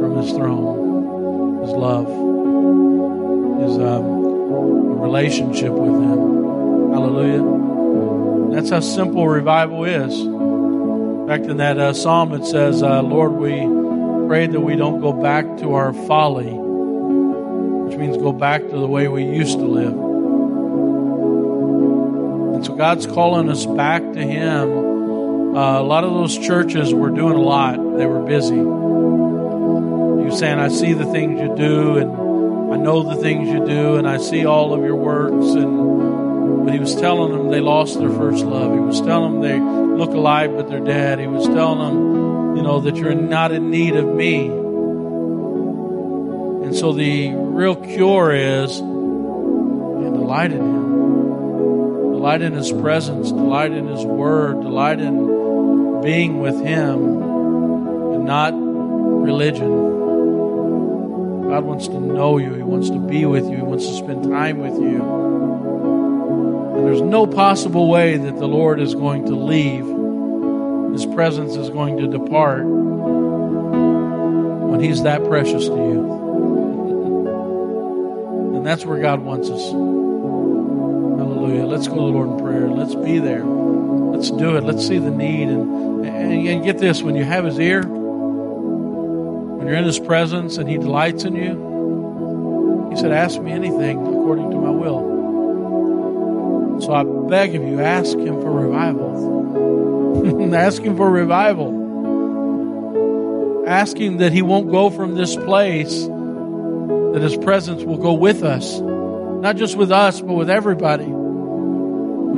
from 0.00 0.16
His 0.16 0.30
throne 0.32 1.60
His 1.62 1.70
love, 1.70 2.06
His 3.60 3.78
um, 3.78 5.00
relationship 5.00 5.72
with 5.72 5.92
Him. 5.92 6.92
Hallelujah. 6.92 8.54
That's 8.54 8.70
how 8.70 8.80
simple 8.80 9.28
revival 9.28 9.84
is. 9.84 10.18
In 10.20 11.26
fact, 11.28 11.44
in 11.44 11.58
that 11.58 11.78
uh, 11.78 11.92
psalm 11.92 12.32
it 12.32 12.46
says, 12.46 12.82
uh, 12.82 13.02
Lord, 13.02 13.32
we 13.32 13.60
pray 14.26 14.46
that 14.46 14.60
we 14.60 14.76
don't 14.76 15.00
go 15.00 15.12
back 15.12 15.58
to 15.58 15.74
our 15.74 15.92
folly, 15.92 16.52
which 16.52 17.98
means 17.98 18.16
go 18.16 18.32
back 18.32 18.62
to 18.62 18.78
the 18.78 18.86
way 18.86 19.08
we 19.08 19.24
used 19.24 19.58
to 19.58 19.64
live. 19.64 20.07
And 22.58 22.66
so 22.66 22.74
God's 22.74 23.06
calling 23.06 23.48
us 23.50 23.66
back 23.66 24.02
to 24.02 24.20
Him. 24.20 25.56
Uh, 25.56 25.80
a 25.80 25.84
lot 25.84 26.02
of 26.02 26.10
those 26.10 26.36
churches 26.36 26.92
were 26.92 27.10
doing 27.10 27.36
a 27.36 27.40
lot. 27.40 27.76
They 27.96 28.04
were 28.04 28.24
busy. 28.24 28.56
He 28.56 28.62
was 30.24 30.36
saying, 30.40 30.58
I 30.58 30.66
see 30.66 30.92
the 30.92 31.04
things 31.04 31.40
you 31.40 31.54
do, 31.54 31.98
and 31.98 32.10
I 32.74 32.76
know 32.76 33.04
the 33.04 33.14
things 33.22 33.48
you 33.48 33.64
do, 33.64 33.94
and 33.94 34.08
I 34.08 34.16
see 34.16 34.44
all 34.44 34.74
of 34.74 34.82
your 34.82 34.96
works. 34.96 35.54
And 35.54 36.64
but 36.64 36.74
he 36.74 36.80
was 36.80 36.96
telling 36.96 37.30
them 37.30 37.48
they 37.48 37.60
lost 37.60 38.00
their 38.00 38.10
first 38.10 38.44
love. 38.44 38.72
He 38.72 38.80
was 38.80 39.00
telling 39.02 39.40
them 39.40 39.40
they 39.40 39.60
look 39.96 40.10
alive, 40.10 40.56
but 40.56 40.68
they're 40.68 40.80
dead. 40.80 41.20
He 41.20 41.28
was 41.28 41.46
telling 41.46 41.78
them, 41.78 42.56
you 42.56 42.62
know, 42.64 42.80
that 42.80 42.96
you're 42.96 43.14
not 43.14 43.52
in 43.52 43.70
need 43.70 43.94
of 43.94 44.04
me. 44.04 44.46
And 46.66 46.74
so 46.74 46.92
the 46.92 47.30
real 47.36 47.76
cure 47.76 48.32
is 48.32 48.80
yeah, 48.80 50.10
delight 50.10 50.50
in 50.50 50.58
Him 50.58 50.77
delight 52.18 52.42
in 52.42 52.52
His 52.52 52.72
presence, 52.72 53.30
delight 53.30 53.70
in 53.70 53.86
His 53.86 54.04
Word, 54.04 54.60
delight 54.62 54.98
in 54.98 56.02
being 56.02 56.40
with 56.40 56.60
Him 56.60 57.22
and 57.22 58.24
not 58.24 58.54
religion. 58.54 59.70
God 61.48 61.62
wants 61.62 61.86
to 61.86 62.00
know 62.00 62.38
you. 62.38 62.54
He 62.54 62.62
wants 62.64 62.90
to 62.90 62.98
be 62.98 63.24
with 63.24 63.44
you. 63.48 63.58
He 63.58 63.62
wants 63.62 63.86
to 63.86 63.94
spend 63.94 64.24
time 64.24 64.58
with 64.58 64.74
you. 64.74 65.00
And 66.76 66.84
there's 66.84 67.02
no 67.02 67.24
possible 67.24 67.88
way 67.88 68.16
that 68.16 68.36
the 68.36 68.48
Lord 68.48 68.80
is 68.80 68.96
going 68.96 69.26
to 69.26 69.36
leave. 69.36 69.86
His 70.92 71.06
presence 71.14 71.54
is 71.54 71.70
going 71.70 71.98
to 71.98 72.08
depart 72.08 72.64
when 74.66 74.80
He's 74.80 75.04
that 75.04 75.22
precious 75.22 75.68
to 75.68 75.76
you. 75.76 76.16
And 78.56 78.66
that's 78.66 78.84
where 78.84 79.00
God 79.00 79.20
wants 79.20 79.50
us. 79.50 79.97
Hallelujah. 81.48 81.66
Let's 81.66 81.88
go 81.88 81.94
to 81.94 82.00
the 82.00 82.06
Lord 82.08 82.28
in 82.28 82.36
prayer. 82.44 82.68
Let's 82.68 82.94
be 82.94 83.20
there. 83.20 83.42
Let's 83.42 84.30
do 84.30 84.58
it. 84.58 84.64
Let's 84.64 84.86
see 84.86 84.98
the 84.98 85.10
need. 85.10 85.48
And, 85.48 86.04
and, 86.04 86.46
and 86.46 86.62
get 86.62 86.76
this 86.76 87.02
when 87.02 87.16
you 87.16 87.24
have 87.24 87.46
His 87.46 87.58
ear, 87.58 87.80
when 87.82 89.66
you're 89.66 89.76
in 89.76 89.84
His 89.84 89.98
presence 89.98 90.58
and 90.58 90.68
He 90.68 90.76
delights 90.76 91.24
in 91.24 91.36
you, 91.36 92.90
He 92.90 92.96
said, 93.00 93.12
Ask 93.12 93.40
me 93.40 93.50
anything 93.50 94.06
according 94.06 94.50
to 94.50 94.58
my 94.58 94.68
will. 94.68 95.16
So 96.82 96.92
I 96.92 97.04
beg 97.30 97.54
of 97.54 97.62
you, 97.62 97.80
ask 97.80 98.18
Him 98.18 98.42
for 98.42 98.50
revival. 98.50 100.54
ask 100.54 100.82
Him 100.82 100.98
for 100.98 101.08
revival. 101.08 101.86
Ask 103.66 103.96
Him 103.96 104.18
that 104.18 104.32
He 104.32 104.42
won't 104.42 104.70
go 104.70 104.90
from 104.90 105.14
this 105.14 105.34
place, 105.34 106.04
that 106.04 107.20
His 107.22 107.38
presence 107.38 107.84
will 107.84 107.96
go 107.96 108.12
with 108.12 108.42
us. 108.42 108.80
Not 108.80 109.56
just 109.56 109.76
with 109.76 109.90
us, 109.90 110.20
but 110.20 110.34
with 110.34 110.50
everybody. 110.50 111.14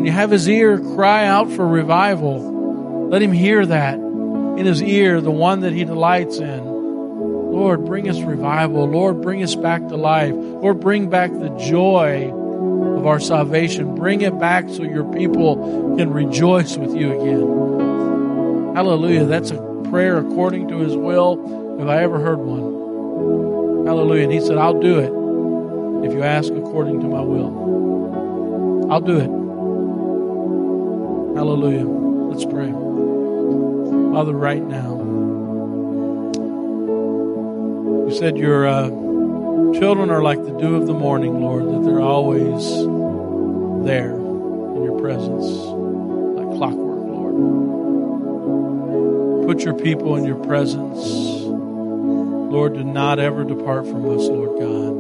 When 0.01 0.07
you 0.07 0.13
have 0.13 0.31
his 0.31 0.49
ear, 0.49 0.79
cry 0.79 1.27
out 1.27 1.53
for 1.53 1.69
revival. 1.69 3.11
Let 3.11 3.21
him 3.21 3.33
hear 3.33 3.67
that 3.67 3.97
in 3.97 4.65
his 4.65 4.83
ear, 4.83 5.21
the 5.21 5.31
one 5.31 5.61
that 5.61 5.75
he 5.75 5.85
delights 5.85 6.39
in. 6.39 6.65
Lord, 6.65 7.85
bring 7.85 8.09
us 8.09 8.19
revival. 8.23 8.87
Lord, 8.87 9.21
bring 9.21 9.43
us 9.43 9.55
back 9.55 9.89
to 9.89 9.97
life. 9.97 10.33
Lord, 10.33 10.81
bring 10.81 11.11
back 11.11 11.31
the 11.33 11.51
joy 11.51 12.33
of 12.33 13.07
our 13.07 13.21
salvation. 13.21 13.95
Bring 13.95 14.23
it 14.23 14.39
back 14.39 14.71
so 14.71 14.85
your 14.85 15.05
people 15.13 15.97
can 15.99 16.11
rejoice 16.15 16.79
with 16.79 16.95
you 16.95 17.21
again. 17.21 18.75
Hallelujah. 18.75 19.27
That's 19.27 19.51
a 19.51 19.83
prayer 19.91 20.17
according 20.17 20.69
to 20.69 20.79
his 20.79 20.97
will, 20.97 21.79
if 21.79 21.87
I 21.87 22.03
ever 22.03 22.19
heard 22.19 22.39
one. 22.39 23.85
Hallelujah. 23.87 24.23
And 24.23 24.33
he 24.33 24.41
said, 24.41 24.57
I'll 24.57 24.81
do 24.81 24.99
it 24.99 26.09
if 26.09 26.15
you 26.15 26.23
ask 26.23 26.51
according 26.55 27.01
to 27.01 27.07
my 27.07 27.21
will. 27.21 28.91
I'll 28.91 29.03
do 29.03 29.19
it. 29.19 29.40
Hallelujah. 31.41 31.89
Let's 31.89 32.45
pray. 32.45 32.71
Father, 34.13 34.35
right 34.35 34.63
now, 34.63 34.99
you 38.07 38.15
said 38.15 38.37
your 38.37 38.67
uh, 38.67 38.91
children 39.81 40.11
are 40.11 40.23
like 40.23 40.45
the 40.45 40.51
dew 40.51 40.77
of 40.77 40.87
the 40.87 40.93
morning, 40.93 41.41
Lord, 41.41 41.65
that 41.65 41.83
they're 41.83 42.03
always 42.03 42.63
there 43.87 44.17
in 44.17 44.83
your 44.85 45.01
presence, 45.01 45.47
like 46.37 46.59
clockwork, 46.59 47.07
Lord. 47.09 47.37
Put 49.47 49.65
your 49.65 49.73
people 49.73 50.17
in 50.17 50.27
your 50.27 50.45
presence. 50.45 51.07
Lord, 51.47 52.75
do 52.75 52.85
not 52.85 53.19
ever 53.19 53.45
depart 53.45 53.87
from 53.87 54.11
us, 54.11 54.29
Lord 54.29 54.61
God. 54.61 54.95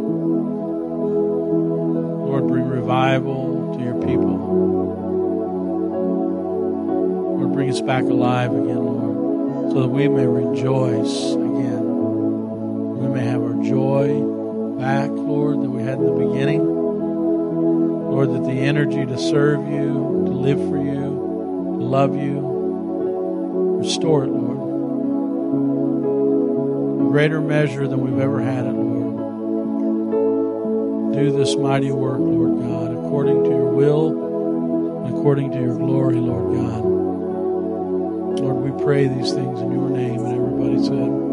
Lord, 2.31 2.47
bring 2.49 2.67
revival 2.67 3.50
back 7.83 8.05
alive 8.05 8.53
again, 8.53 8.85
Lord, 8.85 9.73
so 9.73 9.83
that 9.83 9.89
we 9.89 10.09
may 10.09 10.27
rejoice 10.27 11.33
again. 11.33 11.85
We 12.99 13.09
may 13.09 13.25
have 13.25 13.43
our 13.43 13.63
joy 13.63 14.21
back, 14.79 15.11
Lord, 15.11 15.63
that 15.63 15.71
we 15.71 15.83
had 15.83 15.99
in 15.99 16.07
the 16.07 16.13
beginning. 16.13 16.65
Lord, 16.65 18.31
that 18.31 18.45
the 18.45 18.53
energy 18.53 19.07
to 19.07 19.19
serve 19.19 19.67
you, 19.69 20.25
to 20.27 20.33
live 20.33 20.59
for 20.59 20.77
you, 20.77 21.01
to 21.79 21.85
love 21.85 22.17
you, 22.17 23.79
restore 23.81 24.25
it, 24.25 24.31
Lord. 24.31 24.59
In 27.01 27.09
greater 27.11 27.41
measure 27.41 27.87
than 27.89 28.01
we've 28.01 28.21
ever 28.21 28.41
had 28.41 28.67
it, 28.67 28.73
Lord 28.73 29.01
do 31.15 31.33
this 31.33 31.57
mighty 31.57 31.91
work, 31.91 32.21
Lord 32.21 32.61
God, 32.61 32.93
according 32.93 33.45
to 33.45 33.51
your 33.51 33.69
will 33.69 34.31
according 35.21 35.51
to 35.51 35.61
your 35.61 35.77
glory, 35.77 36.17
Lord 36.17 36.55
God. 36.57 37.00
Pray 38.83 39.07
these 39.07 39.33
things 39.33 39.61
in 39.61 39.73
your 39.73 39.91
name. 39.91 40.25
And 40.25 40.35
everybody 40.35 40.83
said. 40.83 41.30